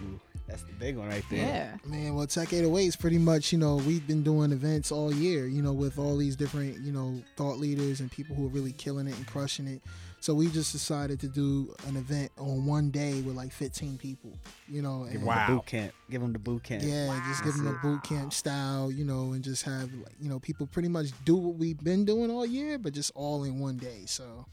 Ooh, 0.02 0.20
that's 0.48 0.64
the 0.64 0.74
big 0.74 0.96
one 0.98 1.10
right 1.10 1.24
there. 1.30 1.40
Yeah. 1.40 1.76
Man, 1.90 2.16
well, 2.16 2.26
Tech 2.28 2.54
808 2.54 2.86
is 2.88 2.96
pretty 2.96 3.18
much, 3.18 3.52
you 3.52 3.58
know, 3.58 3.76
we've 3.78 4.06
been 4.08 4.24
doing 4.24 4.52
events 4.52 4.92
all 4.92 5.14
year, 5.14 5.46
you 5.48 5.62
know, 5.62 5.74
with 5.74 6.00
all 6.00 6.16
these 6.18 6.36
different, 6.36 6.80
you 6.80 6.92
know, 6.92 7.22
thought 7.36 7.58
leaders 7.60 8.00
and 8.00 8.10
people 8.12 8.36
who 8.36 8.46
are 8.46 8.50
really 8.50 8.72
killing 8.74 9.08
it 9.08 9.16
and 9.18 9.28
crushing 9.28 9.68
it. 9.68 9.82
So 10.20 10.34
we 10.34 10.48
just 10.48 10.72
decided 10.72 11.20
to 11.20 11.28
do 11.28 11.76
an 11.88 11.96
event 11.96 12.32
on 12.40 12.66
one 12.66 12.90
day 12.90 13.22
with 13.22 13.36
like 13.36 13.52
15 13.52 13.98
people, 13.98 14.32
you 14.68 14.82
know. 14.82 15.04
Give 15.04 15.12
And, 15.12 15.20
them 15.22 15.26
Wow. 15.28 15.48
the 15.48 15.54
boot 15.56 15.66
camp. 15.68 15.94
Give 16.10 16.22
them 16.22 16.34
the 16.34 16.40
boot 16.40 16.64
camp. 16.64 16.84
Yeah, 16.84 17.24
just 17.30 17.44
give 17.44 17.54
them 17.56 17.68
a 17.68 17.74
boot 17.84 18.04
camp 18.04 18.34
style, 18.34 18.92
you 18.92 19.06
know, 19.06 19.34
and 19.34 19.44
just 19.44 19.64
have, 19.64 19.94
like, 19.94 20.16
you 20.20 20.28
know, 20.28 20.40
people 20.40 20.66
pretty 20.66 20.90
much 20.90 21.10
do 21.26 21.36
what 21.36 21.56
we've 21.56 21.78
been 21.84 22.04
doing 22.04 22.32
all 22.32 22.46
year, 22.46 22.80
but 22.80 22.94
just 22.94 23.12
all 23.16 23.44
in 23.44 23.60
one 23.60 23.78
day. 23.78 24.04
So, 24.08 24.46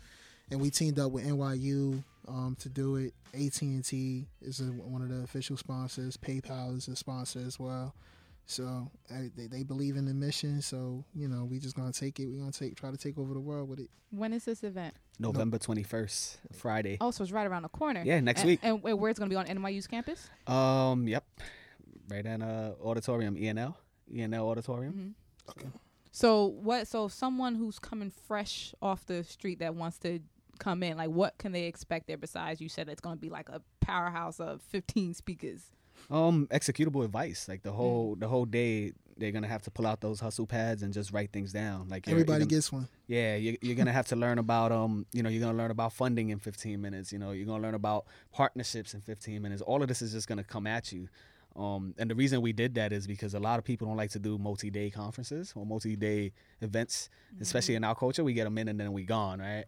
and 0.50 0.60
we 0.60 0.70
teamed 0.70 0.98
up 0.98 1.12
with 1.12 1.24
NYU 1.26 2.02
um, 2.28 2.56
to 2.60 2.68
do 2.68 2.96
it. 2.96 3.14
AT&T 3.34 4.26
is 4.42 4.60
a, 4.60 4.64
one 4.64 5.02
of 5.02 5.08
the 5.08 5.22
official 5.22 5.56
sponsors. 5.56 6.16
PayPal 6.16 6.76
is 6.76 6.88
a 6.88 6.96
sponsor 6.96 7.40
as 7.40 7.58
well. 7.58 7.94
So 8.46 8.90
I, 9.10 9.30
they, 9.36 9.46
they 9.46 9.62
believe 9.62 9.96
in 9.96 10.04
the 10.04 10.12
mission. 10.14 10.60
So 10.60 11.04
you 11.14 11.28
know, 11.28 11.44
we 11.44 11.58
just 11.58 11.74
gonna 11.76 11.92
take 11.92 12.20
it. 12.20 12.26
We 12.26 12.36
gonna 12.38 12.52
take 12.52 12.76
try 12.76 12.90
to 12.90 12.96
take 12.96 13.16
over 13.18 13.32
the 13.32 13.40
world 13.40 13.68
with 13.68 13.80
it. 13.80 13.88
When 14.10 14.32
is 14.32 14.44
this 14.44 14.62
event? 14.62 14.94
November 15.18 15.58
21st, 15.58 16.36
Friday. 16.52 16.98
Oh, 17.00 17.10
so 17.10 17.22
it's 17.22 17.32
right 17.32 17.46
around 17.46 17.62
the 17.62 17.68
corner. 17.68 18.02
Yeah, 18.04 18.20
next 18.20 18.40
And- 18.40 18.48
week. 18.48 18.60
And, 18.62 18.84
and 18.84 18.98
where 19.00 19.10
it's 19.10 19.18
going 19.18 19.30
to 19.30 19.34
be 19.34 19.38
on 19.38 19.46
NYU's 19.46 19.86
campus? 19.86 20.28
Um, 20.46 21.08
yep. 21.08 21.24
Right 22.08 22.24
in 22.26 22.42
uh 22.42 22.74
auditorium, 22.84 23.36
ENL. 23.36 23.74
ENL 24.12 24.42
auditorium. 24.44 25.14
Mm-hmm. 25.48 25.68
So 26.12 26.46
what? 26.46 26.86
So 26.86 27.08
someone 27.08 27.54
who's 27.54 27.78
coming 27.78 28.10
fresh 28.10 28.74
off 28.82 29.06
the 29.06 29.24
street 29.24 29.58
that 29.60 29.74
wants 29.74 29.98
to 29.98 30.20
come 30.58 30.82
in, 30.82 30.96
like 30.96 31.10
what 31.10 31.36
can 31.38 31.52
they 31.52 31.64
expect 31.64 32.06
there? 32.06 32.16
Besides, 32.16 32.60
you 32.60 32.68
said 32.68 32.88
it's 32.88 33.00
going 33.00 33.16
to 33.16 33.20
be 33.20 33.30
like 33.30 33.48
a 33.48 33.60
powerhouse 33.80 34.40
of 34.40 34.60
15 34.62 35.14
speakers. 35.14 35.70
Um, 36.10 36.46
executable 36.50 37.04
advice. 37.04 37.48
Like 37.48 37.62
the 37.62 37.70
Mm. 37.70 37.76
whole 37.76 38.16
the 38.16 38.28
whole 38.28 38.44
day 38.44 38.92
they're 39.16 39.30
gonna 39.30 39.46
have 39.46 39.62
to 39.62 39.70
pull 39.70 39.86
out 39.86 40.00
those 40.00 40.18
hustle 40.18 40.44
pads 40.44 40.82
and 40.82 40.92
just 40.92 41.12
write 41.12 41.30
things 41.32 41.52
down. 41.52 41.88
Like 41.88 42.04
you're- 42.04 42.14
Everybody 42.20 42.40
you're 42.40 42.46
gonna- 42.46 42.56
gets 42.56 42.72
one. 42.72 42.88
Yeah, 43.06 43.36
you're, 43.36 43.54
you're 43.62 43.76
gonna 43.76 43.92
have 43.92 44.08
to 44.08 44.16
learn 44.16 44.38
about 44.38 44.72
um, 44.72 45.06
you 45.12 45.22
know, 45.22 45.28
you're 45.28 45.40
gonna 45.40 45.56
learn 45.56 45.70
about 45.70 45.92
funding 45.92 46.30
in 46.30 46.40
15 46.40 46.80
minutes. 46.80 47.12
You 47.12 47.20
know, 47.20 47.30
you're 47.30 47.46
gonna 47.46 47.62
learn 47.62 47.74
about 47.76 48.06
partnerships 48.32 48.92
in 48.92 49.00
15 49.02 49.40
minutes. 49.40 49.62
All 49.62 49.82
of 49.82 49.88
this 49.88 50.02
is 50.02 50.10
just 50.12 50.26
gonna 50.26 50.42
come 50.42 50.66
at 50.66 50.90
you. 50.92 51.08
Um, 51.54 51.94
and 51.98 52.10
the 52.10 52.16
reason 52.16 52.40
we 52.42 52.52
did 52.52 52.74
that 52.74 52.92
is 52.92 53.06
because 53.06 53.34
a 53.34 53.38
lot 53.38 53.60
of 53.60 53.64
people 53.64 53.86
don't 53.86 53.96
like 53.96 54.10
to 54.10 54.18
do 54.18 54.36
multi-day 54.36 54.90
conferences 54.90 55.52
or 55.54 55.64
multi-day 55.64 56.32
events, 56.60 57.08
especially 57.40 57.76
in 57.76 57.84
our 57.84 57.94
culture. 57.94 58.24
We 58.24 58.32
get 58.34 58.42
them 58.44 58.58
in 58.58 58.66
and 58.66 58.80
then 58.80 58.92
we 58.92 59.04
gone, 59.04 59.38
right? 59.38 59.64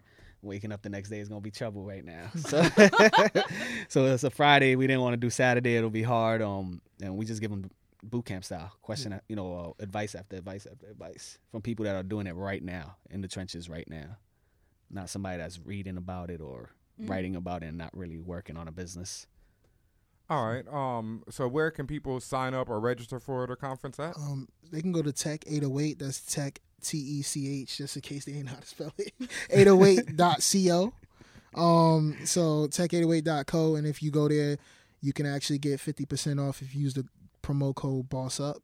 Waking 0.46 0.72
up 0.72 0.82
the 0.82 0.88
next 0.88 1.10
day 1.10 1.20
is 1.20 1.28
gonna 1.28 1.40
be 1.40 1.50
trouble 1.50 1.84
right 1.84 2.04
now. 2.04 2.30
So, 2.36 2.62
so 3.88 4.04
it's 4.06 4.24
a 4.24 4.30
Friday. 4.30 4.76
We 4.76 4.86
didn't 4.86 5.02
want 5.02 5.14
to 5.14 5.18
do 5.18 5.30
Saturday. 5.30 5.76
It'll 5.76 5.90
be 5.90 6.02
hard. 6.02 6.40
Um, 6.42 6.80
and 7.02 7.16
we 7.16 7.24
just 7.24 7.40
give 7.40 7.50
them 7.50 7.70
boot 8.02 8.24
camp 8.26 8.44
style 8.44 8.72
question, 8.82 9.20
you 9.28 9.34
know, 9.36 9.74
uh, 9.78 9.82
advice 9.82 10.14
after 10.14 10.36
advice 10.36 10.66
after 10.70 10.86
advice 10.86 11.38
from 11.50 11.60
people 11.62 11.84
that 11.84 11.96
are 11.96 12.02
doing 12.04 12.26
it 12.26 12.34
right 12.34 12.62
now 12.62 12.96
in 13.10 13.20
the 13.20 13.28
trenches 13.28 13.68
right 13.68 13.88
now, 13.88 14.16
not 14.90 15.10
somebody 15.10 15.38
that's 15.38 15.58
reading 15.64 15.96
about 15.96 16.30
it 16.30 16.40
or 16.40 16.70
Mm. 16.98 17.10
writing 17.10 17.36
about 17.36 17.62
it 17.62 17.66
and 17.66 17.76
not 17.76 17.94
really 17.94 18.16
working 18.16 18.56
on 18.56 18.68
a 18.68 18.72
business. 18.72 19.26
All 20.30 20.46
right. 20.46 20.66
Um. 20.66 21.24
So 21.28 21.46
where 21.46 21.70
can 21.70 21.86
people 21.86 22.20
sign 22.20 22.54
up 22.54 22.70
or 22.70 22.80
register 22.80 23.20
for 23.20 23.46
the 23.46 23.54
conference 23.54 24.00
at? 24.00 24.16
Um, 24.16 24.48
they 24.72 24.80
can 24.80 24.92
go 24.92 25.02
to 25.02 25.12
Tech 25.12 25.44
808. 25.46 25.98
That's 25.98 26.20
Tech 26.24 26.60
T 26.86 26.98
E 26.98 27.22
C 27.22 27.62
H, 27.62 27.78
just 27.78 27.96
in 27.96 28.02
case 28.02 28.24
they 28.24 28.32
ain't 28.32 28.46
know 28.46 28.52
how 28.52 28.58
to 28.60 28.66
spell 28.66 28.92
it. 28.98 29.12
808.co. 29.50 30.92
Um, 31.54 32.16
so 32.24 32.66
tech808.co, 32.68 33.76
and 33.76 33.86
if 33.86 34.02
you 34.02 34.10
go 34.10 34.28
there, 34.28 34.58
you 35.00 35.12
can 35.12 35.24
actually 35.26 35.58
get 35.58 35.80
50% 35.80 36.46
off 36.46 36.60
if 36.62 36.74
you 36.74 36.82
use 36.82 36.94
the 36.94 37.06
promo 37.42 37.74
code 37.74 38.08
Boss 38.08 38.40
Up. 38.40 38.58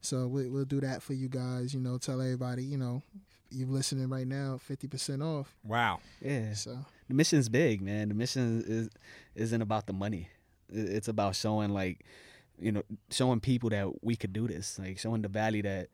So 0.00 0.26
we, 0.26 0.48
we'll 0.48 0.64
do 0.64 0.80
that 0.80 1.02
for 1.02 1.14
you 1.14 1.28
guys. 1.28 1.72
You 1.74 1.80
know, 1.80 1.98
tell 1.98 2.20
everybody. 2.20 2.62
You 2.62 2.76
know, 2.76 3.02
you're 3.50 3.68
listening 3.68 4.08
right 4.08 4.26
now, 4.26 4.60
50% 4.68 5.22
off. 5.24 5.54
Wow. 5.64 6.00
Yeah, 6.20 6.52
So 6.52 6.78
the 7.08 7.14
mission's 7.14 7.48
big, 7.48 7.80
man. 7.80 8.08
The 8.08 8.14
mission 8.14 8.64
is 8.66 8.90
isn't 9.34 9.62
about 9.62 9.86
the 9.86 9.92
money. 9.92 10.28
It's 10.68 11.08
about 11.08 11.36
showing 11.36 11.70
like, 11.70 12.04
you 12.58 12.72
know, 12.72 12.82
showing 13.10 13.40
people 13.40 13.70
that 13.70 14.04
we 14.04 14.16
could 14.16 14.32
do 14.32 14.46
this. 14.46 14.78
Like 14.78 14.98
showing 14.98 15.22
the 15.22 15.28
value 15.28 15.62
that 15.62 15.88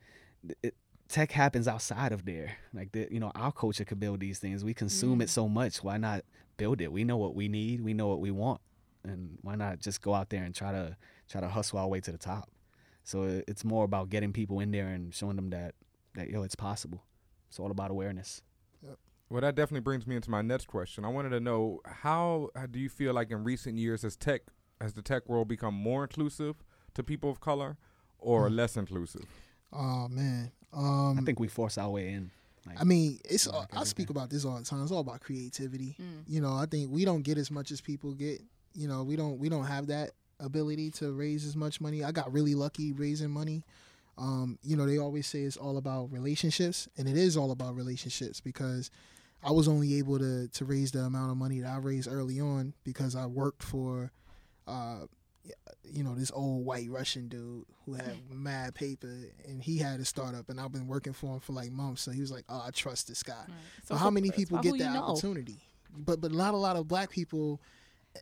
it, 0.62 0.74
tech 1.12 1.30
happens 1.32 1.68
outside 1.68 2.10
of 2.12 2.24
there. 2.24 2.56
Like 2.72 2.92
the, 2.92 3.06
you 3.10 3.20
know, 3.20 3.30
our 3.34 3.52
culture 3.52 3.84
could 3.84 4.00
build 4.00 4.20
these 4.20 4.38
things. 4.38 4.64
We 4.64 4.74
consume 4.74 5.20
it 5.20 5.28
so 5.30 5.48
much. 5.48 5.84
Why 5.84 5.96
not 5.98 6.24
build 6.56 6.80
it? 6.80 6.90
We 6.90 7.04
know 7.04 7.16
what 7.18 7.34
we 7.34 7.48
need. 7.48 7.82
We 7.82 7.92
know 7.94 8.08
what 8.08 8.20
we 8.20 8.30
want, 8.30 8.60
and 9.04 9.38
why 9.42 9.54
not 9.56 9.78
just 9.78 10.00
go 10.02 10.14
out 10.14 10.30
there 10.30 10.42
and 10.42 10.54
try 10.54 10.72
to 10.72 10.96
try 11.28 11.40
to 11.40 11.48
hustle 11.48 11.78
our 11.78 11.88
way 11.88 12.00
to 12.00 12.12
the 12.12 12.18
top? 12.18 12.50
So 13.04 13.42
it's 13.46 13.64
more 13.64 13.84
about 13.84 14.08
getting 14.10 14.32
people 14.32 14.60
in 14.60 14.70
there 14.70 14.88
and 14.88 15.14
showing 15.14 15.36
them 15.36 15.50
that 15.50 15.74
that 16.14 16.30
yo, 16.30 16.42
it's 16.42 16.56
possible. 16.56 17.02
It's 17.48 17.58
all 17.60 17.70
about 17.70 17.90
awareness. 17.90 18.42
Well, 19.28 19.40
that 19.40 19.54
definitely 19.54 19.80
brings 19.80 20.06
me 20.06 20.14
into 20.16 20.30
my 20.30 20.42
next 20.42 20.66
question. 20.66 21.04
I 21.06 21.08
wanted 21.08 21.30
to 21.30 21.40
know 21.40 21.80
how, 21.86 22.50
how 22.54 22.66
do 22.66 22.78
you 22.78 22.90
feel 22.90 23.14
like 23.14 23.30
in 23.30 23.44
recent 23.44 23.78
years 23.78 24.02
has 24.02 24.14
tech 24.14 24.42
has 24.78 24.92
the 24.92 25.00
tech 25.00 25.26
world 25.28 25.48
become 25.48 25.72
more 25.74 26.02
inclusive 26.04 26.56
to 26.94 27.02
people 27.02 27.30
of 27.30 27.40
color 27.40 27.78
or 28.18 28.48
Hmm. 28.48 28.56
less 28.56 28.76
inclusive? 28.76 29.24
Oh 29.72 30.06
man. 30.08 30.52
Um, 30.72 31.18
I 31.18 31.22
think 31.22 31.40
we 31.40 31.48
force 31.48 31.78
our 31.78 31.90
way 31.90 32.10
in. 32.10 32.30
Like, 32.66 32.80
I 32.80 32.84
mean, 32.84 33.18
it's. 33.24 33.46
Yeah, 33.46 33.52
all, 33.52 33.66
I 33.72 33.84
speak 33.84 34.10
about 34.10 34.30
this 34.30 34.44
all 34.44 34.56
the 34.56 34.64
time. 34.64 34.82
It's 34.82 34.92
all 34.92 35.00
about 35.00 35.20
creativity. 35.20 35.96
Mm. 36.00 36.22
You 36.26 36.40
know, 36.40 36.54
I 36.54 36.66
think 36.66 36.90
we 36.90 37.04
don't 37.04 37.22
get 37.22 37.38
as 37.38 37.50
much 37.50 37.70
as 37.70 37.80
people 37.80 38.12
get. 38.12 38.40
You 38.74 38.88
know, 38.88 39.02
we 39.02 39.16
don't 39.16 39.38
we 39.38 39.48
don't 39.48 39.66
have 39.66 39.88
that 39.88 40.12
ability 40.40 40.90
to 40.90 41.12
raise 41.12 41.46
as 41.46 41.56
much 41.56 41.80
money. 41.80 42.04
I 42.04 42.12
got 42.12 42.32
really 42.32 42.54
lucky 42.54 42.92
raising 42.92 43.30
money. 43.30 43.64
Um, 44.18 44.58
you 44.62 44.76
know, 44.76 44.86
they 44.86 44.98
always 44.98 45.26
say 45.26 45.40
it's 45.40 45.56
all 45.56 45.78
about 45.78 46.12
relationships, 46.12 46.88
and 46.96 47.08
it 47.08 47.16
is 47.16 47.36
all 47.36 47.50
about 47.50 47.74
relationships 47.74 48.40
because 48.40 48.90
I 49.42 49.50
was 49.50 49.68
only 49.68 49.94
able 49.98 50.18
to 50.18 50.48
to 50.48 50.64
raise 50.64 50.92
the 50.92 51.00
amount 51.00 51.30
of 51.30 51.36
money 51.36 51.60
that 51.60 51.68
I 51.68 51.78
raised 51.78 52.08
early 52.08 52.40
on 52.40 52.74
because 52.84 53.16
I 53.16 53.26
worked 53.26 53.62
for, 53.62 54.12
uh, 54.66 55.06
you 55.84 56.02
know, 56.04 56.14
this 56.14 56.30
old 56.32 56.64
white 56.64 56.88
Russian 56.90 57.28
dude 57.28 57.64
who 57.84 57.94
had 57.94 58.30
mad 58.30 58.74
paper, 58.74 59.12
and 59.46 59.62
he 59.62 59.78
had 59.78 59.98
a 60.00 60.04
startup, 60.04 60.48
and 60.48 60.60
I've 60.60 60.72
been 60.72 60.86
working 60.86 61.12
for 61.12 61.34
him 61.34 61.40
for 61.40 61.52
like 61.52 61.70
months. 61.72 62.02
So 62.02 62.10
he 62.12 62.20
was 62.20 62.30
like, 62.30 62.44
"Oh, 62.48 62.62
I 62.66 62.70
trust 62.70 63.08
this 63.08 63.22
guy." 63.22 63.44
So 63.84 63.94
So 63.94 63.96
how 63.96 64.10
many 64.10 64.30
people 64.30 64.58
get 64.58 64.70
who 64.70 64.76
you 64.76 64.84
that 64.84 64.92
know. 64.94 65.02
opportunity? 65.02 65.60
But 65.94 66.20
but 66.20 66.32
not 66.32 66.54
a 66.54 66.56
lot 66.56 66.76
of 66.76 66.86
black 66.88 67.10
people 67.10 67.60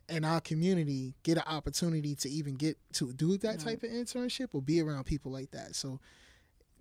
in 0.09 0.23
our 0.25 0.41
community 0.41 1.13
get 1.23 1.37
an 1.37 1.43
opportunity 1.45 2.15
to 2.15 2.29
even 2.29 2.55
get 2.55 2.77
to 2.93 3.11
do 3.13 3.37
that 3.37 3.47
Right. 3.49 3.59
type 3.59 3.83
of 3.83 3.89
internship 3.91 4.47
or 4.53 4.61
be 4.61 4.81
around 4.81 5.03
people 5.05 5.31
like 5.31 5.51
that. 5.51 5.75
So 5.75 5.99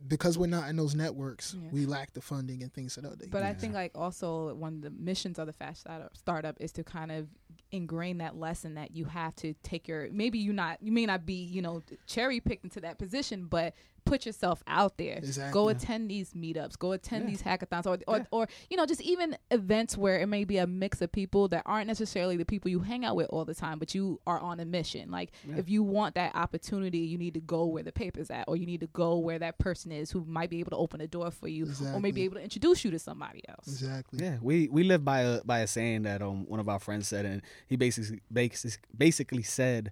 because 0.06 0.38
we're 0.38 0.46
not 0.46 0.68
in 0.70 0.76
those 0.76 0.94
networks, 0.94 1.54
Yeah. 1.54 1.68
we 1.72 1.86
lack 1.86 2.12
the 2.14 2.20
funding 2.22 2.62
and 2.62 2.72
things 2.72 2.96
of 2.96 3.02
that. 3.02 3.30
But 3.30 3.42
I 3.42 3.52
think 3.52 3.74
like 3.74 3.92
also 3.94 4.54
one 4.54 4.74
of 4.76 4.82
the 4.82 4.90
missions 4.90 5.38
of 5.38 5.46
the 5.46 5.52
Phat 5.52 5.76
Startup 5.76 6.16
startup 6.16 6.56
is 6.60 6.72
to 6.72 6.84
kind 6.84 7.10
of 7.12 7.28
ingrain 7.72 8.18
that 8.18 8.36
lesson 8.36 8.74
that 8.74 8.94
you 8.96 9.04
have 9.04 9.34
to 9.36 9.54
take 9.62 9.86
your 9.88 10.08
maybe 10.10 10.38
you 10.38 10.52
not 10.52 10.78
you 10.82 10.92
may 10.92 11.06
not 11.06 11.24
be 11.24 11.34
you 11.44 11.62
know 11.62 11.82
cherry 12.06 12.40
picked 12.40 12.64
into 12.64 12.80
that 12.80 12.98
position, 12.98 13.44
but 13.44 13.74
put 14.04 14.26
yourself 14.26 14.62
out 14.66 14.96
there. 14.98 15.20
Go 15.52 15.68
attend 15.68 16.10
these 16.10 16.32
meetups. 16.34 16.78
Go 16.78 16.92
attend 16.92 17.24
Yeah. 17.24 17.30
these 17.30 17.42
hackathons, 17.42 17.86
or 17.86 17.98
or, 18.06 18.18
Yeah. 18.18 18.24
or 18.30 18.48
you 18.68 18.76
know 18.76 18.86
just 18.86 19.00
even 19.02 19.36
events 19.50 19.96
where 19.96 20.18
it 20.20 20.26
may 20.26 20.44
be 20.44 20.58
a 20.58 20.66
mix 20.66 21.00
of 21.02 21.10
people 21.12 21.48
that 21.48 21.62
aren't 21.66 21.86
necessarily 21.86 22.36
the 22.36 22.44
people 22.44 22.70
you 22.70 22.80
hang 22.80 23.04
out 23.04 23.16
with 23.16 23.26
all 23.30 23.44
the 23.44 23.54
time, 23.54 23.78
but 23.78 23.94
you 23.94 24.20
are 24.26 24.38
on 24.40 24.60
a 24.60 24.64
mission. 24.64 25.10
Like 25.10 25.30
Yeah. 25.48 25.56
if 25.56 25.68
you 25.68 25.82
want 25.82 26.14
that 26.14 26.34
opportunity, 26.34 26.98
you 26.98 27.18
need 27.18 27.34
to 27.34 27.40
go 27.40 27.64
where 27.66 27.82
the 27.82 27.92
paper's 27.92 28.30
at, 28.30 28.44
or 28.48 28.56
you 28.56 28.66
need 28.66 28.80
to 28.80 28.86
go 28.88 29.18
where 29.18 29.38
that 29.38 29.58
person 29.58 29.92
is 29.92 30.10
who 30.10 30.24
might 30.24 30.50
be 30.50 30.60
able 30.60 30.70
to 30.70 30.76
open 30.76 31.00
a 31.00 31.06
door 31.06 31.30
for 31.30 31.48
you, 31.48 31.64
or 31.64 31.68
Exactly. 31.68 32.00
maybe 32.02 32.22
able 32.22 32.36
to 32.36 32.42
introduce 32.42 32.84
you 32.84 32.90
to 32.90 32.98
somebody 32.98 33.42
else. 33.48 33.66
exactly. 33.68 34.20
Yeah, 34.22 34.38
we 34.42 34.68
we 34.68 34.82
live 34.84 35.04
by 35.04 35.20
a 35.20 35.44
by 35.44 35.60
a 35.60 35.66
saying 35.66 36.02
that 36.02 36.22
um 36.22 36.46
one 36.46 36.60
of 36.60 36.68
our 36.68 36.78
friends 36.78 37.08
said, 37.08 37.24
and 37.26 37.42
he 37.66 37.76
basically 37.76 38.20
basically 38.32 38.78
basically 38.96 39.42
said, 39.42 39.90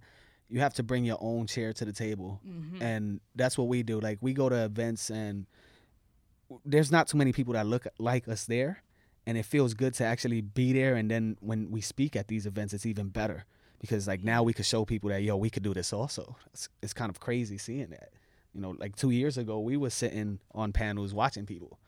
you 0.51 0.61
have 0.61 0.75
to 0.75 0.83
bring 0.83 1.05
your 1.05 1.19
own 1.21 1.47
chair 1.47 1.73
to 1.75 1.85
the 1.85 1.93
table, 1.93 2.41
Mm-hmm. 2.47 2.83
and 2.83 3.21
that's 3.35 3.59
what 3.59 3.69
we 3.69 3.83
do. 3.83 4.01
Like 4.01 4.19
we 4.21 4.33
go 4.33 4.49
to 4.49 4.65
events, 4.65 5.11
and 5.11 5.47
there's 6.65 6.91
not 6.91 7.09
too 7.09 7.19
many 7.19 7.33
people 7.33 7.55
that 7.55 7.67
look 7.67 7.87
like 7.99 8.29
us 8.29 8.47
there, 8.47 8.83
and 9.27 9.37
it 9.37 9.45
feels 9.45 9.75
good 9.75 9.95
to 9.95 10.05
actually 10.05 10.41
be 10.41 10.73
there. 10.73 10.95
And 10.97 11.11
then 11.11 11.37
when 11.41 11.71
we 11.71 11.81
speak 11.81 12.17
at 12.17 12.29
these 12.29 12.47
events, 12.47 12.73
it's 12.73 12.87
even 12.87 13.09
better 13.09 13.45
because 13.81 14.09
like 14.09 14.25
now 14.25 14.43
we 14.43 14.53
could 14.53 14.65
show 14.67 14.85
people 14.85 15.11
that 15.11 15.23
yo, 15.23 15.37
we 15.37 15.51
could 15.51 15.63
do 15.63 15.75
this 15.75 15.93
also. 15.93 16.37
It's, 16.53 16.69
it's 16.83 16.93
kind 16.95 17.11
of 17.11 17.21
crazy 17.21 17.59
seeing 17.59 17.91
that. 17.91 18.11
You 18.55 18.61
know, 18.63 18.75
like 18.79 18.97
two 18.97 19.11
years 19.11 19.37
ago, 19.39 19.61
we 19.61 19.77
were 19.77 19.91
sitting 19.91 20.41
on 20.55 20.73
panels 20.73 21.13
watching 21.15 21.45
people. 21.47 21.79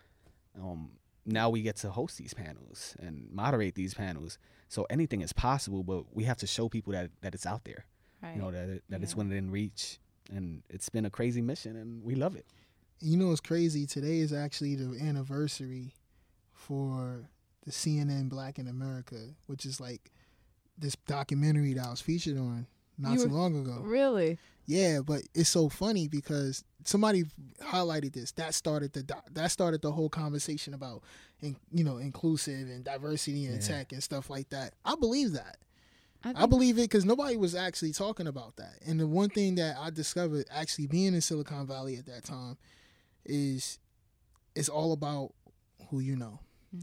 Um, 0.61 0.91
now 1.25 1.49
we 1.49 1.63
get 1.63 1.77
to 1.77 1.91
host 1.91 2.19
these 2.19 2.35
panels 2.35 2.95
and 3.01 3.29
moderate 3.33 3.75
these 3.75 3.95
panels. 3.95 4.39
So 4.69 4.87
anything 4.91 5.21
is 5.23 5.33
possible, 5.33 5.83
but 5.83 6.15
we 6.15 6.25
have 6.25 6.37
to 6.39 6.47
show 6.47 6.69
people 6.69 6.93
that 6.93 7.11
that 7.23 7.35
it's 7.35 7.47
out 7.47 7.65
there. 7.65 7.87
Right. 8.23 8.37
You 8.37 8.43
know 8.43 8.51
that 8.51 8.69
it, 8.69 8.85
that 8.91 9.03
it's 9.03 9.13
Yeah. 9.13 9.19
within 9.19 9.51
reach, 9.51 9.99
and 10.33 10.63
it's 10.69 10.89
been 10.89 11.07
a 11.07 11.11
crazy 11.11 11.41
mission, 11.43 11.77
and 11.77 12.03
we 12.05 12.15
love 12.15 12.37
it. 12.37 12.47
You 13.01 13.17
know 13.17 13.31
it's 13.33 13.41
crazy? 13.41 13.87
Today 13.87 14.19
is 14.19 14.33
actually 14.33 14.75
the 14.75 14.99
anniversary 15.01 15.95
for 16.53 17.29
the 17.65 17.71
CNN 17.71 18.29
Black 18.29 18.59
in 18.59 18.69
America, 18.69 19.17
which 19.47 19.65
is 19.65 19.81
like 19.81 20.11
this 20.79 20.97
documentary 21.07 21.75
that 21.75 21.87
I 21.87 21.91
was 21.91 22.01
featured 22.01 22.39
on 22.39 22.67
not 22.99 23.13
You 23.13 23.25
too 23.25 23.31
were- 23.31 23.39
long 23.39 23.57
ago. 23.61 23.81
Really? 23.83 24.39
Yeah, 24.67 25.01
but 25.01 25.23
it's 25.35 25.49
so 25.49 25.69
funny 25.69 26.07
because 26.07 26.63
somebody 26.85 27.25
highlighted 27.61 28.13
this. 28.13 28.33
That 28.33 28.55
started 28.55 28.93
the 28.93 29.05
that 29.33 29.51
started 29.51 29.83
the 29.83 29.91
whole 29.93 30.09
conversation 30.11 30.75
about, 30.75 31.03
in, 31.41 31.57
you 31.73 31.83
know, 31.83 31.97
inclusive 31.97 32.69
and 32.69 32.85
diversity 32.85 33.47
in 33.47 33.55
Yeah. 33.55 33.61
tech 33.61 33.93
and 33.93 34.03
stuff 34.03 34.29
like 34.31 34.51
that. 34.51 34.75
I 34.85 34.95
believe 34.97 35.33
that. 35.33 35.57
I 36.23 36.33
think- 36.33 36.51
believe 36.51 36.79
it 36.79 36.83
because 36.83 37.05
nobody 37.05 37.37
was 37.37 37.55
actually 37.55 37.93
talking 37.93 38.27
about 38.27 38.57
that. 38.57 38.79
And 38.87 39.01
the 39.01 39.07
one 39.07 39.31
thing 39.31 39.55
that 39.57 39.77
I 39.79 39.91
discovered 39.91 40.47
actually 40.51 40.87
being 40.87 41.15
in 41.15 41.21
Silicon 41.21 41.67
Valley 41.67 41.97
at 41.97 42.07
that 42.07 42.25
time 42.25 42.59
is 43.25 43.79
it's 44.55 44.69
all 44.69 44.93
about 44.93 45.33
who 45.89 46.01
you 46.01 46.17
know. 46.17 46.41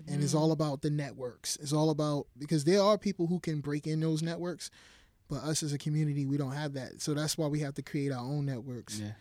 And 0.08 0.22
it's 0.22 0.34
Mhm. 0.34 0.40
all 0.40 0.52
about 0.52 0.82
the 0.82 0.90
networks. 0.90 1.56
It's 1.58 1.72
all 1.72 1.90
about 1.90 2.28
because 2.38 2.66
there 2.66 2.82
are 2.82 2.98
people 2.98 3.28
who 3.28 3.40
can 3.40 3.62
break 3.62 3.88
in 3.88 4.02
those 4.02 4.22
networks, 4.22 4.70
but 5.30 5.44
us 5.44 5.64
as 5.64 5.72
a 5.72 5.78
community, 5.78 6.26
we 6.26 6.36
don't 6.36 6.52
have 6.52 6.74
that. 6.74 7.02
So 7.02 7.14
that's 7.14 7.38
why 7.38 7.48
we 7.48 7.60
have 7.62 7.74
to 7.76 7.82
create 7.82 8.12
our 8.12 8.20
own 8.26 8.46
networks 8.46 9.00
Yeah. 9.00 9.14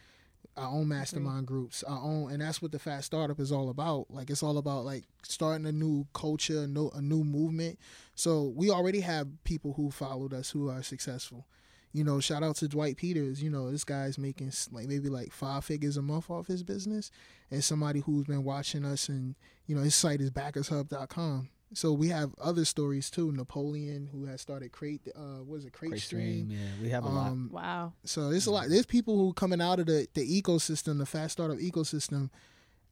Our 0.56 0.68
own 0.68 0.88
mastermind 0.88 1.46
groups, 1.46 1.82
our 1.82 2.00
own, 2.00 2.32
and 2.32 2.40
that's 2.40 2.62
what 2.62 2.72
the 2.72 2.78
Phat 2.78 3.04
Startup 3.04 3.38
is 3.38 3.52
all 3.52 3.68
about. 3.68 4.06
Like 4.10 4.30
it's 4.30 4.42
all 4.42 4.56
about 4.56 4.86
like 4.86 5.04
starting 5.22 5.66
a 5.66 5.72
new 5.72 6.06
culture, 6.14 6.62
a 6.62 6.66
new, 6.66 6.88
a 6.94 7.02
new 7.02 7.24
movement. 7.24 7.78
So 8.14 8.54
we 8.56 8.70
already 8.70 9.00
have 9.00 9.28
people 9.44 9.74
who 9.74 9.90
followed 9.90 10.32
us 10.32 10.50
who 10.50 10.70
are 10.70 10.82
successful. 10.82 11.46
You 11.92 12.04
know, 12.04 12.20
shout 12.20 12.42
out 12.42 12.56
to 12.56 12.68
Dwight 12.68 12.96
Peters. 12.96 13.42
You 13.42 13.50
know, 13.50 13.70
this 13.70 13.84
guy's 13.84 14.16
making 14.16 14.52
like 14.72 14.86
maybe 14.88 15.10
like 15.10 15.30
five 15.30 15.64
figures 15.64 15.98
a 15.98 16.02
month 16.02 16.30
off 16.30 16.46
his 16.46 16.62
business, 16.62 17.10
and 17.50 17.62
somebody 17.62 18.00
who's 18.00 18.24
been 18.24 18.44
watching 18.44 18.84
us, 18.84 19.10
and 19.10 19.34
you 19.66 19.76
know, 19.76 19.82
his 19.82 19.94
site 19.94 20.20
is 20.22 20.30
backershub.com. 20.30 21.50
So 21.74 21.92
we 21.92 22.08
have 22.08 22.32
other 22.40 22.64
stories 22.64 23.10
too. 23.10 23.32
Napoleon, 23.32 24.08
who 24.12 24.24
has 24.26 24.40
started 24.40 24.70
Crate, 24.72 25.00
uh, 25.16 25.42
what 25.44 25.56
is 25.56 25.64
it, 25.64 25.72
Crate, 25.72 25.90
Great 25.90 26.02
Stream. 26.02 26.46
stream, 26.48 26.50
yeah, 26.50 26.82
we 26.82 26.90
have 26.90 27.04
a 27.04 27.08
lot. 27.08 27.30
Um, 27.32 27.50
Wow. 27.52 27.92
so 28.04 28.30
there's 28.30 28.46
a 28.46 28.50
lot. 28.52 28.68
There's 28.68 28.86
people 28.86 29.16
who 29.18 29.32
coming 29.32 29.60
out 29.60 29.80
of 29.80 29.86
the 29.86 30.06
the 30.14 30.42
ecosystem, 30.42 30.98
the 30.98 31.06
Phat 31.06 31.30
Startup 31.32 31.58
ecosystem, 31.58 32.30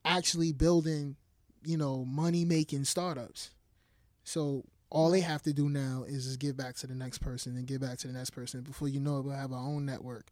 actually 0.04 0.52
building, 0.52 1.16
you 1.64 1.76
know, 1.76 2.04
money 2.04 2.44
making 2.44 2.84
startups. 2.84 3.50
So 4.24 4.64
all 4.90 5.10
they 5.10 5.20
have 5.20 5.42
to 5.42 5.52
do 5.52 5.68
now 5.68 6.04
is 6.06 6.24
just 6.24 6.38
give 6.38 6.56
back 6.56 6.74
to 6.76 6.86
the 6.86 6.94
next 6.94 7.18
person 7.18 7.56
and 7.56 7.66
give 7.66 7.80
back 7.80 7.98
to 7.98 8.06
the 8.06 8.12
next 8.12 8.30
person. 8.30 8.62
Before 8.62 8.88
you 8.88 9.00
know 9.00 9.18
it, 9.18 9.24
we'll 9.24 9.34
have 9.36 9.52
our 9.52 9.58
own 9.64 9.86
network 9.86 10.26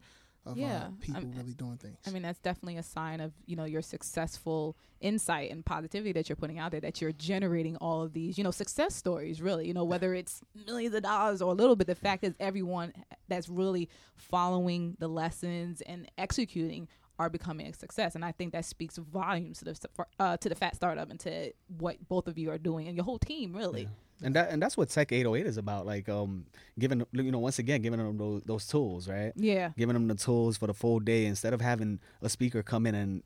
of 0.45 0.57
Yeah, 0.57 0.85
uh, 0.87 0.89
people 0.99 1.21
I'm- 1.21 1.31
really 1.37 1.53
doing 1.53 1.77
things. 1.77 1.97
I 2.05 2.11
mean, 2.11 2.21
that's 2.23 2.39
definitely 2.39 2.77
a 2.77 2.83
sign 2.83 3.19
of 3.21 3.31
you 3.45 3.55
know 3.55 3.65
your 3.65 3.81
successful 3.81 4.75
insight 5.01 5.51
and 5.51 5.65
positivity 5.65 6.11
that 6.13 6.29
you're 6.29 6.35
putting 6.35 6.59
out 6.59 6.71
there. 6.71 6.81
That 6.81 7.01
you're 7.01 7.11
generating 7.13 7.75
all 7.77 8.01
of 8.01 8.13
these 8.13 8.37
you 8.37 8.43
know 8.43 8.51
success 8.51 8.95
stories. 8.95 9.41
Really, 9.41 9.67
you 9.67 9.73
know 9.73 9.83
whether 9.85 10.13
it's 10.21 10.41
millions 10.67 10.93
of 10.95 11.03
dollars 11.03 11.41
or 11.41 11.51
a 11.51 11.55
little 11.55 11.75
bit. 11.75 11.87
The 11.87 11.95
fact 11.95 12.23
is, 12.23 12.33
everyone 12.39 12.93
that's 13.27 13.47
really 13.49 13.89
following 14.15 14.95
the 14.99 15.07
lessons 15.07 15.81
and 15.81 16.09
executing 16.17 16.87
are 17.19 17.29
becoming 17.29 17.67
a 17.67 17.73
success, 17.73 18.15
and 18.15 18.25
I 18.25 18.31
think 18.31 18.53
that 18.53 18.65
speaks 18.65 18.97
volumes 18.97 19.59
to 19.59 19.65
the 19.65 19.87
uh, 20.19 20.37
to 20.37 20.49
the 20.49 20.55
Phat 20.55 20.75
Startup 20.75 21.09
and 21.09 21.19
to 21.21 21.51
what 21.77 21.97
both 22.07 22.27
of 22.27 22.37
you 22.37 22.49
are 22.49 22.57
doing 22.57 22.87
and 22.87 22.97
your 22.97 23.05
whole 23.05 23.19
team. 23.19 23.55
Really, 23.55 23.87
and 24.23 24.35
that 24.35 24.49
and 24.51 24.61
that's 24.61 24.77
what 24.77 24.89
Tech 24.89 25.11
808 25.11 25.45
is 25.45 25.57
about. 25.57 25.85
Like 25.85 26.09
um, 26.09 26.45
giving 26.79 27.05
you 27.11 27.31
know 27.31 27.39
once 27.39 27.59
again 27.59 27.81
giving 27.81 27.99
them 27.99 28.17
those, 28.17 28.41
those 28.43 28.67
tools, 28.67 29.07
right? 29.07 29.33
yeah. 29.35 29.71
Giving 29.77 29.93
them 29.93 30.07
the 30.07 30.15
tools 30.15 30.57
for 30.57 30.67
the 30.67 30.73
full 30.73 30.99
day 30.99 31.25
instead 31.25 31.53
of 31.53 31.61
having 31.61 31.99
a 32.21 32.29
speaker 32.29 32.63
come 32.63 32.85
in 32.85 32.95
and 32.95 33.23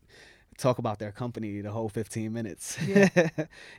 talk 0.58 0.78
about 0.78 0.98
their 0.98 1.12
company 1.12 1.60
the 1.60 1.70
whole 1.70 1.88
15 1.88 2.32
minutes. 2.32 2.76
Yeah. 2.84 3.08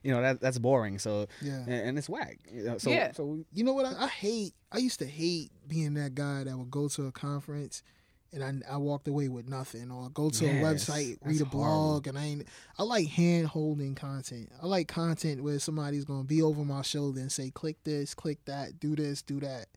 you 0.03 0.11
know 0.11 0.21
that 0.21 0.39
that's 0.39 0.57
boring. 0.57 0.97
So 0.99 1.27
yeah. 1.41 1.59
and, 1.67 1.73
and 1.73 1.97
it's 1.97 2.07
whack. 2.09 2.39
You 2.51 2.63
know, 2.63 2.77
so 2.77 2.89
Yeah. 2.89 3.11
so 3.11 3.39
You 3.53 3.63
know 3.63 3.73
what? 3.73 3.85
I, 3.85 4.05
I 4.05 4.07
hate. 4.07 4.53
I 4.71 4.77
used 4.77 4.99
to 4.99 5.05
hate 5.05 5.51
being 5.67 5.93
that 5.95 6.15
guy 6.15 6.43
that 6.45 6.57
would 6.57 6.71
go 6.71 6.87
to 6.89 7.07
a 7.07 7.11
conference 7.11 7.83
and 8.31 8.43
I, 8.43 8.73
I 8.73 8.77
walked 8.77 9.07
away 9.07 9.27
with 9.27 9.47
nothing, 9.47 9.91
or 9.91 10.09
go 10.09 10.29
to 10.29 10.45
a 10.45 10.49
website, 10.61 11.17
read 11.23 11.41
a 11.41 11.45
horrible. 11.45 11.49
blog, 11.93 12.07
and 12.07 12.17
I 12.17 12.25
ain't. 12.25 12.47
I 12.77 12.83
like 12.83 13.07
hand 13.07 13.47
holding 13.47 13.95
content. 13.95 14.51
I 14.61 14.67
like 14.67 14.87
content 14.87 15.43
where 15.43 15.59
somebody's 15.59 16.05
gonna 16.05 16.23
be 16.23 16.41
over 16.41 16.63
my 16.63 16.81
shoulder 16.81 17.19
and 17.19 17.31
say, 17.31 17.49
"Click 17.49 17.83
this, 17.83 18.13
click 18.13 18.43
that, 18.45 18.79
do 18.79 18.95
this, 18.95 19.21
do 19.21 19.39
that." 19.39 19.67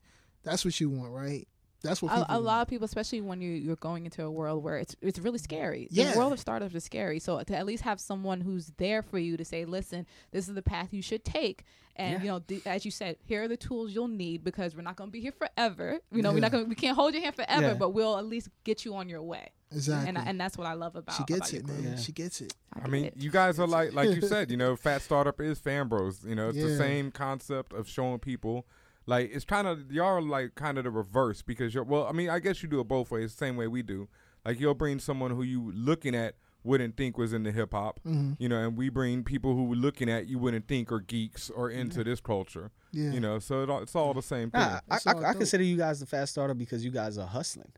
That's 0.43 0.65
what 0.65 0.79
you 0.79 0.89
want, 0.89 1.11
right? 1.11 1.47
That's 1.83 2.01
what 2.01 2.11
a, 2.13 2.15
people 2.21 2.37
a 2.37 2.39
lot 2.39 2.61
of 2.61 2.67
people, 2.69 2.85
especially 2.85 3.21
when 3.21 3.41
you 3.41 3.51
you're 3.51 3.75
going 3.75 4.05
into 4.05 4.23
a 4.23 4.31
world 4.31 4.63
where 4.63 4.77
it's 4.77 4.95
it's 5.01 5.19
really 5.19 5.37
scary. 5.37 5.87
Yeah. 5.91 6.11
The 6.13 6.17
world 6.17 6.33
of 6.33 6.39
startups 6.39 6.73
is 6.75 6.83
scary. 6.83 7.19
So 7.19 7.41
to 7.41 7.55
at 7.55 7.65
least 7.65 7.83
have 7.83 7.99
someone 7.99 8.41
who's 8.41 8.71
there 8.77 9.01
for 9.03 9.17
you 9.19 9.35
to 9.37 9.43
say, 9.45 9.65
"Listen, 9.65 10.05
this 10.31 10.47
is 10.47 10.55
the 10.55 10.61
path 10.61 10.89
you 10.93 11.01
should 11.01 11.25
take," 11.25 11.63
and 11.97 12.13
Yeah. 12.13 12.19
you 12.21 12.27
know, 12.31 12.39
th- 12.39 12.65
as 12.65 12.85
you 12.85 12.91
said, 12.91 13.17
here 13.25 13.43
are 13.43 13.47
the 13.47 13.57
tools 13.57 13.93
you'll 13.93 14.07
need 14.07 14.43
because 14.43 14.75
we're 14.75 14.81
not 14.81 14.95
going 14.95 15.09
to 15.09 15.11
be 15.11 15.19
here 15.19 15.33
forever. 15.33 15.99
You 16.11 16.21
know, 16.21 16.31
we're 16.31 16.39
not 16.39 16.51
going 16.51 16.69
we 16.69 16.75
can't 16.75 16.95
hold 16.95 17.13
your 17.13 17.21
hand 17.23 17.35
forever, 17.35 17.67
Yeah. 17.67 17.73
but 17.73 17.89
we'll 17.89 18.17
at 18.17 18.25
least 18.25 18.47
get 18.63 18.85
you 18.85 18.95
on 18.95 19.09
your 19.09 19.21
way. 19.21 19.49
exactly. 19.71 20.07
And 20.09 20.17
and 20.17 20.39
that's 20.39 20.57
what 20.57 20.67
I 20.67 20.73
love 20.73 20.95
about 20.95 21.13
it. 21.13 21.17
she 21.17 21.23
gets 21.33 21.51
about 21.51 21.69
it, 21.69 21.81
man. 21.83 21.91
Yeah. 21.91 21.97
She 21.97 22.11
gets 22.13 22.39
it. 22.41 22.53
I, 22.73 22.79
I 22.79 22.81
get 22.83 22.91
mean, 22.91 23.05
it. 23.05 23.13
you 23.17 23.29
guys 23.29 23.59
are 23.59 23.67
like, 23.67 23.91
like 23.93 24.09
you 24.15 24.21
said, 24.33 24.49
you 24.51 24.57
know, 24.57 24.75
Phat 24.77 25.01
Startup 25.01 25.39
is 25.41 25.59
fan 25.59 25.87
bros. 25.89 26.23
You 26.23 26.35
know, 26.35 26.49
it's 26.49 26.57
the 26.61 26.77
same 26.77 27.11
concept 27.11 27.73
of 27.73 27.89
showing 27.89 28.19
people. 28.19 28.65
Like, 29.05 29.31
it's 29.33 29.45
kind 29.45 29.67
of 29.67 29.91
y'all 29.91 30.05
are 30.17 30.21
like 30.21 30.55
kind 30.55 30.77
of 30.77 30.83
the 30.85 30.91
reverse 30.91 31.41
because 31.41 31.73
you're. 31.73 31.83
Well, 31.83 32.05
I 32.07 32.11
mean, 32.13 32.29
I 32.29 32.39
guess 32.39 32.63
you 32.63 32.69
do 32.69 32.79
it 32.79 32.87
both 32.87 33.11
ways, 33.11 33.31
the 33.33 33.37
same 33.37 33.55
way 33.57 33.67
we 33.67 33.81
do. 33.81 34.07
Like, 34.45 34.59
you'll 34.59 34.73
bring 34.73 34.99
someone 34.99 35.31
who 35.31 35.43
you 35.43 35.71
looking 35.73 36.15
at 36.15 36.35
wouldn't 36.65 36.95
think 36.95 37.17
was 37.17 37.33
into 37.33 37.51
hip 37.51 37.73
hop, 37.73 37.99
hmm 38.03 38.31
you 38.39 38.47
know, 38.47 38.55
and 38.65 38.77
we 38.77 38.87
bring 38.87 39.21
people 39.23 39.53
who 39.53 39.73
looking 39.73 40.09
at 40.09 40.27
you 40.27 40.39
wouldn't 40.39 40.65
think 40.67 40.91
are 40.93 41.01
geeks 41.01 41.49
or 41.49 41.69
into 41.69 42.05
this 42.05 42.21
culture, 42.21 42.71
Yeah. 42.93 43.11
you 43.11 43.19
know. 43.19 43.37
So 43.39 43.63
it 43.63 43.69
all, 43.69 43.81
it's 43.81 43.95
all 43.95 44.13
the 44.13 44.21
same 44.21 44.49
thing. 44.49 44.61
Nah, 44.61 44.79
I, 44.89 44.97
I, 45.05 45.29
I 45.29 45.33
consider 45.33 45.63
you 45.65 45.75
guys 45.75 45.99
the 45.99 46.05
fast 46.05 46.31
starter 46.31 46.53
because 46.53 46.85
you 46.85 46.91
guys 46.91 47.17
are 47.17 47.27
hustling. 47.27 47.73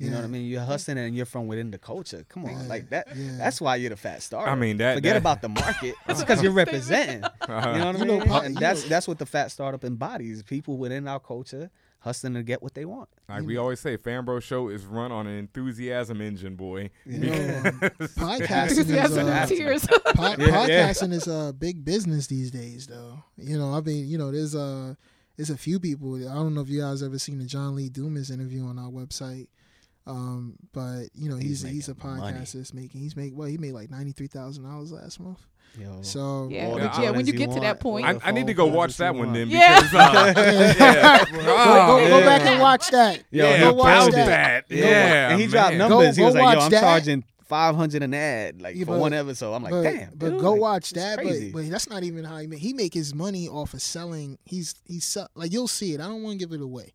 You 0.00 0.10
know 0.10 0.16
what 0.16 0.24
I 0.24 0.28
mean? 0.28 0.46
You're 0.46 0.62
hustling 0.62 0.96
and 0.98 1.14
you're 1.14 1.26
from 1.26 1.46
within 1.46 1.70
the 1.70 1.78
culture. 1.78 2.24
Come 2.28 2.46
on, 2.46 2.52
Yeah. 2.52 2.62
like 2.68 2.88
that. 2.90 3.08
Yeah. 3.14 3.36
That's 3.36 3.60
why 3.60 3.76
you're 3.76 3.90
the 3.90 3.96
fat 3.96 4.22
starter. 4.22 4.50
I 4.50 4.54
mean 4.54 4.78
that. 4.78 4.94
Forget 4.94 5.12
that, 5.14 5.18
about 5.18 5.42
the 5.42 5.48
market. 5.50 5.94
It's 6.08 6.20
because 6.20 6.42
you're 6.42 6.52
representing. 6.52 7.16
You 7.22 7.48
know 7.48 7.54
what 7.54 7.66
I 7.66 7.90
You 7.98 8.04
know, 8.06 8.18
mean? 8.20 8.28
po- 8.28 8.40
and 8.40 8.56
that's 8.56 8.82
know- 8.84 8.88
that's 8.88 9.06
what 9.06 9.18
the 9.18 9.26
Phat 9.26 9.50
Startup 9.52 9.84
embodies. 9.84 10.42
People 10.42 10.78
within 10.78 11.06
our 11.06 11.20
culture 11.20 11.70
hustling 11.98 12.32
to 12.32 12.42
get 12.42 12.62
what 12.62 12.72
they 12.72 12.86
want. 12.86 13.10
Like 13.28 13.42
we 13.44 13.58
always 13.58 13.78
say, 13.78 13.98
Fanbro 13.98 14.42
Show 14.42 14.68
is 14.68 14.86
run 14.86 15.12
on 15.12 15.26
an 15.26 15.36
enthusiasm 15.38 16.22
engine, 16.22 16.56
boy. 16.56 16.88
You 17.04 17.18
know, 17.18 17.32
um, 17.32 17.80
podcasting 18.16 18.88
is 18.88 19.16
uh, 19.18 19.46
tears. 19.46 19.86
po- 19.86 20.22
Yeah, 20.22 20.36
yeah. 20.38 20.46
podcasting 20.88 21.12
is 21.12 21.26
a 21.28 21.52
big 21.56 21.84
business 21.84 22.26
these 22.26 22.50
days, 22.50 22.86
though. 22.86 23.22
You 23.36 23.58
know, 23.58 23.74
I 23.74 23.80
mean, 23.82 24.08
you 24.08 24.16
know, 24.18 24.30
there's 24.32 24.54
a 24.54 24.96
there's 25.36 25.50
a 25.50 25.56
few 25.58 25.78
people. 25.78 26.16
I 26.16 26.34
don't 26.34 26.54
know 26.54 26.62
if 26.62 26.68
you 26.68 26.80
guys 26.80 27.02
ever 27.02 27.18
seen 27.18 27.38
the 27.38 27.44
John 27.44 27.74
Lee 27.76 27.88
Dumas 27.88 28.30
interview 28.30 28.64
on 28.64 28.78
our 28.78 28.90
website. 28.90 29.48
Um, 30.06 30.56
but 30.72 31.04
you 31.14 31.28
know, 31.28 31.36
he's 31.36 31.62
He's 31.62 31.72
he's, 31.72 31.88
a 31.88 31.94
making 31.94 32.16
money. 32.16 32.38
that's 32.38 32.74
making 32.74 33.00
he's 33.00 33.16
make 33.16 33.32
well, 33.36 33.46
he 33.48 33.58
made 33.58 33.72
like 33.72 33.90
ninety 33.90 34.12
three 34.12 34.26
thousand 34.28 34.64
dollars 34.64 34.92
last 34.92 35.20
month. 35.20 35.38
Yo. 35.78 36.02
So 36.02 36.48
Yeah, 36.50 36.66
All 36.66 36.74
the 36.76 36.90
yeah, 37.00 37.10
when 37.10 37.26
you 37.26 37.32
you 37.32 37.38
get 37.38 37.52
to 37.52 37.60
that 37.60 37.78
point, 37.78 38.04
I, 38.04 38.18
I 38.24 38.30
need 38.32 38.48
to 38.48 38.54
go 38.54 38.66
watch 38.66 38.96
that 38.96 39.12
that 39.12 39.14
one 39.14 39.26
want. 39.28 39.34
then 39.34 39.50
Yeah. 39.50 39.80
because 39.80 39.94
uh, 39.94 40.34
yeah. 40.80 41.24
go, 41.30 41.36
go, 41.36 42.08
go 42.08 42.20
back 42.20 42.42
and 42.42 42.60
watch 42.60 42.90
that. 42.90 43.22
Yo, 43.30 43.44
yeah, 43.48 43.60
go 43.60 43.74
watch 43.74 44.12
that. 44.12 44.66
that. 44.68 44.74
Yeah, 44.74 45.30
and 45.30 45.40
he 45.40 45.46
dropped 45.46 45.76
man. 45.76 45.88
numbers. 45.88 46.16
he 46.16 46.24
was 46.24 46.34
like, 46.34 46.56
"Yo, 46.56 46.64
I'm 46.64 46.70
that. 46.72 46.80
charging 46.80 47.24
five 47.46 47.76
hundred 47.76 48.02
an 48.02 48.14
ad, 48.14 48.60
like 48.60 48.74
Yeah, 48.74 48.84
for 48.84 48.92
but- 48.92 49.00
one 49.00 49.12
episode." 49.12 49.52
I'm 49.54 49.62
like, 49.62 49.70
but, 49.70 49.82
"Damn!" 49.82 50.10
but 50.16 50.30
dude, 50.30 50.40
go 50.40 50.52
like, 50.52 50.60
watch 50.60 50.90
that. 50.90 51.18
But, 51.22 51.34
but 51.52 51.70
that's 51.70 51.88
not 51.88 52.02
even 52.02 52.24
how 52.24 52.38
he 52.38 52.46
make. 52.48 52.58
He 52.58 52.72
make 52.72 52.92
his 52.92 53.14
money 53.14 53.46
off 53.48 53.72
of 53.74 53.82
selling. 53.82 54.38
He's 54.44 54.74
he's 54.86 55.16
like 55.36 55.52
you'll 55.52 55.68
see 55.68 55.94
it. 55.94 56.00
I 56.00 56.04
don't 56.08 56.22
want 56.24 56.40
to 56.40 56.44
give 56.46 56.52
it 56.52 56.62
away. 56.62 56.94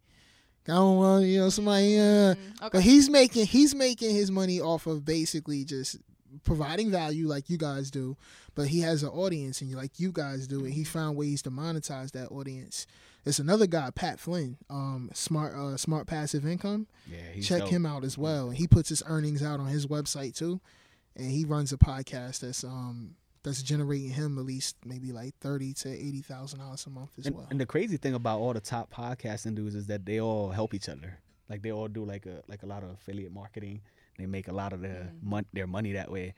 I 0.68 0.74
don't 0.74 0.97
want 0.97 1.26
you 1.26 1.39
know 1.39 1.49
somebody. 1.49 1.97
Uh, 1.99 2.01
Mm, 2.36 2.38
But 2.59 2.76
okay. 2.76 2.82
he's 2.82 3.09
making 3.09 3.45
he's 3.47 3.76
making 3.76 4.16
his 4.16 4.32
money 4.32 4.59
off 4.59 4.88
of 4.88 5.05
basically 5.05 5.63
just 5.66 5.97
providing 6.43 6.91
value 6.91 7.28
like 7.28 7.49
you 7.49 7.57
guys 7.57 7.89
do, 7.91 8.18
but 8.55 8.68
he 8.68 8.80
has 8.82 9.03
an 9.03 9.09
audience 9.09 9.61
and 9.61 9.70
you 9.70 9.76
like 9.78 9.99
you 9.99 10.11
guys 10.11 10.47
do, 10.47 10.66
and 10.66 10.74
he 10.74 10.84
found 10.84 11.16
ways 11.18 11.41
to 11.43 11.51
monetize 11.51 12.11
that 12.11 12.30
audience. 12.32 12.86
There's 13.24 13.39
another 13.39 13.66
guy, 13.68 13.89
Pat 13.89 14.20
Flynn, 14.20 14.57
um, 14.70 15.09
smart 15.13 15.53
uh, 15.55 15.78
smart 15.78 16.07
passive 16.07 16.45
income. 16.45 16.88
yeah, 17.09 17.18
he's 17.34 17.47
Check 17.47 17.61
dope. 17.61 17.70
him 17.70 17.86
out 17.86 18.03
as 18.03 18.18
well, 18.18 18.49
and 18.49 18.57
he 18.57 18.68
puts 18.68 18.89
his 18.89 19.01
earnings 19.07 19.41
out 19.43 19.59
on 19.59 19.68
his 19.68 19.88
website 19.88 20.36
too, 20.36 20.59
and 21.16 21.32
he 21.32 21.45
runs 21.45 21.72
a 21.74 21.78
podcast 21.78 22.39
that's 22.41 22.63
um 22.63 23.16
that's 23.45 23.61
generating 23.63 24.09
him 24.09 24.37
at 24.37 24.43
least 24.43 24.75
maybe 24.85 25.11
like 25.13 25.33
thirty 25.39 25.71
to 25.73 25.89
eighty 25.89 26.21
thousand 26.21 26.59
dollars 26.59 26.85
a 26.85 26.89
month 26.89 27.11
as 27.17 27.27
And, 27.27 27.35
well. 27.35 27.47
and 27.49 27.59
the 27.61 27.65
crazy 27.65 27.95
thing 27.97 28.13
about 28.15 28.39
all 28.39 28.53
the 28.53 28.59
top 28.59 28.91
podcasting 28.91 29.55
dudes 29.55 29.75
is 29.75 29.87
that 29.87 30.05
they 30.05 30.19
all 30.19 30.49
help 30.49 30.73
each 30.73 30.89
other. 30.89 31.19
Like 31.49 31.61
they 31.61 31.71
all 31.71 31.87
do 31.87 32.03
like 32.03 32.25
a 32.25 32.41
like 32.47 32.63
a 32.63 32.65
lot 32.65 32.83
of 32.83 32.89
affiliate 32.89 33.31
marketing. 33.31 33.81
They 34.17 34.25
make 34.25 34.47
a 34.47 34.53
lot 34.53 34.73
of 34.73 34.81
their 34.81 35.11
Mhm. 35.13 35.23
mon- 35.23 35.45
their 35.53 35.67
money 35.67 35.93
that 35.93 36.11
way, 36.11 36.33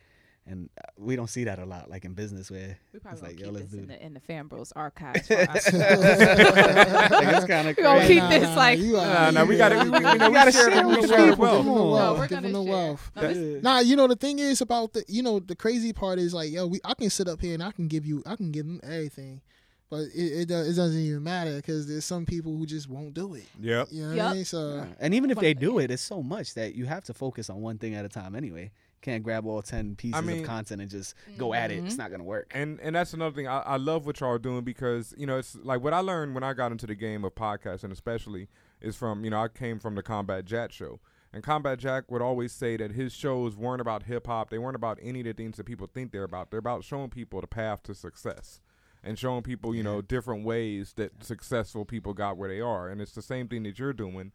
and 0.48 0.70
uh, 0.78 0.88
we 0.98 1.16
don't 1.16 1.28
see 1.30 1.44
that 1.44 1.60
a 1.60 1.66
lot 1.66 1.90
like 1.90 2.06
in 2.06 2.14
business 2.14 2.50
where 2.50 2.78
We 2.94 3.00
probably 3.00 3.14
It's 3.14 3.22
gonna 3.22 3.34
like, 3.34 3.40
yo, 3.40 3.46
keep 3.48 3.54
let's 3.56 3.66
this 3.66 3.74
do 3.74 3.84
in 3.84 3.92
it. 3.92 4.00
the, 4.00 4.06
in 4.06 4.14
the 4.14 4.20
Fan 4.22 4.48
Bros 4.48 4.72
archives. 4.76 5.28
For 5.28 5.34
us. 5.36 5.74
like, 5.74 7.28
it's 7.36 7.46
kind 7.46 7.68
of 7.68 7.78
We 7.78 7.84
gonna 7.84 8.00
crazy. 8.00 8.14
keep 8.20 8.30
this 8.30 8.56
like- 8.56 8.80
you 8.80 8.94
Nah, 8.94 9.32
nah, 9.32 9.44
we 9.46 9.58
gotta- 9.58 9.76
are- 9.78 9.84
we- 9.86 9.90
we- 9.92 9.98
we 9.98 10.02
gotta 10.18 10.52
share 10.52 10.72
share 10.72 10.82
the- 10.84 10.88
with 10.88 10.96
we 10.98 11.02
the 11.04 11.08
share 11.08 11.18
the 11.26 11.32
people. 11.32 11.46
wealth. 11.46 11.66
The 11.66 11.72
No, 11.72 11.90
wealth. 11.92 12.18
we're 12.20 12.28
Give 12.28 12.38
'em 12.38 12.44
gonna 12.52 12.58
the 12.58 12.64
share. 12.64 12.74
wealth. 12.74 13.12
No, 13.16 13.22
this- 13.34 13.64
Nah, 13.64 13.80
you 13.80 13.96
know 13.96 14.08
the 14.08 14.16
thing 14.16 14.40
is 14.40 14.62
about 14.62 14.94
the 14.94 15.04
you 15.08 15.22
know 15.24 15.40
the 15.40 15.56
crazy 15.56 15.94
part 15.94 16.20
is 16.20 16.34
like 16.34 16.52
yo, 16.52 16.68
we 16.68 16.80
I 16.86 16.94
can 16.94 17.10
sit 17.10 17.28
up 17.28 17.42
here 17.42 17.54
and 17.54 17.64
I 17.64 17.72
can 17.72 17.88
give 17.88 18.06
you 18.06 18.24
I 18.26 18.36
can 18.36 18.52
give 18.52 18.66
them 18.66 18.80
everything, 18.84 19.42
but 19.90 20.02
it 20.14 20.42
it, 20.42 20.48
does, 20.48 20.68
it 20.68 20.74
doesn't 20.82 21.00
even 21.00 21.24
matter 21.24 21.56
because 21.58 21.88
there's 21.88 22.06
some 22.06 22.26
people 22.26 22.56
who 22.58 22.66
just 22.66 22.90
won't 22.90 23.14
do 23.14 23.34
it. 23.36 23.46
Yep. 23.60 23.88
You 23.92 24.02
know 24.04 24.08
what 24.10 24.16
Yep. 24.18 24.26
I 24.26 24.34
mean? 24.34 24.46
So 24.46 24.86
And 25.00 25.14
even 25.14 25.30
if 25.32 25.38
they 25.40 25.54
do 25.54 25.80
it, 25.80 25.92
it's 25.92 26.02
so 26.02 26.22
much 26.22 26.54
that 26.56 26.76
you 26.76 26.86
have 26.86 27.04
to 27.06 27.14
focus 27.14 27.50
on 27.50 27.62
one 27.62 27.78
thing 27.78 27.96
at 27.96 28.06
a 28.06 28.10
time 28.10 28.36
anyway. 28.36 28.72
Can't 29.02 29.24
grab 29.24 29.46
all 29.46 29.62
ten 29.62 29.96
pieces 29.96 30.22
mean- 30.24 30.40
of 30.42 30.46
content 30.46 30.82
and 30.82 30.90
just 30.90 31.14
go 31.38 31.54
at 31.54 31.72
it. 31.72 31.84
It's 31.86 31.96
Mhm. 31.96 32.00
not 32.00 32.12
gonna 32.12 32.24
work. 32.24 32.52
And 32.54 32.80
and 32.82 32.96
that's 32.96 33.14
another 33.14 33.36
thing. 33.36 33.48
I, 33.48 33.60
I 33.60 33.78
love 33.78 34.06
what 34.06 34.20
y'all 34.20 34.32
are 34.32 34.40
doing 34.40 34.64
because 34.64 35.14
you 35.18 35.28
know 35.28 35.38
it's 35.38 35.56
like 35.56 35.82
what 35.82 35.94
I 35.94 36.00
learned 36.00 36.34
when 36.34 36.44
I 36.44 36.54
got 36.54 36.72
into 36.72 36.88
the 36.88 36.96
game 36.96 37.24
of 37.24 37.36
podcasting, 37.36 37.92
especially 37.92 38.48
is 38.82 38.96
from 38.96 39.24
you 39.24 39.30
know 39.30 39.42
I 39.42 39.48
came 39.50 39.80
from 39.80 39.96
the 39.96 40.04
Combat 40.04 40.46
Jack 40.46 40.72
show, 40.72 41.00
and 41.32 41.44
Combat 41.44 41.78
Jack 41.80 42.12
would 42.12 42.22
always 42.24 42.52
say 42.52 42.76
that 42.78 42.92
his 42.92 43.14
shows 43.14 43.56
weren't 43.56 43.82
about 43.82 44.04
hip 44.04 44.26
hop. 44.28 44.50
They 44.50 44.58
weren't 44.58 44.76
about 44.76 44.98
any 45.02 45.20
of 45.22 45.26
the 45.28 45.34
things 45.34 45.58
that 45.58 45.66
people 45.66 45.88
think 45.88 46.12
they're 46.12 46.24
about. 46.24 46.50
They're 46.50 46.60
about 46.60 46.84
showing 46.84 47.10
people 47.12 47.40
the 47.40 47.48
path 47.48 47.84
to 47.84 47.94
success 47.94 48.60
and 49.08 49.18
showing 49.18 49.42
people 49.42 49.74
you 49.74 49.84
know 49.84 50.02
different 50.02 50.44
ways 50.44 50.94
that 50.98 51.24
successful 51.24 51.86
people 51.86 52.14
got 52.14 52.38
where 52.38 52.50
they 52.50 52.62
are. 52.62 52.90
And 52.90 53.02
it's 53.02 53.14
the 53.14 53.22
same 53.22 53.48
thing 53.48 53.64
that 53.64 53.80
you're 53.80 53.94
doing. 53.94 54.32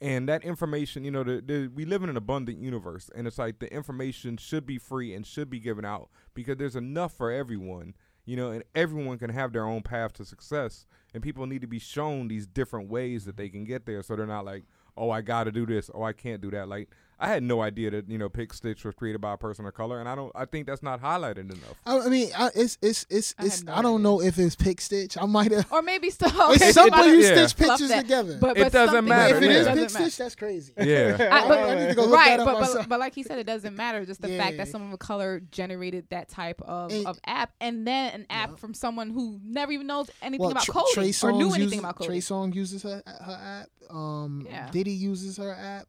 And 0.00 0.28
that 0.28 0.42
information, 0.42 1.04
you 1.04 1.12
know, 1.12 1.22
the, 1.22 1.40
the, 1.40 1.68
we 1.68 1.84
live 1.84 2.02
in 2.02 2.10
an 2.10 2.16
abundant 2.16 2.58
universe, 2.58 3.08
and 3.14 3.24
it's 3.24 3.38
like 3.38 3.60
the 3.60 3.72
information 3.72 4.36
should 4.36 4.66
be 4.66 4.76
free 4.76 5.14
and 5.14 5.24
should 5.24 5.48
be 5.48 5.60
given 5.60 5.84
out 5.84 6.08
because 6.34 6.56
there's 6.56 6.74
enough 6.74 7.12
for 7.12 7.30
everyone, 7.30 7.94
you 8.24 8.34
know, 8.34 8.50
and 8.50 8.64
everyone 8.74 9.16
can 9.16 9.30
have 9.30 9.52
their 9.52 9.64
own 9.64 9.80
path 9.82 10.12
to 10.14 10.24
success. 10.24 10.86
And 11.14 11.22
people 11.22 11.46
need 11.46 11.60
to 11.60 11.68
be 11.68 11.78
shown 11.78 12.26
these 12.26 12.48
different 12.48 12.90
ways 12.90 13.26
that 13.26 13.36
they 13.36 13.48
can 13.48 13.62
get 13.62 13.86
there, 13.86 14.02
so 14.02 14.16
they're 14.16 14.26
not 14.26 14.44
like, 14.44 14.64
oh, 14.96 15.10
I 15.10 15.20
got 15.20 15.44
to 15.44 15.52
do 15.52 15.66
this, 15.66 15.88
oh, 15.94 16.02
I 16.02 16.12
can't 16.12 16.42
do 16.42 16.50
that. 16.50 16.68
Like 16.68 16.88
I 17.22 17.28
had 17.28 17.42
no 17.42 17.60
idea 17.62 17.90
that 17.92 18.08
you 18.08 18.18
know 18.18 18.28
PicStitch 18.28 18.84
was 18.84 18.94
created 18.96 19.20
by 19.20 19.32
a 19.34 19.36
person 19.36 19.64
of 19.64 19.74
color, 19.74 20.00
and 20.00 20.08
I 20.08 20.14
don't, 20.14 20.32
I 20.34 20.44
think 20.44 20.66
that's 20.66 20.82
not 20.82 21.00
highlighted 21.00 21.50
enough. 21.52 21.74
I, 21.86 22.00
I 22.00 22.08
mean, 22.08 22.30
I, 22.36 22.50
it's 22.54 22.78
it's 22.82 23.06
it's 23.08 23.34
I 23.38 23.46
it's. 23.46 23.62
no 23.62 23.72
I, 23.74 23.82
don't 23.82 23.94
idea. 23.94 24.02
know 24.02 24.20
if 24.22 24.38
it's 24.38 24.56
PicStitch. 24.56 25.16
I 25.22 25.26
might 25.26 25.52
have. 25.52 25.70
or 25.72 25.82
maybe 25.82 26.10
still. 26.10 26.28
It's 26.50 26.62
okay, 26.62 26.72
something 26.72 26.92
somebody- 26.94 27.10
you 27.18 27.22
yeah. 27.24 27.46
stitch 27.46 27.56
pictures 27.56 27.88
that. 27.90 28.02
together. 28.02 28.38
But, 28.40 28.56
It 28.58 28.72
doesn't 28.72 28.88
something- 28.94 29.08
matter, 29.08 29.36
if 29.36 29.42
it 29.42 29.46
yeah. 29.46 29.52
is 29.52 29.66
pick 29.68 29.76
matter. 29.76 29.88
stitch, 29.88 30.16
that's 30.16 30.34
crazy. 30.34 30.72
Yeah. 30.76 31.16
I- 31.32 31.48
but- 31.48 31.58
I 31.70 31.74
need 31.76 31.88
to 31.90 31.94
go 31.94 32.02
look 32.06 32.14
right, 32.16 32.36
that 32.38 32.40
up 32.46 32.58
but, 32.60 32.74
but 32.74 32.88
but 32.88 32.98
like 33.00 33.14
he 33.14 33.22
said, 33.22 33.38
it 33.38 33.46
doesn't 33.46 33.76
matter. 33.76 34.04
Just 34.04 34.20
the 34.20 34.36
fact 34.36 34.56
that 34.56 34.68
someone 34.68 34.92
of 34.92 34.98
color 34.98 35.40
generated 35.52 36.06
that 36.10 36.28
type 36.28 36.60
of, 36.62 36.90
And- 36.92 37.06
of 37.06 37.20
app, 37.26 37.52
and 37.60 37.86
then 37.86 38.12
an 38.14 38.26
app 38.30 38.50
Yep. 38.50 38.58
from 38.58 38.74
someone 38.74 39.10
who 39.10 39.38
never 39.44 39.70
even 39.72 39.86
knows 39.86 40.10
anything 40.20 40.40
Well, 40.42 40.50
about 40.50 40.64
Tr- 40.64 40.72
coding 40.72 40.92
Trey 40.94 41.08
or 41.10 41.32
Songz 41.32 41.38
knew 41.38 41.46
anything 41.54 41.62
uses, 41.64 41.78
about 41.78 42.02
Trey. 42.02 42.20
Song 42.20 42.52
uses 42.52 42.82
her 42.82 43.02
her 43.06 43.40
app. 43.62 43.94
Um, 43.94 44.44
Yeah. 44.48 44.70
Diddy 44.70 44.90
uses 44.92 45.36
her 45.36 45.52
app. 45.52 45.86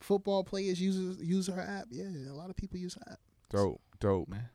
Football 0.00 0.44
players 0.44 0.80
uses 0.80 1.18
use 1.22 1.46
her 1.48 1.60
app. 1.60 1.86
Yeah, 1.90 2.04
a 2.30 2.34
lot 2.34 2.50
of 2.50 2.56
people 2.56 2.78
use 2.78 2.94
her 2.94 3.12
app. 3.12 3.20
Dope, 3.50 3.80
dope. 4.00 4.28
Man. 4.28 4.48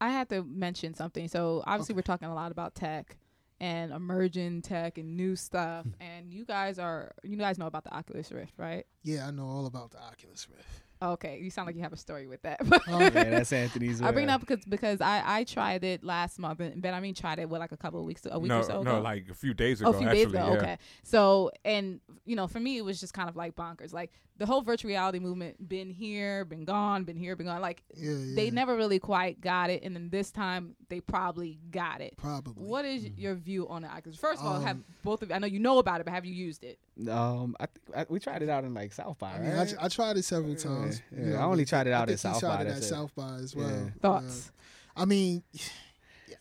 I 0.00 0.10
had 0.10 0.28
to 0.28 0.42
mention 0.42 0.94
something. 0.94 1.28
So 1.28 1.62
obviously, 1.66 1.94
Okay. 1.94 1.98
we're 1.98 2.02
talking 2.02 2.28
a 2.28 2.34
lot 2.34 2.52
about 2.52 2.74
tech 2.74 3.16
and 3.58 3.92
emerging 3.92 4.60
tech 4.62 4.98
and 4.98 5.16
new 5.16 5.34
stuff. 5.36 5.86
and 6.00 6.32
you 6.32 6.44
guys 6.44 6.78
are, 6.78 7.12
you 7.22 7.36
guys 7.36 7.58
know 7.58 7.66
about 7.66 7.84
the 7.84 7.94
Oculus 7.94 8.30
Rift, 8.30 8.52
right? 8.58 8.84
Yeah, 9.02 9.26
I 9.26 9.30
know 9.30 9.46
all 9.46 9.66
about 9.66 9.92
the 9.92 9.98
Oculus 10.02 10.46
Rift. 10.50 10.68
Okay, 11.02 11.38
you 11.42 11.50
sound 11.50 11.66
like 11.66 11.76
you 11.76 11.82
have 11.82 11.92
a 11.92 11.96
story 11.96 12.26
with 12.26 12.40
that. 12.42 12.58
Oh, 12.88 12.98
yeah, 12.98 13.10
that's 13.10 13.52
Anthony's. 13.52 14.00
I 14.00 14.12
bring 14.12 14.28
it 14.28 14.30
uh, 14.30 14.36
up 14.36 14.40
because 14.40 14.64
because 14.64 15.02
I 15.02 15.22
I 15.26 15.44
tried 15.44 15.84
it 15.84 16.02
last 16.02 16.38
month, 16.38 16.60
and 16.60 16.80
Ben 16.80 16.94
I 16.94 17.00
mean 17.00 17.14
tried 17.14 17.38
it 17.38 17.50
what 17.50 17.60
like 17.60 17.72
a 17.72 17.76
couple 17.76 18.00
of 18.00 18.06
weeks 18.06 18.26
a 18.30 18.38
week 18.38 18.48
no, 18.48 18.60
or 18.60 18.62
so 18.62 18.82
no, 18.82 18.92
ago. 18.92 19.00
like 19.02 19.28
a 19.30 19.34
few 19.34 19.52
days 19.52 19.82
Oh, 19.82 19.90
ago. 19.90 19.98
a 19.98 20.00
few 20.00 20.08
actually, 20.08 20.24
days 20.24 20.32
ago. 20.32 20.52
yeah. 20.54 20.58
Okay. 20.58 20.78
So, 21.02 21.50
and 21.66 22.00
you 22.26 22.36
know, 22.36 22.46
for 22.46 22.60
me, 22.60 22.76
it 22.76 22.84
was 22.84 23.00
just 23.00 23.14
kind 23.14 23.28
of 23.28 23.36
like 23.36 23.54
bonkers. 23.56 23.92
Like 23.92 24.10
the 24.38 24.44
whole 24.44 24.60
virtual 24.60 24.88
reality 24.90 25.18
movement, 25.18 25.66
been 25.66 25.88
here, 25.88 26.44
been 26.44 26.64
gone, 26.64 27.04
been 27.04 27.16
here, 27.16 27.34
been 27.36 27.46
gone. 27.46 27.60
Like 27.62 27.82
Yeah, 27.94 28.12
yeah. 28.12 28.34
they 28.34 28.50
never 28.50 28.76
really 28.76 28.98
quite 28.98 29.40
got 29.40 29.70
it, 29.70 29.82
and 29.82 29.94
then 29.96 30.10
this 30.10 30.30
time 30.30 30.76
they 30.88 31.00
probably 31.00 31.58
got 31.70 32.00
it. 32.02 32.16
probably. 32.18 32.52
What 32.62 32.84
is 32.84 33.06
your 33.16 33.34
view 33.34 33.66
on 33.68 33.82
the 33.82 33.88
Oculus? 33.88 34.18
First 34.18 34.40
of 34.40 34.46
all, 34.46 34.60
have 34.60 34.76
Um, 34.76 34.84
both 35.04 35.22
of 35.22 35.30
you? 35.30 35.34
I 35.34 35.38
know 35.38 35.46
you 35.46 35.58
know 35.60 35.78
about 35.78 36.00
it, 36.00 36.04
but 36.04 36.12
have 36.12 36.24
you 36.26 36.34
used 36.34 36.64
it? 36.64 36.78
Um, 37.10 37.56
I, 37.60 37.66
think 37.66 37.96
I 37.96 38.06
we 38.08 38.18
tried 38.20 38.42
it 38.42 38.48
out 38.48 38.64
in 38.64 38.74
like 38.74 38.92
South 38.92 39.18
by, 39.18 39.32
I, 39.34 39.38
mean, 39.38 39.52
I, 39.52 39.66
I 39.84 39.88
tried 39.88 40.16
it 40.18 40.24
several 40.24 40.54
times. 40.56 41.00
yeah. 41.12 41.24
you 41.24 41.30
know, 41.32 41.36
I 41.38 41.42
only 41.44 41.64
tried 41.64 41.86
it 41.86 41.90
I 41.90 41.94
out 41.94 42.08
think 42.08 42.18
at 42.24 42.28
he 42.28 42.34
South 42.34 42.40
tried 42.40 42.56
by, 42.56 42.62
it 42.62 42.66
at 42.66 42.74
that's 42.74 42.86
it. 42.86 42.88
South 42.90 43.14
by 43.14 43.34
as 43.36 43.54
well. 43.56 43.68
Yeah. 43.70 43.90
Thoughts? 44.02 44.50
Uh, 44.96 45.00
I 45.02 45.04
mean, 45.04 45.42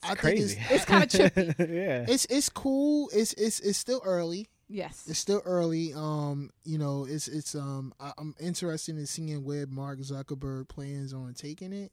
I 0.03 0.07
think 0.09 0.19
crazy. 0.19 0.57
it's 0.59 0.71
It's 0.71 0.85
kind 0.85 1.03
of 1.03 1.09
trippy. 1.09 1.59
yeah. 1.59 2.05
it's 2.07 2.25
it's 2.29 2.49
cool. 2.49 3.09
It's 3.13 3.33
it's 3.33 3.59
it's 3.59 3.77
still 3.77 4.01
early. 4.03 4.47
Yes. 4.67 5.05
It's 5.07 5.19
still 5.19 5.41
early. 5.45 5.93
Um, 5.93 6.49
you 6.63 6.77
know, 6.77 7.05
it's 7.09 7.27
it's 7.27 7.53
um 7.55 7.93
I, 7.99 8.11
I'm 8.17 8.33
interested 8.39 8.97
in 8.97 9.05
seeing 9.05 9.43
where 9.43 9.67
Mark 9.67 9.99
Zuckerberg 9.99 10.67
plans 10.67 11.13
on 11.13 11.33
taking 11.35 11.71
it. 11.73 11.91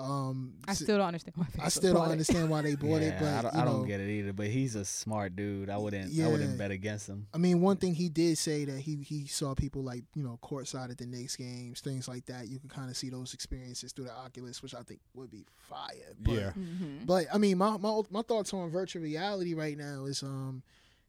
Um, 0.00 0.54
I 0.68 0.70
s- 0.70 0.78
still 0.78 0.96
don't 0.98 1.08
understand 1.08 1.34
why. 1.36 1.46
I 1.60 1.68
still 1.70 1.92
don't 1.92 2.08
it. 2.08 2.12
understand 2.12 2.48
why 2.48 2.62
they 2.62 2.76
bought 2.76 3.02
it, 3.02 3.14
Yeah, 3.20 3.20
but 3.20 3.28
I 3.28 3.42
don't, 3.42 3.54
you 3.54 3.60
I 3.60 3.64
don't 3.64 3.86
get 3.88 4.00
it 4.00 4.08
either. 4.08 4.32
But 4.32 4.46
he's 4.46 4.76
a 4.76 4.84
smart 4.84 5.34
dude. 5.34 5.68
I 5.68 5.76
wouldn't. 5.76 6.12
Yeah. 6.12 6.26
I 6.26 6.28
wouldn't 6.28 6.56
bet 6.56 6.70
against 6.70 7.08
him. 7.08 7.26
I 7.34 7.38
mean, 7.38 7.60
one 7.60 7.78
thing 7.78 7.94
he 7.96 8.08
did 8.08 8.38
say 8.38 8.64
that 8.66 8.78
he 8.78 8.96
he 9.02 9.26
saw 9.26 9.56
people 9.56 9.82
like 9.82 10.04
you 10.14 10.22
know 10.22 10.38
courtside 10.40 10.90
at 10.92 10.98
the 10.98 11.06
Knicks 11.06 11.34
games, 11.34 11.80
things 11.80 12.06
like 12.06 12.26
that. 12.26 12.46
You 12.46 12.60
can 12.60 12.68
kind 12.68 12.88
of 12.90 12.96
see 12.96 13.10
those 13.10 13.34
experiences 13.34 13.90
through 13.92 14.04
the 14.04 14.12
Oculus, 14.14 14.62
which 14.62 14.74
I 14.74 14.82
think 14.82 15.00
would 15.14 15.32
be 15.32 15.44
fire. 15.56 16.14
But, 16.20 16.32
Yeah. 16.32 16.50
Mhm. 16.56 17.04
But 17.04 17.26
I 17.34 17.38
mean, 17.38 17.58
my 17.58 17.76
my 17.76 18.00
my 18.08 18.22
thoughts 18.22 18.54
on 18.54 18.70
virtual 18.70 19.02
reality 19.02 19.54
right 19.54 19.76
now 19.76 20.04
is 20.04 20.22
um, 20.22 20.62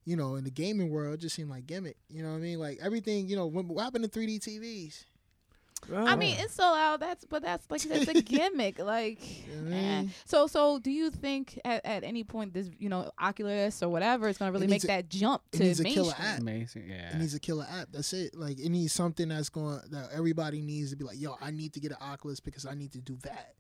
you 0.10 0.16
know, 0.16 0.36
in 0.36 0.44
the 0.44 0.50
gaming 0.50 0.90
world, 0.90 1.14
it 1.14 1.20
just 1.20 1.36
seemed 1.36 1.50
like 1.52 1.68
gimmick. 1.68 1.98
You 2.10 2.24
know 2.24 2.30
what 2.30 2.38
I 2.38 2.40
mean? 2.40 2.60
Like 2.60 2.80
everything. 2.82 3.28
You 3.28 3.36
know, 3.36 3.46
what, 3.46 3.66
what 3.66 3.84
happened 3.84 4.12
to 4.12 4.20
3D 4.20 4.40
TVs? 4.40 5.06
I 5.96 6.16
mean, 6.18 6.36
it's 6.38 6.54
so 6.56 6.64
out. 6.64 7.00
That's 7.00 7.24
but 7.26 7.42
that's 7.42 7.70
like 7.70 7.84
you 7.86 7.90
said, 7.92 8.02
it's 8.08 8.20
a 8.20 8.22
gimmick. 8.38 8.80
Like, 8.80 9.20
You 9.48 9.56
know 9.56 9.64
what 9.64 9.74
I 9.74 9.76
eh. 9.78 10.02
mean? 10.02 10.12
so 10.26 10.48
so 10.48 10.80
do 10.80 10.92
you 10.92 11.10
think 11.10 11.60
at, 11.64 11.86
at 11.86 12.04
any 12.04 12.24
point 12.24 12.54
this 12.54 12.70
you 12.80 12.90
know 12.90 13.12
Oculus 13.20 13.82
or 13.82 13.88
whatever 13.90 14.28
is 14.28 14.38
going 14.38 14.52
to 14.52 14.54
really 14.54 14.68
make 14.68 14.84
a- 14.84 14.88
that 14.88 15.10
jump 15.10 15.42
it 15.54 15.58
to 15.58 15.64
needs 15.64 15.80
a 15.80 15.84
killer 15.86 16.14
app. 16.20 16.40
Amazing. 16.42 16.90
Yeah. 16.90 17.12
It 17.12 17.18
needs 17.20 17.34
a 17.34 17.40
killer 17.40 17.66
app. 17.70 17.88
That's 17.92 18.12
it. 18.14 18.36
Like 18.36 18.60
it 18.60 18.70
needs 18.70 18.92
something 18.94 19.30
that's 19.30 19.50
going 19.50 19.80
that 19.92 20.10
everybody 20.12 20.62
needs 20.62 20.90
to 20.90 20.98
be 20.98 21.06
like, 21.06 21.20
yo, 21.20 21.38
I 21.40 21.52
need 21.52 21.72
to 21.74 21.80
get 21.80 21.92
an 21.92 21.98
Oculus 22.02 22.40
because 22.40 22.66
I 22.66 22.74
need 22.74 22.92
to 22.94 23.00
do 23.00 23.18
that. 23.24 23.54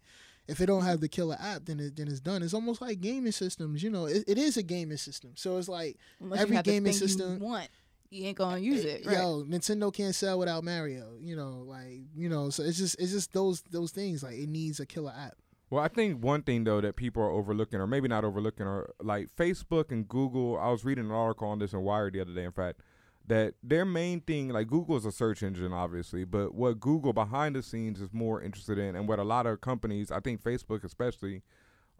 If 0.49 0.61
it 0.61 0.65
don't 0.65 0.83
have 0.83 0.99
the 0.99 1.07
killer 1.07 1.37
app, 1.39 1.65
then 1.65 1.79
it 1.79 1.95
then 1.95 2.07
it's 2.07 2.19
done. 2.19 2.43
It's 2.43 2.53
almost 2.53 2.81
like 2.81 2.99
gaming 3.01 3.31
systems. 3.31 3.83
You 3.83 3.89
know, 3.89 4.05
it, 4.05 4.23
it 4.27 4.37
is 4.37 4.57
a 4.57 4.63
gaming 4.63 4.97
system. 4.97 5.31
So 5.35 5.57
it's 5.57 5.69
like, 5.69 5.97
Unless 6.19 6.41
Every 6.41 6.53
you 6.53 6.57
have 6.57 6.65
gaming 6.65 6.93
system- 6.93 7.39
you 7.39 7.45
want, 7.45 7.69
you 8.09 8.25
ain't 8.25 8.37
gonna 8.37 8.57
eh, 8.57 8.59
use 8.59 8.85
eh, 8.85 8.89
it. 8.89 9.05
Right? 9.05 9.17
yo, 9.17 9.43
Nintendo 9.43 9.93
can't 9.93 10.15
sell 10.15 10.39
without 10.39 10.63
Mario. 10.63 11.13
You 11.19 11.35
know, 11.35 11.63
like 11.65 12.01
you 12.15 12.29
know, 12.29 12.49
so 12.49 12.63
it's 12.63 12.77
just 12.77 12.99
it's 12.99 13.11
just 13.11 13.33
those 13.33 13.61
those 13.69 13.91
things. 13.91 14.23
Like 14.23 14.35
it 14.35 14.49
needs 14.49 14.79
a 14.79 14.85
killer 14.85 15.13
app. 15.15 15.35
Well, 15.69 15.83
I 15.83 15.87
think 15.87 16.23
one 16.23 16.41
thing 16.41 16.63
though 16.63 16.81
that 16.81 16.95
people 16.95 17.21
are 17.21 17.29
overlooking, 17.29 17.79
or 17.79 17.85
maybe 17.85 18.07
not 18.07 18.25
overlooking, 18.25 18.65
or 18.65 18.93
like 19.01 19.29
Facebook 19.35 19.91
and 19.91 20.07
Google. 20.07 20.57
I 20.57 20.69
was 20.69 20.83
reading 20.83 21.05
an 21.05 21.11
article 21.11 21.47
on 21.47 21.59
this 21.59 21.73
in 21.73 21.81
Wired 21.81 22.13
the 22.13 22.21
other 22.21 22.33
day. 22.33 22.43
In 22.43 22.51
fact, 22.51 22.81
that 23.29 23.53
their 23.63 23.85
main 23.85 24.19
thing, 24.21 24.49
like 24.49 24.67
Google 24.67 24.97
is 24.97 25.05
a 25.05 25.11
search 25.11 25.41
engine, 25.43 25.71
obviously, 25.71 26.25
but 26.25 26.53
what 26.53 26.79
Google 26.79 27.13
behind 27.13 27.55
the 27.55 27.63
scenes 27.63 28.01
is 28.01 28.11
more 28.11 28.41
interested 28.41 28.77
in, 28.77 28.95
and 28.95 29.07
what 29.07 29.19
a 29.19 29.23
lot 29.23 29.45
of 29.47 29.61
companies, 29.61 30.11
I 30.11 30.19
think 30.19 30.41
Facebook 30.43 30.83
especially, 30.83 31.41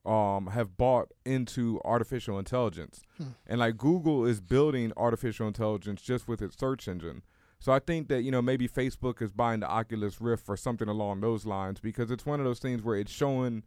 um, 0.05 0.47
have 0.47 0.75
bought 0.77 1.09
into 1.25 1.79
artificial 1.85 2.39
intelligence, 2.39 3.01
Hmm. 3.17 3.23
and 3.47 3.59
like 3.59 3.77
Google 3.77 4.25
is 4.25 4.41
building 4.41 4.91
artificial 4.97 5.47
intelligence 5.47 6.01
just 6.01 6.27
with 6.27 6.41
its 6.41 6.57
search 6.57 6.87
engine. 6.87 7.21
So 7.59 7.73
I 7.73 7.79
think 7.79 8.07
that 8.07 8.23
you 8.23 8.31
know 8.31 8.41
maybe 8.41 8.67
Facebook 8.67 9.21
is 9.21 9.31
buying 9.33 9.59
the 9.59 9.67
Oculus 9.67 10.21
Rift 10.21 10.45
or 10.47 10.55
something 10.57 10.87
along 10.87 11.19
those 11.21 11.45
lines 11.45 11.79
because 11.81 12.09
it's 12.11 12.25
one 12.25 12.39
of 12.39 12.45
those 12.45 12.59
things 12.59 12.81
where 12.81 12.95
it's 12.97 13.11
showing, 13.11 13.63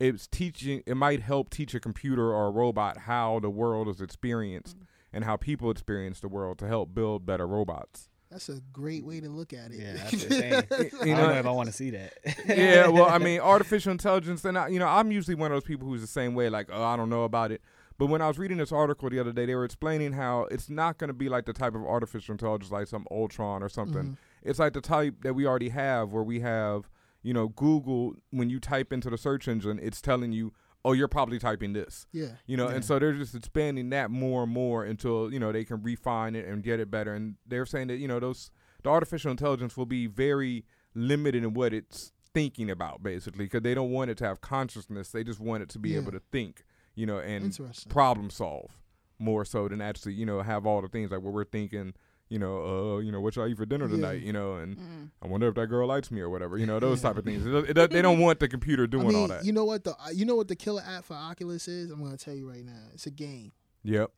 it's 0.00 0.26
teaching, 0.26 0.82
it 0.86 0.96
might 0.96 1.20
help 1.20 1.50
teach 1.50 1.74
a 1.74 1.80
computer 1.80 2.32
or 2.32 2.46
a 2.46 2.50
robot 2.50 2.96
how 3.00 3.38
the 3.40 3.50
world 3.50 3.86
is 3.88 4.00
experienced 4.00 4.78
and 5.14 5.24
how 5.24 5.36
people 5.36 5.70
experience 5.70 6.20
the 6.20 6.28
world 6.28 6.58
to 6.58 6.66
help 6.66 6.92
build 6.94 7.24
better 7.24 7.46
robots. 7.46 8.08
That's 8.30 8.48
a 8.48 8.60
great 8.72 9.04
way 9.04 9.20
to 9.20 9.28
look 9.28 9.52
at 9.52 9.70
it. 9.70 9.78
Yeah, 9.80 9.92
that's 9.96 10.12
insane. 10.24 10.52
I 10.70 10.76
You 10.82 10.90
don't 10.90 11.06
know 11.18 11.26
know, 11.28 11.38
if 11.38 11.46
I 11.46 11.50
want 11.52 11.68
to 11.68 11.72
see 11.72 11.90
that. 11.90 12.14
yeah, 12.46 12.88
well, 12.88 13.06
I 13.06 13.18
mean, 13.18 13.38
artificial 13.40 13.92
intelligence, 13.92 14.44
and 14.44 14.58
I, 14.58 14.68
you 14.68 14.78
know, 14.80 14.88
I'm 14.88 15.12
usually 15.12 15.36
one 15.36 15.52
of 15.52 15.56
those 15.56 15.64
people 15.68 15.86
who's 15.86 16.00
the 16.00 16.06
same 16.08 16.34
way, 16.34 16.48
like, 16.48 16.68
oh, 16.72 16.82
I 16.82 16.96
don't 16.96 17.08
know 17.10 17.22
about 17.22 17.52
it. 17.52 17.62
But 17.96 18.06
when 18.06 18.20
I 18.20 18.26
was 18.26 18.36
reading 18.38 18.56
this 18.56 18.72
article 18.72 19.08
the 19.08 19.20
other 19.20 19.32
day, 19.32 19.46
they 19.46 19.54
were 19.54 19.64
explaining 19.64 20.14
how 20.14 20.48
it's 20.50 20.68
not 20.68 20.98
going 20.98 21.08
to 21.08 21.14
be 21.14 21.28
like 21.28 21.44
the 21.46 21.52
type 21.52 21.76
of 21.76 21.82
artificial 21.84 22.32
intelligence 22.32 22.72
like 22.72 22.88
some 22.88 23.06
Ultron 23.08 23.62
or 23.62 23.68
something. 23.68 24.02
Mhm. 24.02 24.16
It's 24.42 24.58
like 24.58 24.72
the 24.72 24.80
type 24.80 25.22
that 25.22 25.34
we 25.34 25.46
already 25.46 25.68
have, 25.68 26.10
where 26.12 26.24
we 26.24 26.40
have, 26.40 26.90
you 27.22 27.32
know, 27.32 27.48
Google 27.50 28.14
when 28.30 28.50
you 28.50 28.58
type 28.58 28.92
into 28.92 29.10
the 29.10 29.16
search 29.16 29.46
engine, 29.46 29.78
it's 29.80 30.00
telling 30.02 30.32
you, 30.32 30.52
oh, 30.84 30.92
you're 30.92 31.08
probably 31.08 31.38
typing 31.38 31.72
this. 31.72 32.06
Yeah. 32.12 32.26
You 32.46 32.56
know, 32.56 32.68
Yeah. 32.68 32.76
and 32.76 32.84
so 32.84 32.98
they're 32.98 33.12
just 33.14 33.34
expanding 33.34 33.90
that 33.90 34.10
more 34.10 34.42
and 34.42 34.52
more 34.52 34.84
until 34.84 35.32
you 35.32 35.38
know 35.40 35.50
they 35.52 35.64
can 35.64 35.82
refine 35.82 36.34
it 36.36 36.46
and 36.46 36.62
get 36.62 36.80
it 36.80 36.90
better. 36.90 37.14
And 37.14 37.36
they're 37.46 37.66
saying 37.66 37.88
that 37.88 37.96
you 37.96 38.08
know 38.08 38.20
those 38.20 38.50
the 38.82 38.90
artificial 38.90 39.30
intelligence 39.30 39.76
will 39.76 39.86
be 39.86 40.06
very 40.06 40.64
limited 40.94 41.42
in 41.42 41.54
what 41.54 41.72
it's 41.72 42.12
thinking 42.34 42.68
about, 42.70 43.02
basically, 43.02 43.44
because 43.46 43.62
they 43.62 43.74
don't 43.74 43.90
want 43.90 44.10
it 44.10 44.18
to 44.18 44.24
have 44.24 44.40
consciousness. 44.40 45.10
They 45.10 45.24
just 45.24 45.40
want 45.40 45.62
it 45.62 45.68
to 45.70 45.78
be 45.78 45.90
Yeah. 45.90 45.98
able 46.00 46.12
to 46.12 46.20
think, 46.32 46.64
you 46.94 47.06
know, 47.06 47.18
and 47.18 47.56
problem 47.88 48.28
solve 48.30 48.78
more 49.18 49.44
so 49.44 49.68
than 49.68 49.80
actually 49.80 50.12
you 50.12 50.26
know 50.26 50.42
have 50.42 50.66
all 50.66 50.82
the 50.82 50.88
things 50.88 51.10
like 51.12 51.22
what 51.22 51.32
we're 51.32 51.44
thinking. 51.44 51.94
You 52.30 52.38
know, 52.38 52.96
uh, 52.96 52.98
you 53.00 53.12
know, 53.12 53.20
what 53.20 53.36
y'all 53.36 53.46
eat 53.46 53.56
for 53.56 53.66
dinner 53.66 53.84
Yeah. 53.86 53.96
tonight? 53.96 54.22
You 54.22 54.32
know, 54.32 54.54
and 54.56 54.76
Mm. 54.78 55.10
I 55.22 55.26
wonder 55.28 55.46
if 55.48 55.54
that 55.56 55.66
girl 55.66 55.86
likes 55.86 56.10
me 56.10 56.20
or 56.20 56.30
whatever. 56.30 56.56
You 56.56 56.66
know, 56.66 56.80
those 56.80 57.02
type 57.02 57.16
of 57.18 57.24
things. 57.28 57.44
It, 57.46 57.76
it- 57.78 57.90
they 57.90 58.00
don't 58.02 58.18
want 58.18 58.40
the 58.40 58.48
computer 58.48 58.86
doing 58.86 59.06
I 59.06 59.10
mean, 59.10 59.16
all 59.18 59.28
that. 59.28 59.44
you 59.44 59.52
know 59.52 59.64
what 59.66 59.84
the 59.84 59.92
uh, 59.92 60.08
you 60.12 60.24
know 60.24 60.34
what 60.34 60.48
the 60.48 60.56
killer 60.56 60.82
app 60.86 61.04
for 61.04 61.14
Oculus 61.14 61.68
is? 61.68 61.90
I'm 61.90 62.02
gonna 62.02 62.16
tell 62.16 62.34
you 62.34 62.48
right 62.48 62.64
now. 62.64 62.82
It's 62.94 63.06
a 63.06 63.10
game. 63.10 63.52
yep. 63.82 64.10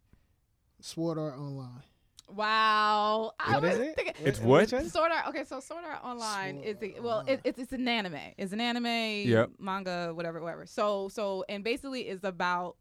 Sword 0.81 1.19
Art 1.19 1.35
Online. 1.39 1.83
Wow. 2.29 3.33
I 3.41 3.55
What 3.55 3.63
was 3.63 3.75
is 3.75 3.81
it? 3.81 3.97
thinking. 3.97 4.15
It's 4.25 4.41
what? 4.41 4.69
Sword 4.69 5.11
Art. 5.13 5.29
Okay, 5.29 5.45
so 5.45 5.61
Sword 5.61 5.85
Art 5.85 6.05
Online 6.05 6.63
Sword 6.63 6.67
is 6.67 6.77
a, 6.83 7.01
well, 7.01 7.19
Online. 7.21 7.35
it, 7.35 7.41
it's 7.45 7.59
it's 7.59 7.73
an 7.73 7.87
anime. 7.89 8.19
It's 8.37 8.53
an 8.53 8.61
anime, 8.61 8.87
Yep. 9.29 9.51
manga, 9.59 10.13
whatever, 10.15 10.41
whatever. 10.41 10.67
So 10.67 11.09
so 11.09 11.45
and 11.49 11.65
basically 11.65 12.03
is 12.09 12.25
about 12.25 12.77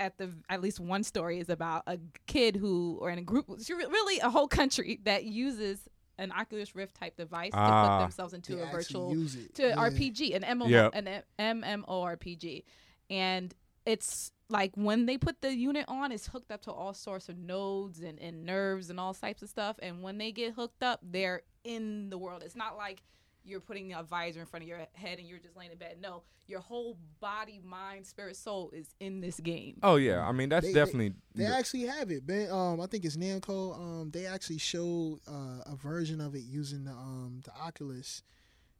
at 0.00 0.18
the 0.18 0.32
at 0.48 0.60
least 0.60 0.80
one 0.80 1.04
story 1.04 1.38
is 1.38 1.48
about 1.50 1.84
a 1.86 1.98
kid 2.26 2.56
who 2.56 2.98
or 3.00 3.10
in 3.10 3.18
a 3.18 3.22
group, 3.22 3.46
it's 3.50 3.70
really 3.70 4.18
a 4.20 4.30
whole 4.30 4.48
country 4.48 4.98
that 5.04 5.24
uses 5.24 5.88
an 6.18 6.32
Oculus 6.32 6.74
Rift 6.74 6.96
type 6.96 7.16
device 7.16 7.52
to 7.52 7.58
Ah. 7.58 7.98
put 7.98 8.04
themselves 8.04 8.34
into 8.34 8.60
a 8.62 8.66
virtual 8.70 9.12
use 9.12 9.36
it. 9.36 9.54
to 9.54 9.68
Yeah. 9.68 9.76
RPG, 9.76 10.34
an 10.34 10.42
MMO, 10.42 10.66
Yep. 10.68 10.92
an 10.94 11.22
MMORPG, 11.38 12.64
and 13.08 13.54
it's 13.86 14.32
like 14.48 14.72
when 14.74 15.06
they 15.06 15.16
put 15.16 15.40
the 15.40 15.54
unit 15.54 15.84
on, 15.88 16.12
it's 16.12 16.26
hooked 16.26 16.50
up 16.50 16.60
to 16.62 16.72
all 16.72 16.92
sorts 16.92 17.28
of 17.28 17.38
nodes 17.38 18.00
and, 18.00 18.18
and 18.18 18.44
nerves 18.44 18.90
and 18.90 18.98
all 18.98 19.14
types 19.14 19.42
of 19.42 19.48
stuff. 19.48 19.76
And 19.80 20.02
when 20.02 20.18
they 20.18 20.32
get 20.32 20.54
hooked 20.54 20.82
up, 20.82 21.00
they're 21.02 21.42
in 21.64 22.10
the 22.10 22.18
world. 22.18 22.42
It's 22.44 22.56
not 22.56 22.76
like 22.76 23.02
you're 23.44 23.60
putting 23.60 23.92
a 23.92 24.02
visor 24.02 24.40
in 24.40 24.46
front 24.46 24.62
of 24.64 24.68
your 24.68 24.78
head 24.92 25.18
and 25.18 25.26
you're 25.28 25.38
just 25.38 25.56
laying 25.56 25.72
in 25.72 25.78
bed. 25.78 25.96
No, 26.00 26.22
your 26.46 26.60
whole 26.60 26.96
body, 27.20 27.60
mind, 27.64 28.06
spirit, 28.06 28.36
soul 28.36 28.70
is 28.74 28.88
in 29.00 29.20
this 29.20 29.38
game. 29.40 29.78
Oh 29.82 29.96
yeah, 29.96 30.26
I 30.26 30.32
mean 30.32 30.48
that's 30.48 30.66
They- 30.66 30.72
they- 30.72 30.78
definitely 30.80 31.14
They 31.34 31.46
actually 31.46 31.82
have 31.82 32.10
it. 32.10 32.26
Ben, 32.26 32.50
um, 32.50 32.80
I 32.80 32.86
think 32.86 33.04
it's 33.04 33.16
Namco. 33.16 33.74
Um, 33.78 34.10
they 34.10 34.26
actually 34.26 34.58
showed 34.58 35.20
uh, 35.28 35.62
a 35.66 35.76
version 35.76 36.20
of 36.20 36.34
it 36.34 36.42
using 36.42 36.84
the 36.84 36.92
um 36.92 37.40
the 37.44 37.52
Oculus. 37.54 38.22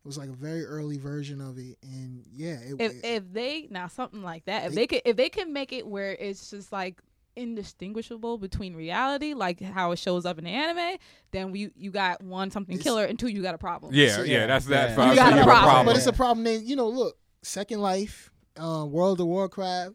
It 0.03 0.07
was 0.09 0.17
like 0.17 0.31
a 0.31 0.33
very 0.33 0.65
early 0.65 0.97
version 0.97 1.43
of 1.43 1.59
it, 1.59 1.77
and 1.83 2.25
yeah, 2.35 2.55
it, 2.55 2.81
if 2.81 2.93
it- 2.93 3.05
if 3.05 3.33
they 3.33 3.67
now 3.71 3.87
something 3.87 4.23
like 4.23 4.47
that, 4.47 4.65
if 4.65 4.71
They- 4.71 4.75
they 4.77 4.87
could 4.87 5.03
if 5.05 5.17
they 5.17 5.29
can 5.29 5.53
make 5.53 5.73
it 5.73 5.87
where 5.87 6.13
it's 6.13 6.51
just 6.51 6.73
like 6.73 7.01
indistinguishable 7.37 8.39
between 8.39 8.75
reality, 8.75 9.35
like 9.35 9.61
how 9.61 9.93
it 9.93 9.99
shows 9.99 10.25
up 10.27 10.39
in 10.39 10.45
the 10.45 10.51
anime, 10.51 10.99
then 11.33 11.51
we 11.53 11.71
you 11.77 11.91
got 11.91 12.23
one 12.23 12.51
something 12.51 12.75
It's- 12.75 12.85
killer, 12.85 13.05
and 13.05 13.19
two 13.19 13.29
you 13.29 13.43
got 13.43 13.55
a 13.55 13.59
problem. 13.59 13.95
yeah, 13.95 14.17
So, 14.17 14.23
yeah, 14.23 14.39
yeah, 14.41 14.47
that's 14.47 14.67
that's 14.67 14.91
yeah. 14.91 14.97
fine. 14.97 15.09
You 15.11 15.15
got 15.17 15.33
a 15.33 15.37
have 15.37 15.45
problem. 15.45 15.87
but 15.87 15.97
it's 15.97 16.07
a 16.07 16.13
problem. 16.13 16.45
That, 16.45 16.63
you 16.63 16.77
know, 16.77 16.89
look, 16.89 17.17
Second 17.43 17.81
Life, 17.81 18.31
uh, 18.57 18.85
World 18.89 19.21
of 19.21 19.27
Warcraft, 19.27 19.95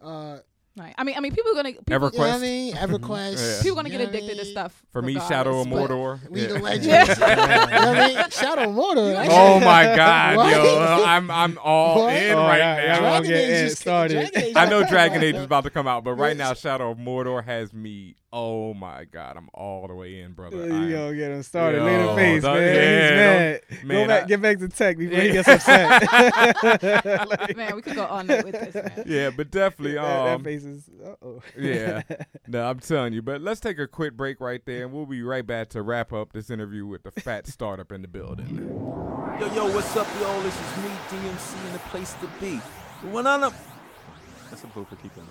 uh, 0.00 0.38
Right. 0.78 0.94
I 0.98 1.04
mean, 1.04 1.16
I 1.16 1.20
mean, 1.20 1.34
people 1.34 1.52
are 1.52 1.54
gonna 1.54 1.72
people, 1.72 1.94
Ever- 1.94 2.10
you 2.12 2.18
know 2.18 2.24
I 2.26 2.28
EverQuest. 2.32 2.40
mean, 2.42 2.74
EverQuest. 2.76 3.56
Yeah. 3.56 3.62
people 3.62 3.78
are 3.78 3.82
gonna 3.82 3.88
you 3.88 3.98
get 3.98 3.98
know 3.98 4.04
what 4.10 4.14
I 4.14 4.18
addicted 4.18 4.38
to 4.38 4.44
stuff. 4.44 4.82
For 4.92 5.00
me, 5.00 5.14
Shadow 5.14 5.60
of 5.60 5.66
Mordor. 5.68 6.30
League 6.30 6.50
Yeah. 6.50 6.56
of 6.56 6.62
Legends. 6.62 7.18
Yeah. 7.18 7.64
you 7.64 7.94
know 7.94 8.02
I 8.02 8.08
mean? 8.08 8.30
Shadow 8.30 8.62
of 8.68 8.76
Mordor. 8.76 9.12
that 9.14 9.28
Oh 9.30 9.58
my 9.60 9.96
God, 9.96 10.36
What? 10.36 10.50
yo! 10.52 11.04
I'm 11.06 11.30
I'm 11.30 11.58
all 11.64 12.02
What? 12.04 12.14
in 12.14 12.34
Oh, 12.34 12.42
right 12.42 12.58
yeah, 12.58 12.76
yeah, 12.76 12.98
now. 13.00 13.04
I'll 13.06 13.22
Dragon 13.22 13.32
Age 13.50 13.68
just- 13.68 13.80
started. 13.80 14.14
Dragon 14.32 14.42
Age 14.42 14.52
I 14.56 14.66
know 14.66 14.84
Dragon 14.86 15.22
Age 15.22 15.34
is 15.36 15.44
about 15.44 15.64
to 15.64 15.70
come 15.70 15.86
out, 15.88 16.04
but 16.04 16.12
right 16.14 16.36
now 16.36 16.52
Shadow 16.52 16.90
of 16.90 16.98
Mordor 16.98 17.42
has 17.42 17.72
me. 17.72 18.16
Oh 18.38 18.74
my 18.74 19.04
God, 19.04 19.38
I'm 19.38 19.48
all 19.54 19.88
the 19.88 19.94
way 19.94 20.20
in, 20.20 20.32
brother. 20.34 20.62
I 20.64 20.66
You 20.66 20.72
am- 20.74 20.90
gonna 20.92 21.16
get 21.16 21.30
him 21.32 21.42
started. 21.42 21.78
Yo, 21.78 21.84
Look 21.84 21.92
at 21.92 22.06
the 22.06 22.16
face, 22.16 22.42
man. 22.42 22.62
yeah, 22.62 23.58
He's 23.70 23.84
mad. 23.84 23.88
don't- 23.88 23.88
Go 24.02 24.06
back, 24.08 24.22
I- 24.22 24.26
get 24.26 24.42
back 24.42 24.58
to 24.58 24.68
tech 24.68 24.98
before 24.98 25.20
he 25.22 25.32
gets 25.32 25.48
upset. 25.56 26.02
Like, 27.28 27.56
Man, 27.56 27.76
we 27.76 27.80
could 27.82 27.94
go 27.94 28.04
all 28.04 28.22
night 28.22 28.44
with 28.44 28.52
this, 28.60 28.74
man. 28.74 29.04
Yeah, 29.06 29.30
but 29.30 29.50
definitely. 29.50 29.94
that, 29.94 30.02
that 30.02 30.34
Um, 30.34 30.44
face 30.44 30.64
is. 30.64 30.90
Uh-oh. 31.02 31.40
yeah. 31.56 32.02
no, 32.46 32.68
I'm 32.68 32.78
telling 32.80 33.14
you. 33.14 33.22
But 33.22 33.40
let's 33.40 33.58
take 33.60 33.78
a 33.78 33.86
quick 33.86 34.18
break 34.18 34.38
right 34.38 34.60
there, 34.66 34.84
and 34.84 34.92
we'll 34.92 35.06
be 35.06 35.22
right 35.22 35.46
back 35.46 35.70
to 35.70 35.80
wrap 35.80 36.12
up 36.12 36.34
this 36.34 36.50
interview 36.50 36.84
with 36.86 37.04
the 37.04 37.12
Phat 37.12 37.46
Startup 37.46 37.90
in 37.90 38.02
the 38.02 38.08
building. 38.08 38.54
Yo, 39.40 39.46
yo, 39.54 39.74
what's 39.74 39.96
up, 39.96 40.06
y'all? 40.20 40.40
This 40.42 40.54
is 40.54 40.76
me, 40.84 40.90
DMC, 41.08 41.66
in 41.68 41.72
the 41.72 41.78
place 41.90 42.12
to 42.20 42.28
be. 42.38 42.56
When 43.10 43.26
I'm 43.26 43.44
up. 43.44 43.54
That's 44.50 44.62
a 44.62 44.66
blooper, 44.66 45.00
keep 45.02 45.14
going. 45.16 45.26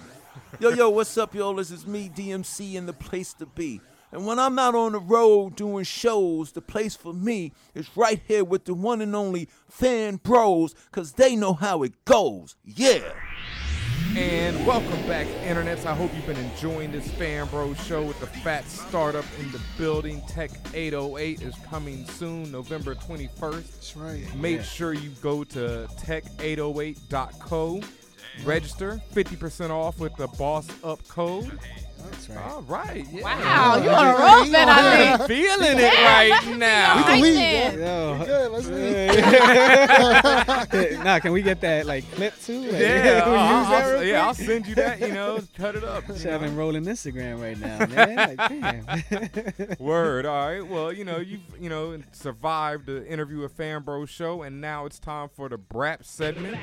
Yo, 0.60 0.70
yo, 0.70 0.90
what's 0.90 1.18
up, 1.18 1.36
y'all? 1.36 1.56
This 1.56 1.72
is 1.72 1.86
me, 1.86 2.10
DMC, 2.14 2.76
in 2.76 2.86
the 2.86 2.94
place 2.94 3.34
to 3.34 3.46
be. 3.46 3.82
And 4.12 4.26
when 4.26 4.40
I'm 4.40 4.58
out 4.58 4.76
on 4.76 4.94
the 4.94 5.00
road 5.00 5.56
doing 5.56 5.84
shows, 5.84 6.52
the 6.54 6.62
place 6.62 6.96
for 6.96 7.14
me 7.14 7.52
is 7.74 7.90
right 7.98 8.22
here 8.28 8.44
with 8.44 8.66
the 8.66 8.74
one 8.74 9.02
and 9.02 9.16
only 9.16 9.50
Fan 9.70 10.18
Bros, 10.18 10.74
because 10.90 11.14
they 11.14 11.36
know 11.36 11.54
how 11.54 11.84
it 11.84 12.06
goes. 12.06 12.56
Yeah. 12.64 13.12
And 14.16 14.66
welcome 14.66 15.06
back, 15.08 15.28
internets. 15.44 15.86
I 15.86 15.94
hope 15.94 16.10
you've 16.16 16.26
been 16.26 16.38
enjoying 16.38 16.94
this 16.94 17.12
Fan 17.12 17.48
Bro 17.48 17.74
show 17.74 18.02
with 18.04 18.18
the 18.22 18.28
Phat 18.28 18.66
Startup 18.66 19.26
in 19.42 19.52
the 19.52 19.60
building. 19.78 20.22
Tech 20.30 20.52
808 20.74 21.42
is 21.42 21.56
coming 21.70 22.08
soon, 22.08 22.50
November 22.50 22.96
21st. 22.96 23.72
That's 23.74 23.98
right. 23.98 24.36
Make 24.38 24.62
sure 24.62 24.94
you 24.94 25.10
go 25.22 25.44
to 25.44 25.90
tech808.co. 26.00 27.82
Register 28.44 29.00
50% 29.14 29.70
off 29.70 29.98
with 30.00 30.16
the 30.18 30.28
Boss 30.28 30.68
Up 30.84 31.08
code. 31.08 31.58
That's 32.12 32.30
right. 32.30 32.52
All 32.52 32.62
right. 32.64 33.04
Yeah. 33.12 33.24
Wow, 33.24 33.78
you 33.78 33.86
Yeah. 33.86 33.98
on 33.98 34.06
a 34.06 34.10
roll, 34.20 34.46
man. 34.52 34.70
I 34.70 35.14
I'm 35.14 35.20
feeling 35.28 35.80
it 35.80 35.94
right 36.04 36.46
now. 36.56 36.98
We 36.98 37.04
can 37.04 37.22
leave. 37.22 37.36
Yeah. 37.36 37.72
Yo. 37.74 38.24
Good, 38.26 38.52
let's 38.52 38.68
leave. 38.68 39.18
nah, 41.04 41.18
can 41.20 41.32
we 41.32 41.42
get 41.42 41.62
that 41.62 41.88
like 41.88 42.04
clip 42.12 42.40
too? 42.42 42.62
Like, 42.62 42.74
Yeah, 42.74 43.28
we 43.32 43.36
I'll, 43.36 43.74
I'll- 43.74 44.04
yeah, 44.04 44.28
I'll 44.28 44.36
send 44.36 44.68
you 44.68 44.76
that. 44.76 45.00
You 45.00 45.14
know, 45.14 45.40
cut 45.58 45.76
it 45.76 45.84
up. 45.84 46.08
you 46.08 46.16
Shit, 46.18 46.28
I've 46.32 46.42
know. 46.42 46.48
been 46.48 46.56
rolling 46.56 46.84
Instagram 46.86 47.42
right 47.42 47.58
now, 47.60 47.80
man. 47.88 48.36
Like, 48.38 49.56
damn. 49.58 49.76
Word. 49.80 50.28
All 50.28 50.48
right. 50.48 50.62
Well, 50.62 50.94
you 50.94 51.06
know, 51.06 51.18
you've 51.18 51.42
you 51.60 51.70
know 51.70 52.00
survived 52.12 52.86
the 52.86 53.04
interview 53.08 53.40
with 53.40 53.54
Fan 53.54 53.82
Bro 53.82 54.06
show, 54.06 54.44
and 54.44 54.62
now 54.62 54.86
it's 54.86 55.00
time 55.00 55.30
for 55.36 55.50
the 55.50 55.58
BRAP 55.58 56.04
segment, 56.06 56.58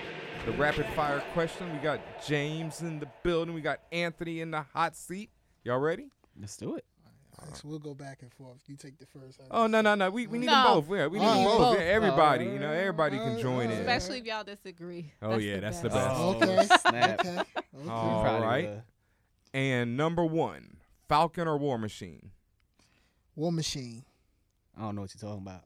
the 0.46 0.52
rapid 0.52 0.86
fire 0.94 1.22
question. 1.32 1.72
We 1.72 1.78
got 1.78 2.00
James 2.26 2.80
in 2.80 2.98
the 3.00 3.08
building. 3.22 3.54
We 3.54 3.60
got 3.60 3.80
Anthony 3.92 4.40
in 4.40 4.50
the 4.50 4.62
hot 4.62 4.96
seat. 4.96 5.30
Y'all 5.64 5.78
ready? 5.78 6.08
Let's 6.38 6.56
do 6.56 6.76
it. 6.76 6.84
Alright, 7.40 7.56
so 7.56 7.68
we'll 7.68 7.78
go 7.78 7.94
back 7.94 8.18
and 8.22 8.32
forth. 8.32 8.58
You 8.68 8.76
take 8.76 8.98
the 8.98 9.06
first. 9.06 9.40
I 9.40 9.44
Oh 9.50 9.66
no 9.66 9.80
no 9.80 9.94
no. 9.94 10.10
We 10.10 10.26
we 10.26 10.38
need 10.38 10.46
No. 10.46 10.52
them 10.52 10.64
both. 10.74 10.96
Yeah, 10.98 11.06
we 11.08 11.18
need 11.18 11.24
them 11.26 11.38
Oh, 11.38 11.44
both. 11.44 11.58
both. 11.58 11.78
Yeah, 11.78 11.84
everybody. 11.86 12.44
You 12.44 12.58
know, 12.58 12.70
everybody 12.70 13.16
can 13.18 13.36
oh, 13.36 13.42
join 13.42 13.70
in. 13.70 13.78
especially 13.78 14.18
if 14.18 14.24
y'all 14.26 14.44
disagree. 14.44 15.12
Oh, 15.22 15.38
yeah, 15.38 15.60
that's 15.60 15.80
the 15.80 15.88
best. 15.88 16.10
Oh, 16.12 16.36
Okay. 16.36 16.66
snap. 16.80 17.20
Okay. 17.20 17.38
okay. 17.38 17.88
All 17.88 18.22
Probably 18.22 18.46
right. 18.46 18.82
And 19.54 19.96
number 19.96 20.24
one, 20.24 20.76
Falcon 21.08 21.48
or 21.48 21.56
War 21.58 21.78
Machine. 21.78 22.30
War 23.34 23.50
Machine. 23.52 24.04
I 24.76 24.80
don't 24.82 24.94
know 24.94 25.02
what 25.02 25.14
you're 25.14 25.28
talking 25.28 25.42
about. 25.42 25.64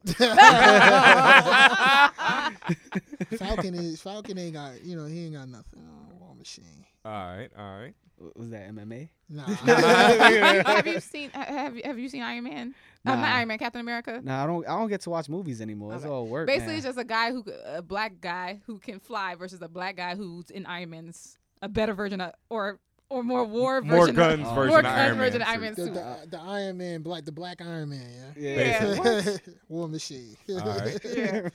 Falcon 3.39 3.75
is 3.75 4.01
Falcon 4.03 4.39
ain't 4.39 4.55
got 4.55 4.83
you 4.85 4.97
know 4.97 5.07
he 5.07 5.27
ain't 5.27 5.35
got 5.35 5.49
nothing 5.49 5.81
on 5.81 6.19
War 6.19 6.35
Machine. 6.35 6.85
All 7.05 7.13
right, 7.13 7.49
all 7.57 7.79
right. 7.81 7.95
W- 8.19 8.33
Was 8.37 8.51
that 8.51 8.69
MMA? 8.71 9.09
Nah. 9.29 9.45
have 9.45 10.87
you 10.87 11.01
seen 11.01 11.31
ha- 11.33 11.45
have 11.45 11.77
you, 11.77 11.83
have 11.85 11.99
you 11.99 12.09
seen 12.09 12.23
Iron 12.23 12.45
Man? 12.45 12.75
Uh, 13.05 13.15
not 13.15 13.25
Iron 13.25 13.49
Man, 13.49 13.59
Captain 13.59 13.81
America. 13.81 14.21
No, 14.25 14.35
I 14.35 14.47
don't. 14.47 14.67
I 14.67 14.77
don't 14.77 14.89
get 14.89 15.03
to 15.03 15.11
watch 15.11 15.29
movies 15.29 15.61
anymore. 15.61 15.95
It's 15.95 16.05
all 16.05 16.27
work. 16.27 16.47
Basically, 16.49 16.73
now. 16.73 16.79
it's 16.79 16.87
just 16.87 16.99
a 16.99 17.05
guy 17.05 17.31
who 17.31 17.45
a 17.65 17.83
black 17.83 18.21
guy 18.21 18.61
who 18.67 18.79
can 18.79 18.99
fly 18.99 19.37
versus 19.37 19.63
a 19.63 19.69
black 19.69 19.97
guy 19.97 20.17
who's 20.17 20.51
in 20.51 20.67
Iron 20.67 20.91
Man's 20.91 21.39
a 21.63 21.69
better 21.69 21.95
version 21.95 22.21
of 22.21 22.33
or 22.51 22.81
or 23.09 23.23
more 23.23 23.45
war 23.45 23.81
version, 23.81 23.89
More 23.97 24.01
version 24.07 24.17
guns 24.17 24.41
of, 24.43 24.47
Oh. 24.49 24.55
version 24.55 24.69
more 24.69 24.79
of 24.79 24.85
guns 24.85 24.99
Iron 24.99 25.19
version 25.19 25.39
Man. 25.41 25.49
Iron 25.49 25.61
Man 25.61 25.75
the, 25.75 25.85
suit. 25.85 25.95
the, 25.95 26.27
the 26.31 26.41
Iron 26.41 26.77
Man, 26.79 27.03
black 27.03 27.25
the 27.25 27.33
black 27.33 27.61
Iron 27.61 27.89
Man, 27.91 28.35
yeah. 28.37 28.55
yeah. 28.57 28.95
Basically. 28.95 29.55
War 29.69 29.89
Machine. 29.89 30.37
All 30.51 30.57
right. 30.79 30.99
Yeah. 31.17 31.49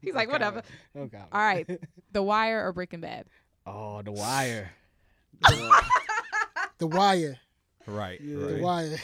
He's 0.00 0.14
like, 0.14 0.30
whatever. 0.32 0.62
Okay. 0.96 1.20
All 1.30 1.40
right, 1.40 1.68
The 2.10 2.22
Wire 2.22 2.66
or 2.66 2.72
Breaking 2.72 3.00
Bad? 3.00 3.26
Oh, 3.64 4.02
The 4.02 4.10
Wire. 4.10 4.70
the 6.78 6.86
Wire. 6.86 7.38
Right. 7.86 8.20
Yeah. 8.20 8.36
The. 8.46 8.60
Wire. 8.60 8.96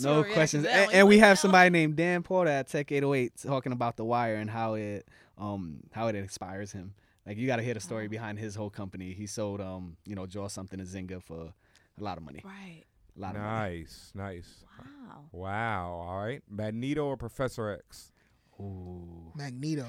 No 0.00 0.24
questions. 0.24 0.64
And, 0.64 0.92
and 0.92 1.08
we 1.08 1.18
have 1.18 1.38
somebody 1.38 1.70
named 1.70 1.96
Dan 1.96 2.22
Porter 2.22 2.50
at 2.50 2.68
Tech 2.68 2.90
808 2.90 3.32
talking 3.42 3.72
about 3.72 3.96
The 3.96 4.04
Wire 4.04 4.36
and 4.36 4.50
how 4.50 4.74
it 4.74 5.06
um 5.38 5.80
how 5.92 6.08
it 6.08 6.14
inspires 6.16 6.72
him. 6.72 6.94
Like 7.28 7.36
you 7.36 7.46
got 7.46 7.56
to 7.56 7.62
hear 7.62 7.74
the 7.74 7.80
story 7.80 8.08
behind 8.08 8.38
his 8.38 8.54
whole 8.54 8.70
company. 8.70 9.12
He 9.12 9.26
sold 9.26 9.60
um 9.60 9.98
you 10.06 10.14
know 10.16 10.24
draw 10.24 10.48
something 10.48 10.78
to 10.78 10.84
Zynga 10.86 11.22
for 11.22 11.52
a 12.00 12.02
lot 12.02 12.16
of 12.16 12.24
money. 12.24 12.40
Right. 12.42 12.84
A 13.16 13.20
lot 13.20 13.36
of 13.36 13.42
money. 13.42 13.80
Nice, 13.80 14.12
nice. 14.14 14.64
Wow. 14.78 15.24
Wow. 15.32 16.04
All 16.08 16.24
right. 16.24 16.42
Magneto 16.48 17.04
or 17.04 17.18
Professor 17.18 17.70
X? 17.70 18.12
Ooh. 18.58 19.32
Magneto. 19.36 19.86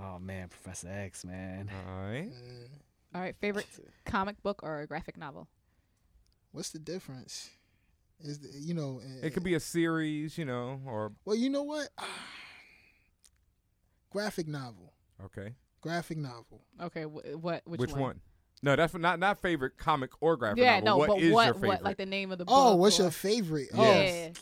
Oh 0.00 0.18
man, 0.18 0.48
Professor 0.48 0.88
X, 0.88 1.22
man. 1.24 1.68
All 1.86 2.02
right. 2.02 2.30
All 3.14 3.20
right, 3.20 3.36
favorite 3.40 3.66
comic 4.06 4.42
book 4.42 4.60
or 4.62 4.86
graphic 4.86 5.18
novel? 5.18 5.48
What's 6.52 6.70
the 6.70 6.78
difference? 6.78 7.50
Is 8.20 8.38
the, 8.38 8.48
you 8.58 8.72
know? 8.72 9.00
It 9.22 9.34
could 9.34 9.42
be 9.42 9.54
a 9.54 9.60
series, 9.60 10.38
you 10.38 10.44
know, 10.44 10.80
or 10.86 11.12
Well, 11.24 11.36
you 11.36 11.50
know 11.50 11.62
what? 11.64 11.88
Graphic 14.10 14.48
novel. 14.48 14.92
okay. 15.24 15.54
Graphic 15.80 16.18
novel. 16.18 16.62
Okay, 16.80 17.02
wh- 17.04 17.42
what 17.42 17.62
which, 17.66 17.80
Which, 17.80 17.90
one? 17.92 18.00
one? 18.00 18.20
No, 18.62 18.76
that's 18.76 18.92
not 18.94 19.18
not 19.18 19.40
favorite 19.40 19.78
comic 19.78 20.10
or 20.20 20.36
graphic 20.36 20.58
Yeah, 20.62 20.80
novel. 20.80 20.84
no, 20.86 20.96
what 20.98 21.08
but 21.08 21.18
is 21.20 21.32
what 21.32 21.44
your 21.46 21.54
favorite? 21.54 21.68
what 21.68 21.82
like 21.82 21.96
the 21.96 22.06
name 22.06 22.30
of 22.32 22.38
the 22.38 22.44
book? 22.44 22.54
Oh, 22.56 22.76
what's 22.76 22.98
or- 23.00 23.04
your 23.04 23.10
favorite? 23.10 23.68
Yeah. 23.74 24.28
Oh, 24.30 24.40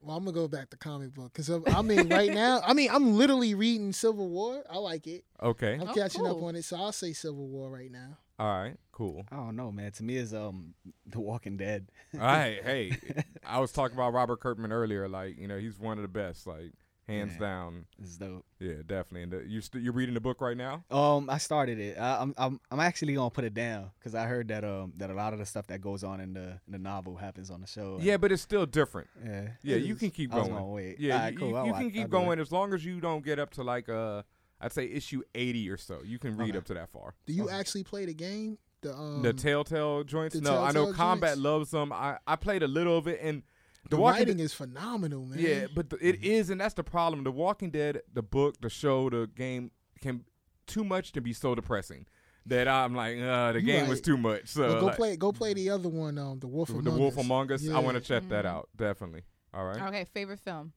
well, 0.00 0.16
I'm 0.16 0.24
gonna 0.24 0.34
go 0.34 0.46
back 0.48 0.70
to 0.70 0.76
comic 0.76 1.12
book 1.12 1.32
because 1.32 1.50
I 1.50 1.82
mean, 1.82 2.08
right 2.08 2.32
now, 2.32 2.60
I 2.64 2.72
mean, 2.72 2.88
I'm 2.90 3.16
literally 3.16 3.54
reading 3.54 3.92
Civil 3.92 4.28
War. 4.28 4.62
I 4.70 4.78
like 4.78 5.06
it. 5.06 5.24
okay. 5.42 5.74
I'm 5.74 5.88
Oh, 5.88 5.92
catching 5.92 6.24
up 6.26 6.40
on 6.42 6.54
it, 6.56 6.64
so 6.64 6.76
I'll 6.76 6.92
say 6.92 7.12
Civil 7.12 7.48
War 7.48 7.68
right 7.68 7.90
now. 7.90 8.16
All 8.38 8.46
right. 8.62 8.76
Cool. 8.92 9.24
I 9.32 9.36
don't 9.36 9.56
know, 9.56 9.72
man. 9.72 9.90
To 9.92 10.04
me, 10.04 10.16
it's 10.16 10.32
um, 10.32 10.74
The 11.06 11.18
Walking 11.20 11.56
Dead. 11.56 11.88
All 12.14 12.20
right. 12.20 12.60
Hey, 12.64 12.96
I 13.44 13.58
was 13.58 13.72
talking 13.72 13.96
about 13.96 14.12
Robert 14.12 14.38
Kirkman 14.40 14.70
earlier. 14.70 15.08
Like, 15.08 15.36
you 15.36 15.48
know, 15.48 15.58
he's 15.58 15.76
one 15.80 15.98
of 15.98 16.02
the 16.02 16.08
best. 16.08 16.46
Like, 16.46 16.70
hands 17.08 17.32
Yeah. 17.34 17.40
down. 17.40 17.86
It's 18.00 18.16
dope. 18.16 18.44
Yeah, 18.60 18.74
definitely. 18.86 19.22
And 19.22 19.32
the, 19.32 19.44
you 19.48 19.60
st- 19.60 19.82
you're 19.82 19.92
reading 19.92 20.14
the 20.14 20.20
book 20.20 20.40
right 20.40 20.56
now? 20.56 20.84
Um, 20.90 21.28
I 21.30 21.38
started 21.38 21.78
it. 21.78 21.98
I, 21.98 22.20
I'm 22.20 22.34
I'm 22.36 22.60
I'm 22.70 22.80
actually 22.80 23.14
gonna 23.14 23.30
put 23.30 23.44
it 23.44 23.54
down 23.54 23.90
because 23.98 24.14
I 24.14 24.26
heard 24.26 24.48
that 24.48 24.64
um 24.64 24.92
that 24.98 25.10
a 25.10 25.14
lot 25.14 25.32
of 25.32 25.38
the 25.38 25.46
stuff 25.46 25.66
that 25.68 25.80
goes 25.80 26.04
on 26.04 26.20
in 26.20 26.34
the 26.34 26.60
in 26.66 26.72
the 26.72 26.78
novel 26.78 27.16
happens 27.16 27.50
on 27.50 27.60
the 27.60 27.66
show. 27.66 27.94
and- 27.96 28.04
Yeah, 28.04 28.16
but 28.18 28.30
it's 28.32 28.42
still 28.42 28.66
different. 28.66 29.08
yeah. 29.24 29.48
Yeah, 29.62 29.76
you 29.76 29.94
can 29.94 30.10
keep 30.10 30.32
I 30.32 30.38
was 30.38 30.48
going. 30.48 30.58
gonna 30.60 30.70
wait. 30.72 31.00
Yeah, 31.00 31.14
Alright, 31.16 31.32
you, 31.32 31.38
cool. 31.38 31.48
you, 31.50 31.56
I'll 31.56 31.66
you 31.66 31.72
can 31.74 31.90
keep 31.90 32.02
I'll 32.02 32.08
going 32.08 32.38
as 32.40 32.52
long 32.52 32.74
as 32.74 32.84
you 32.84 33.00
don't 33.00 33.24
get 33.24 33.38
up 33.38 33.50
to 33.52 33.62
like 33.62 33.88
uh, 33.88 34.22
I'd 34.60 34.72
say 34.72 34.84
issue 34.86 35.22
80 35.34 35.70
or 35.70 35.76
so. 35.76 36.00
You 36.04 36.18
can 36.18 36.36
read 36.36 36.50
Okay. 36.50 36.58
up 36.58 36.64
to 36.64 36.74
that 36.74 36.90
far. 36.90 37.14
Do 37.26 37.32
you 37.32 37.44
Okay. 37.44 37.54
actually 37.54 37.84
play 37.84 38.04
the 38.06 38.14
game? 38.14 38.58
The 38.80 38.94
um, 38.94 39.22
the 39.22 39.32
Telltale 39.32 40.04
joints? 40.04 40.34
the 40.36 40.40
no, 40.42 40.62
I 40.62 40.70
know 40.72 40.92
Combat 40.92 41.30
joints? 41.30 41.42
loves 41.42 41.70
them. 41.72 41.92
I, 41.92 42.18
I 42.26 42.36
played 42.36 42.62
a 42.62 42.68
little 42.68 42.96
of 42.96 43.08
it, 43.08 43.18
and 43.22 43.42
the, 43.84 43.90
The 43.90 43.96
Walking 43.96 44.18
writing 44.20 44.40
is 44.40 44.54
phenomenal, 44.54 45.24
man. 45.26 45.38
Yeah, 45.38 45.66
but 45.74 45.90
the, 45.90 45.96
Mm-hmm. 45.96 46.06
it 46.08 46.24
is, 46.24 46.50
and 46.50 46.60
that's 46.60 46.74
the 46.74 46.84
problem. 46.84 47.24
The 47.24 47.32
Walking 47.32 47.70
Dead, 47.70 48.02
the 48.12 48.22
book, 48.22 48.60
the 48.60 48.70
show, 48.70 49.10
the 49.10 49.28
game 49.34 49.70
can 50.00 50.24
too 50.66 50.84
much 50.84 51.12
to 51.12 51.20
be 51.20 51.32
so 51.32 51.54
depressing 51.54 52.06
that 52.46 52.68
I'm 52.68 52.94
like, 52.94 53.18
uh, 53.18 53.52
the 53.52 53.60
You 53.60 53.66
game 53.66 53.88
was 53.88 54.00
too 54.00 54.16
much. 54.16 54.48
So 54.48 54.62
Well, 54.62 54.80
go 54.80 54.86
like, 54.86 54.96
play. 54.96 55.16
Go 55.16 55.32
play 55.32 55.54
the 55.54 55.70
other 55.70 55.88
one. 55.88 56.18
Um, 56.18 56.38
the 56.38 56.46
Wolf 56.46 56.68
the 56.68 56.74
Among 56.78 56.98
Wolf 56.98 57.18
Us. 57.18 57.24
Among 57.24 57.52
Us. 57.52 57.68
I 57.68 57.78
want 57.78 57.96
to 57.96 58.00
check 58.02 58.28
that 58.28 58.44
Mhm. 58.44 58.48
out 58.48 58.68
definitely. 58.76 59.22
All 59.54 59.64
right. 59.64 59.80
Okay, 59.82 60.04
favorite 60.12 60.40
film. 60.40 60.72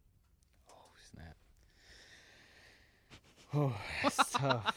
Oh 0.69 0.73
snap. 1.13 1.35
Oh, 3.53 3.75
it's 4.03 4.31
tough. 4.31 4.73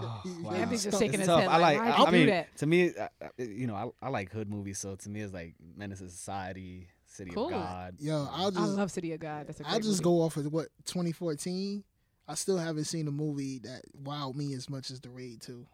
Oh, 0.00 0.22
wow. 0.42 0.50
Anthony's 0.52 0.84
just 0.84 0.98
shaking 0.98 1.18
his 1.20 1.28
tough. 1.28 1.40
head. 1.40 1.48
I 1.48 1.56
like. 1.58 1.78
why'd 1.78 1.88
I, 1.92 1.96
you 1.98 2.04
I 2.04 2.10
do 2.10 2.16
mean, 2.16 2.26
that? 2.28 2.56
to 2.58 2.66
me, 2.66 2.92
I, 3.00 3.08
I- 3.22 3.30
you 3.42 3.66
know, 3.66 3.74
I, 3.74 4.06
I 4.06 4.08
like 4.10 4.30
hood 4.32 4.48
movies. 4.50 4.78
So 4.78 4.94
to 4.96 5.08
me, 5.10 5.20
it's 5.20 5.32
like 5.32 5.54
Menace 5.76 5.98
to 6.00 6.08
Society, 6.08 6.86
City 7.06 7.30
Cool. 7.32 7.46
of 7.46 7.50
God. 7.52 7.94
Yo, 7.98 8.28
I'll 8.32 8.48
I 8.48 8.50
just 8.50 8.72
love 8.76 8.90
City 8.90 9.12
of 9.12 9.20
God. 9.20 9.46
That's 9.48 9.60
a 9.60 9.62
great 9.64 9.72
I'll 9.72 9.78
just 9.80 9.90
movie. 10.02 10.04
go 10.04 10.22
off 10.22 10.36
of 10.36 10.52
what 10.52 10.68
2014. 10.86 11.84
I 12.30 12.34
still 12.34 12.58
haven't 12.58 12.84
seen 12.84 13.08
a 13.08 13.10
movie 13.10 13.58
that 13.60 13.82
wowed 14.02 14.34
me 14.34 14.52
as 14.54 14.68
much 14.68 14.90
as 14.90 15.00
The 15.00 15.08
Raid 15.08 15.40
2. 15.40 15.66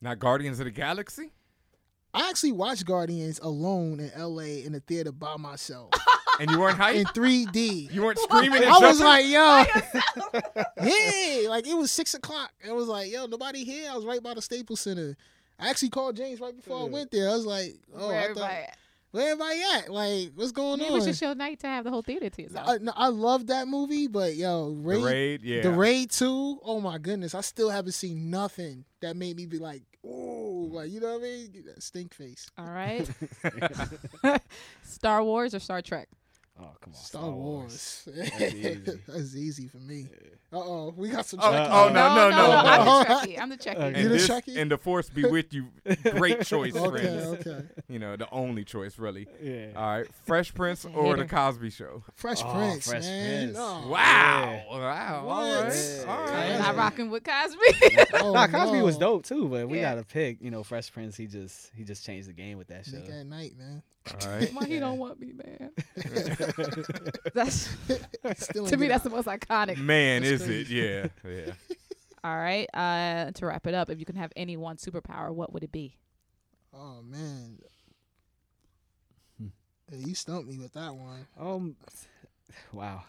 Not 0.00 0.18
Guardians 0.20 0.60
of 0.60 0.66
the 0.66 0.70
Galaxy. 0.70 1.32
I 2.14 2.28
actually 2.30 2.52
watched 2.52 2.86
Guardians 2.86 3.40
alone 3.42 3.98
in 4.00 4.10
LA 4.16 4.62
in 4.64 4.72
the 4.72 4.80
theater 4.80 5.10
by 5.12 5.36
myself 5.36 5.90
And 6.40 6.50
you 6.50 6.58
weren't 6.60 6.78
in 6.80 7.04
3D. 7.06 7.92
You 7.92 8.02
weren't 8.02 8.18
screaming. 8.18 8.62
And 8.62 8.70
I 8.72 8.78
was 8.78 9.00
like, 9.00 9.26
yo, 9.26 9.64
yeah, 10.82 11.48
like 11.48 11.66
it 11.66 11.76
was 11.76 11.90
six 11.90 12.14
o'clock. 12.14 12.52
I 12.66 12.72
was 12.72 12.88
like, 12.88 13.10
yo, 13.10 13.26
nobody 13.26 13.64
here. 13.64 13.90
I 13.90 13.96
was 13.96 14.04
right 14.04 14.22
by 14.22 14.34
the 14.34 14.42
Staples 14.42 14.80
Center. 14.80 15.16
I 15.58 15.68
actually 15.70 15.90
called 15.90 16.16
James 16.16 16.40
right 16.40 16.54
before 16.54 16.80
I 16.80 16.84
went 16.84 17.10
there. 17.10 17.28
I 17.28 17.32
was 17.32 17.46
like, 17.46 17.74
oh, 17.96 18.08
Where 18.08 18.18
I 18.18 18.22
everybody 18.22 18.40
thought, 18.40 18.50
at? 18.50 18.76
where 19.10 19.32
everybody 19.32 19.60
at? 19.74 19.90
Like, 19.90 20.32
what's 20.34 20.52
going 20.52 20.78
Maybe 20.78 20.90
on? 20.90 20.92
it 20.92 20.96
was 20.96 21.06
just 21.06 21.22
your 21.22 21.34
night 21.34 21.60
to 21.60 21.66
have 21.66 21.84
the 21.84 21.90
whole 21.90 22.02
theater 22.02 22.28
to 22.28 22.42
yourself. 22.42 22.68
I, 22.68 22.78
no, 22.78 22.92
I 22.94 23.08
love 23.08 23.46
that 23.48 23.66
movie, 23.66 24.06
but 24.06 24.36
yo, 24.36 24.70
the 24.70 24.76
Raid, 24.76 25.04
raid. 25.04 25.42
Yeah. 25.42 25.62
the 25.62 25.72
Raid 25.72 26.10
2, 26.10 26.60
oh 26.62 26.80
my 26.80 26.98
goodness, 26.98 27.34
I 27.34 27.40
still 27.40 27.70
haven't 27.70 27.92
seen 27.92 28.30
nothing 28.30 28.84
that 29.00 29.16
made 29.16 29.36
me 29.36 29.46
be 29.46 29.58
like, 29.58 29.82
ooh, 30.04 30.68
mm. 30.70 30.72
like 30.72 30.90
you 30.90 31.00
know 31.00 31.14
what 31.14 31.20
I 31.20 31.24
mean? 31.24 31.64
Stink 31.78 32.14
face. 32.14 32.50
All 32.58 32.66
right. 32.66 33.08
Star 34.82 35.24
Wars 35.24 35.54
or 35.54 35.58
Star 35.58 35.82
Trek? 35.82 36.08
Oh 36.58 36.76
come 36.80 36.94
on, 36.94 37.04
Star, 37.04 37.30
Wars. 37.30 38.08
That's 38.16 38.54
easy. 38.54 39.00
That's 39.06 39.36
easy 39.36 39.68
for 39.68 39.78
me. 39.78 40.10
Uh 40.12 40.37
oh, 40.52 40.94
we 40.96 41.08
got 41.10 41.26
some. 41.26 41.40
Uh, 41.40 41.44
oh, 41.44 41.50
Trekkies. 41.52 41.70
oh, 41.70 41.88
no, 41.92 42.14
no, 42.14 42.30
no, 42.30 42.52
I'm 42.52 42.84
no. 42.84 42.98
the 42.98 43.04
Trekkie. 43.04 43.38
I'm 43.40 43.48
the 43.50 43.56
Trekkie. 43.56 43.76
Okay. 43.76 43.88
You 43.88 43.94
and, 43.96 44.04
the 44.04 44.08
this, 44.08 44.26
Chucky? 44.26 44.58
and 44.60 44.70
the 44.70 44.78
force 44.78 45.08
be 45.10 45.24
with 45.24 45.52
you. 45.52 45.66
Great 46.12 46.42
choice, 46.46 46.74
Okay, 46.74 47.02
friends. 47.02 47.46
okay. 47.46 47.62
You 47.88 47.98
know, 47.98 48.16
the 48.16 48.30
only 48.30 48.64
choice, 48.64 48.98
really. 48.98 49.26
Yeah. 49.42 49.68
All 49.76 49.82
right, 49.98 50.06
Fresh 50.26 50.54
Prince 50.54 50.84
or 50.94 51.16
the 51.16 51.24
Cosby 51.26 51.70
Show. 51.70 52.02
Fresh 52.14 52.42
Oh, 52.44 52.52
Prince, 52.52 52.88
Fresh 52.88 53.02
man. 53.04 53.40
Prince. 53.44 53.58
Oh, 53.60 53.88
Wow, 53.88 54.62
wow. 54.70 55.20
All 55.22 55.26
What? 55.26 55.64
right, 55.64 56.04
all 56.06 56.26
Yeah. 56.28 56.54
I'm 56.56 56.62
not 56.62 56.76
rocking 56.76 57.10
with 57.10 57.24
Cosby. 57.24 57.58
oh, 58.14 58.32
nah, 58.32 58.46
Cosby 58.46 58.78
no. 58.78 58.84
was 58.84 58.96
dope 58.98 59.24
too, 59.24 59.48
but 59.48 59.68
we 59.68 59.78
Yeah. 59.78 59.90
gotta 59.94 60.04
pick. 60.04 60.38
You 60.40 60.50
know, 60.50 60.62
Fresh 60.62 60.92
Prince. 60.92 61.16
He 61.16 61.26
just 61.26 61.70
he 61.76 61.84
just 61.84 62.04
changed 62.06 62.28
the 62.28 62.32
game 62.32 62.58
with 62.58 62.68
that 62.68 62.86
show. 62.86 62.96
Nick 62.98 63.08
at 63.10 63.26
Nite, 63.26 63.56
man. 63.58 63.82
All 64.24 64.30
right. 64.30 64.50
Why 64.54 64.64
he 64.64 64.78
don't 64.78 64.96
want 64.98 65.20
me, 65.20 65.32
man? 65.34 65.70
that's 67.34 67.68
Still 68.36 68.66
to 68.66 68.76
me. 68.76 68.86
get 68.86 68.92
That's 68.92 69.04
the 69.04 69.10
most 69.10 69.26
iconic. 69.26 69.76
Man, 69.76 70.22
That's 70.22 70.37
is 70.42 70.48
it? 70.48 70.68
Yeah, 70.68 71.08
yeah. 71.30 71.52
All 72.24 72.36
right. 72.36 72.68
Uh, 72.74 73.30
to 73.32 73.46
wrap 73.46 73.66
it 73.66 73.74
up, 73.74 73.90
if 73.90 73.98
you 73.98 74.04
can 74.04 74.16
have 74.16 74.32
any 74.36 74.56
one 74.56 74.76
superpower, 74.76 75.32
what 75.32 75.52
would 75.52 75.62
it 75.62 75.72
be? 75.72 75.96
Oh 76.74 77.00
man. 77.02 77.58
Hmm. 79.38 79.46
Hey, 79.90 79.98
you 79.98 80.14
stumped 80.14 80.48
me 80.48 80.58
with 80.58 80.72
that 80.74 80.94
one. 80.94 81.26
Um, 81.38 81.76
wow. 82.72 83.04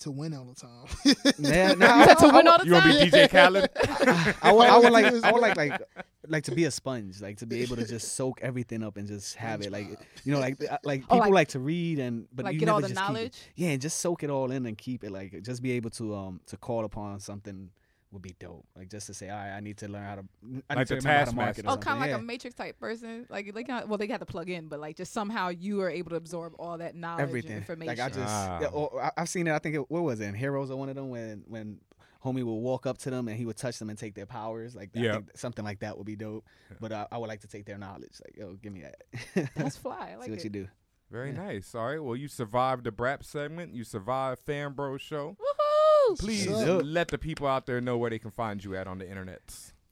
To 0.00 0.10
win 0.10 0.34
all 0.34 0.44
the 0.44 0.54
time. 0.54 1.14
Yeah, 1.38 1.70
You 1.70 1.76
nah, 1.76 2.04
said 2.06 2.14
to 2.16 2.28
win 2.34 2.46
all 2.48 2.58
the 2.58 2.66
You 2.66 2.72
want 2.72 2.84
to 2.92 3.04
be 3.04 3.10
DJ 3.10 3.28
Khaled? 3.30 3.70
I 4.42 4.52
would, 4.52 4.66
I 4.66 4.78
would 4.78 4.92
like, 4.92 5.24
I 5.24 5.32
would 5.32 5.40
like, 5.42 5.56
like, 5.56 5.80
like 6.26 6.44
to 6.44 6.54
be 6.54 6.64
a 6.64 6.70
sponge, 6.70 7.20
like 7.20 7.38
to 7.38 7.46
be 7.46 7.62
able 7.62 7.76
to 7.76 7.86
just 7.86 8.14
soak 8.14 8.40
everything 8.42 8.82
up 8.82 8.96
and 8.96 9.08
just 9.08 9.36
have 9.36 9.62
it, 9.62 9.72
like, 9.72 9.88
you 10.24 10.32
know, 10.32 10.40
like, 10.40 10.62
uh, 10.62 10.76
like 10.84 11.02
Oh, 11.04 11.14
people 11.16 11.18
like- 11.20 11.32
like, 11.32 11.48
to 11.48 11.58
read 11.60 11.98
and, 11.98 12.26
but 12.34 12.44
like 12.44 12.54
you 12.54 12.60
get 12.60 12.66
never 12.66 12.74
all 12.76 12.80
the 12.82 12.88
just 12.88 13.00
keep 13.00 13.08
it. 13.10 13.12
knowledge. 13.12 13.38
Yeah, 13.54 13.68
and 13.70 13.80
just 13.80 13.98
soak 14.00 14.22
it 14.22 14.30
all 14.30 14.50
in 14.50 14.66
and 14.66 14.76
keep 14.76 15.04
it, 15.04 15.10
like, 15.10 15.42
just 15.42 15.62
be 15.62 15.72
able 15.72 15.90
to, 15.90 16.14
um, 16.14 16.40
to 16.46 16.56
call 16.56 16.84
upon 16.84 17.20
something 17.20 17.70
would 18.10 18.22
be 18.22 18.34
dope. 18.40 18.66
Like 18.76 18.88
just 18.88 19.06
to 19.08 19.14
say, 19.14 19.28
all 19.28 19.36
right, 19.36 19.50
I 19.56 19.60
need 19.60 19.76
to 19.78 19.88
learn 19.88 20.02
how 20.04 20.14
to, 20.16 20.22
I 20.70 20.74
Like 20.74 20.78
need 20.78 20.86
to 20.86 20.94
the 20.94 20.96
remember 20.96 21.18
how 21.18 21.24
to 21.30 21.36
market. 21.36 21.64
or 21.64 21.68
Oh, 21.68 21.70
something. 21.72 21.84
kind 21.84 21.96
of 21.96 22.00
like 22.00 22.10
yeah. 22.10 22.16
a 22.16 22.22
Matrix 22.22 22.54
type 22.56 22.78
person. 22.80 23.26
Like, 23.28 23.54
like 23.54 23.68
how- 23.68 23.84
well, 23.86 23.98
they 23.98 24.06
got 24.06 24.20
to 24.20 24.26
plug 24.26 24.48
in, 24.48 24.68
but 24.68 24.80
like 24.80 24.96
just 24.96 25.12
somehow 25.12 25.48
you 25.50 25.80
are 25.82 25.90
able 25.90 26.10
to 26.10 26.16
absorb 26.16 26.54
all 26.58 26.78
that 26.78 26.94
knowledge 26.94 27.20
and 27.20 27.28
everything. 27.28 27.56
information. 27.58 27.96
Like 27.96 28.00
I 28.00 28.08
just, 28.08 28.20
Ah. 28.34 28.58
yeah, 28.62 28.66
or, 28.68 29.02
I- 29.02 29.12
I've 29.18 29.28
seen 29.28 29.46
it. 29.46 29.52
I 29.52 29.58
think 29.58 29.74
it, 29.76 29.90
what 29.90 30.02
was 30.02 30.20
it? 30.20 30.24
In 30.26 30.34
Heroes 30.34 30.70
or 30.70 30.76
one 30.76 30.88
of 30.88 30.94
them 30.96 31.10
when 31.10 31.44
when 31.48 31.80
homie 32.24 32.42
would 32.42 32.52
walk 32.52 32.84
up 32.86 32.98
to 32.98 33.10
them 33.10 33.28
and 33.28 33.36
he 33.36 33.44
would 33.46 33.56
touch 33.56 33.78
them 33.78 33.90
and 33.90 33.98
take 33.98 34.14
their 34.14 34.26
powers. 34.26 34.74
Like 34.74 34.90
I 34.96 35.00
Yep. 35.00 35.14
think 35.14 35.36
something 35.38 35.64
like 35.64 35.80
that 35.80 35.96
would 35.96 36.06
be 36.06 36.16
dope. 36.16 36.44
But 36.80 36.92
uh, 36.92 37.06
I 37.12 37.18
would 37.18 37.28
like 37.28 37.40
to 37.42 37.46
take 37.46 37.64
their 37.66 37.78
knowledge. 37.78 38.14
Like 38.24 38.36
yo, 38.36 38.54
give 38.54 38.72
me 38.72 38.82
that. 38.82 39.50
That's 39.54 39.76
fly. 39.76 40.12
I 40.12 40.16
like 40.16 40.24
See 40.24 40.30
what 40.30 40.38
it. 40.40 40.44
you 40.44 40.50
do. 40.50 40.68
Very 41.10 41.30
Yeah. 41.30 41.36
nice. 41.44 41.74
All 41.74 41.86
right. 41.86 42.02
Well, 42.02 42.16
you 42.16 42.26
survived 42.28 42.84
the 42.84 42.90
Brap 42.90 43.24
segment. 43.24 43.74
You 43.74 43.84
survived 43.84 44.40
Fan 44.40 44.72
Bro 44.72 44.98
Show. 44.98 45.36
Woohoo! 45.40 45.67
Please 46.16 46.46
Yup. 46.46 46.82
let 46.84 47.08
the 47.08 47.18
people 47.18 47.46
out 47.46 47.66
there 47.66 47.80
know 47.80 47.96
where 47.98 48.10
they 48.10 48.18
can 48.18 48.30
find 48.30 48.62
you 48.62 48.76
at 48.76 48.86
on 48.86 48.98
the 48.98 49.08
internet. 49.08 49.40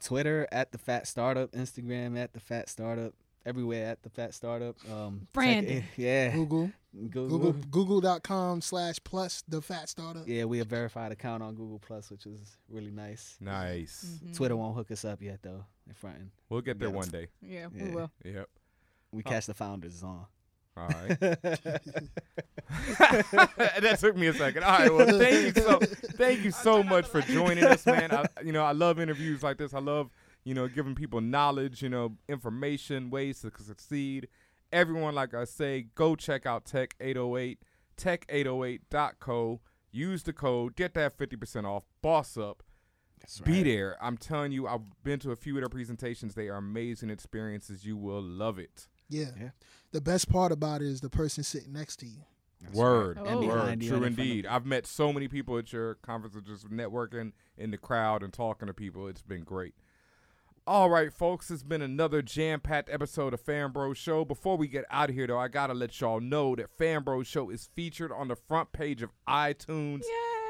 Twitter 0.02 0.46
at 0.52 0.72
the 0.72 0.78
Phat 0.78 1.06
Startup, 1.06 1.50
Instagram 1.52 2.18
at 2.18 2.32
the 2.32 2.40
Phat 2.40 2.68
Startup, 2.68 3.12
everywhere 3.44 3.86
at 3.90 4.02
the 4.02 4.10
Phat 4.10 4.34
Startup. 4.34 4.76
Um, 4.90 5.20
check 5.22 5.32
Branding. 5.32 5.76
it- 5.78 5.84
yeah. 5.96 6.30
Google. 6.32 6.70
Google. 7.10 7.38
Google 7.38 7.52
Google.com 7.70 8.60
slash 8.62 8.96
plus 9.04 9.42
the 9.48 9.60
Phat 9.60 9.88
Startup. 9.88 10.26
Yeah, 10.26 10.44
we 10.44 10.58
have 10.58 10.66
verified 10.66 11.12
account 11.12 11.42
on 11.42 11.54
Google 11.54 11.78
Plus, 11.78 12.10
which 12.10 12.24
is 12.26 12.56
really 12.70 12.90
nice. 12.90 13.36
Nice. 13.40 14.18
Mhm. 14.24 14.34
Twitter 14.36 14.56
won't 14.56 14.74
hook 14.76 14.90
us 14.90 15.04
up 15.04 15.20
yet 15.20 15.40
though. 15.42 15.64
In 15.86 15.94
fronting. 15.94 16.30
We'll 16.48 16.62
get 16.62 16.78
there 16.78 16.88
Yeah. 16.88 16.94
one 16.94 17.08
day. 17.08 17.28
Yeah, 17.42 17.66
we 17.66 17.90
will. 17.90 18.10
Yep. 18.24 18.48
We 19.12 19.22
Oh. 19.24 19.28
catch 19.28 19.46
the 19.46 19.54
founders 19.54 20.02
on. 20.02 20.26
All 20.76 20.88
right. 20.88 21.18
that 22.98 23.96
took 24.00 24.16
me 24.16 24.26
a 24.26 24.32
second. 24.32 24.64
All 24.64 24.78
right. 24.78 24.92
Well, 24.92 25.18
thank 25.18 25.56
you 25.56 25.62
so 25.62 25.78
thank 25.78 26.44
you 26.44 26.50
so 26.50 26.82
much 26.82 27.06
for 27.06 27.20
joining 27.22 27.64
us, 27.64 27.86
man. 27.86 28.12
I, 28.12 28.26
you 28.44 28.52
know, 28.52 28.64
I 28.64 28.72
love 28.72 29.00
interviews 29.00 29.42
like 29.42 29.58
this. 29.58 29.72
I 29.72 29.78
love 29.80 30.10
you 30.44 30.54
know 30.54 30.68
giving 30.68 30.94
people 30.94 31.20
knowledge, 31.20 31.82
you 31.82 31.88
know, 31.88 32.16
information, 32.28 33.10
ways 33.10 33.40
to 33.40 33.50
succeed. 33.62 34.28
Everyone, 34.72 35.14
like 35.14 35.32
I 35.32 35.44
say, 35.44 35.86
go 35.94 36.16
check 36.16 36.44
out 36.44 36.64
Tech 36.64 36.94
808, 37.00 37.60
tech808.co. 37.96 39.60
Use 39.92 40.22
the 40.24 40.32
code, 40.32 40.76
get 40.76 40.92
that 40.94 41.16
50% 41.16 41.64
off. 41.64 41.84
Boss 42.02 42.36
up. 42.36 42.62
That's 43.20 43.40
Be 43.40 43.62
there. 43.62 43.96
I'm 44.02 44.18
telling 44.18 44.52
you, 44.52 44.66
I've 44.66 45.02
been 45.02 45.18
to 45.20 45.30
a 45.30 45.36
few 45.36 45.56
of 45.56 45.62
their 45.62 45.68
presentations. 45.68 46.34
They 46.34 46.48
are 46.48 46.56
amazing 46.56 47.10
experiences. 47.10 47.86
You 47.86 47.96
will 47.96 48.22
love 48.22 48.58
it. 48.58 48.88
Yeah. 49.08 49.30
Yeah. 49.40 49.50
The 49.92 50.00
best 50.00 50.28
part 50.28 50.52
about 50.52 50.82
it 50.82 50.88
is 50.88 51.00
the 51.00 51.10
person 51.10 51.44
sitting 51.44 51.72
next 51.72 51.96
to 51.96 52.06
you. 52.06 52.22
Word, 52.72 53.18
right. 53.18 53.26
Oh. 53.26 53.38
And 53.38 53.48
word, 53.48 53.60
true 53.60 53.68
and 53.68 53.82
in 53.82 53.94
of 53.94 54.04
indeed. 54.04 54.46
I've 54.46 54.66
met 54.66 54.86
so 54.86 55.12
many 55.12 55.28
people 55.28 55.58
at 55.58 55.72
your 55.72 55.94
conferences, 55.96 56.42
just 56.42 56.70
networking 56.70 57.32
in 57.56 57.70
the 57.70 57.78
crowd 57.78 58.22
and 58.22 58.32
talking 58.32 58.66
to 58.66 58.74
people. 58.74 59.06
It's 59.08 59.22
been 59.22 59.44
great. 59.44 59.74
All 60.66 60.90
right, 60.90 61.12
folks, 61.12 61.48
it's 61.48 61.62
been 61.62 61.82
another 61.82 62.22
jam-packed 62.22 62.90
episode 62.90 63.32
of 63.32 63.40
Fan 63.40 63.70
Bro 63.70 63.94
Show. 63.94 64.24
Before 64.24 64.56
we 64.56 64.66
get 64.66 64.84
out 64.90 65.10
of 65.10 65.14
here, 65.14 65.28
though, 65.28 65.38
I 65.38 65.46
gotta 65.46 65.74
let 65.74 66.00
y'all 66.00 66.18
know 66.18 66.56
that 66.56 66.76
Fan 66.76 67.04
Bro 67.04 67.22
Show 67.22 67.50
is 67.50 67.68
featured 67.76 68.10
on 68.10 68.26
the 68.26 68.34
front 68.34 68.72
page 68.72 69.00
of 69.00 69.12
iTunes 69.28 70.02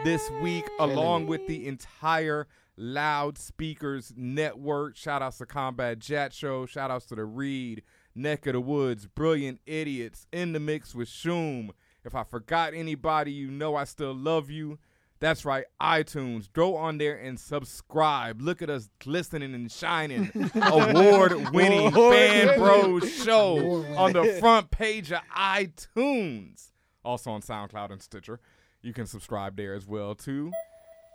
this 0.04 0.30
week, 0.40 0.64
along 0.80 1.26
with 1.26 1.46
the 1.46 1.66
entire 1.66 2.46
Loud 2.78 3.36
Speakers 3.36 4.14
Network. 4.16 4.96
Shout 4.96 5.20
outs 5.20 5.36
to 5.38 5.44
Combat 5.44 5.98
Jack 5.98 6.32
Show. 6.32 6.64
Shout 6.64 6.90
outs 6.90 7.04
to 7.07 7.14
the 7.14 7.24
Read, 7.26 7.82
Neck 8.17 8.47
of 8.47 8.55
the 8.55 8.61
Woods, 8.61 9.07
Brilliant 9.07 9.61
Idiots, 9.67 10.27
In 10.33 10.53
the 10.53 10.61
Mix 10.61 10.95
with 10.95 11.09
Shoom. 11.09 11.71
If 12.05 12.14
I 12.14 12.25
forgot 12.25 12.73
anybody, 12.75 13.31
you 13.33 13.51
know 13.51 13.77
I 13.77 13.85
still 13.85 14.14
love 14.14 14.51
you. 14.51 14.79
That's 15.19 15.45
right, 15.45 15.64
iTunes. 15.81 16.53
Go 16.53 16.77
on 16.77 16.99
there 16.99 17.17
and 17.17 17.39
subscribe. 17.41 18.41
Look 18.43 18.61
at 18.62 18.69
us 18.71 18.89
glistening 19.01 19.55
and 19.55 19.71
shining. 19.73 20.31
Award 20.55 21.53
winning 21.55 21.91
Fan 21.91 22.59
Bros 22.59 23.11
show 23.25 23.85
on 23.97 24.12
the 24.12 24.37
front 24.41 24.71
page 24.71 25.12
of 25.12 25.21
iTunes. 25.37 26.71
Also 27.05 27.31
on 27.31 27.41
SoundCloud 27.41 27.93
and 27.93 28.03
Stitcher. 28.03 28.41
You 28.83 28.93
can 28.93 29.07
subscribe 29.07 29.57
there 29.57 29.75
as 29.75 29.87
well, 29.87 30.14
too. 30.14 30.53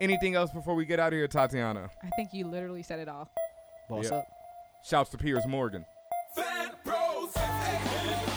Anything 0.02 0.36
else 0.36 0.52
before 0.52 0.74
we 0.76 0.86
get 0.86 1.00
out 1.00 1.14
of 1.14 1.18
here, 1.18 1.28
Tatiana? 1.28 1.90
I 2.04 2.10
think 2.16 2.30
you 2.34 2.48
literally 2.48 2.82
said 2.84 3.00
it 3.00 3.08
all. 3.08 3.32
Boss 3.88 4.10
Yeah. 4.10 4.18
up. 4.18 4.26
Shouts 4.84 5.12
to 5.12 5.18
Piers 5.18 5.46
Morgan. 5.48 5.86
Fan 6.34 6.72
Bros. 6.86 8.31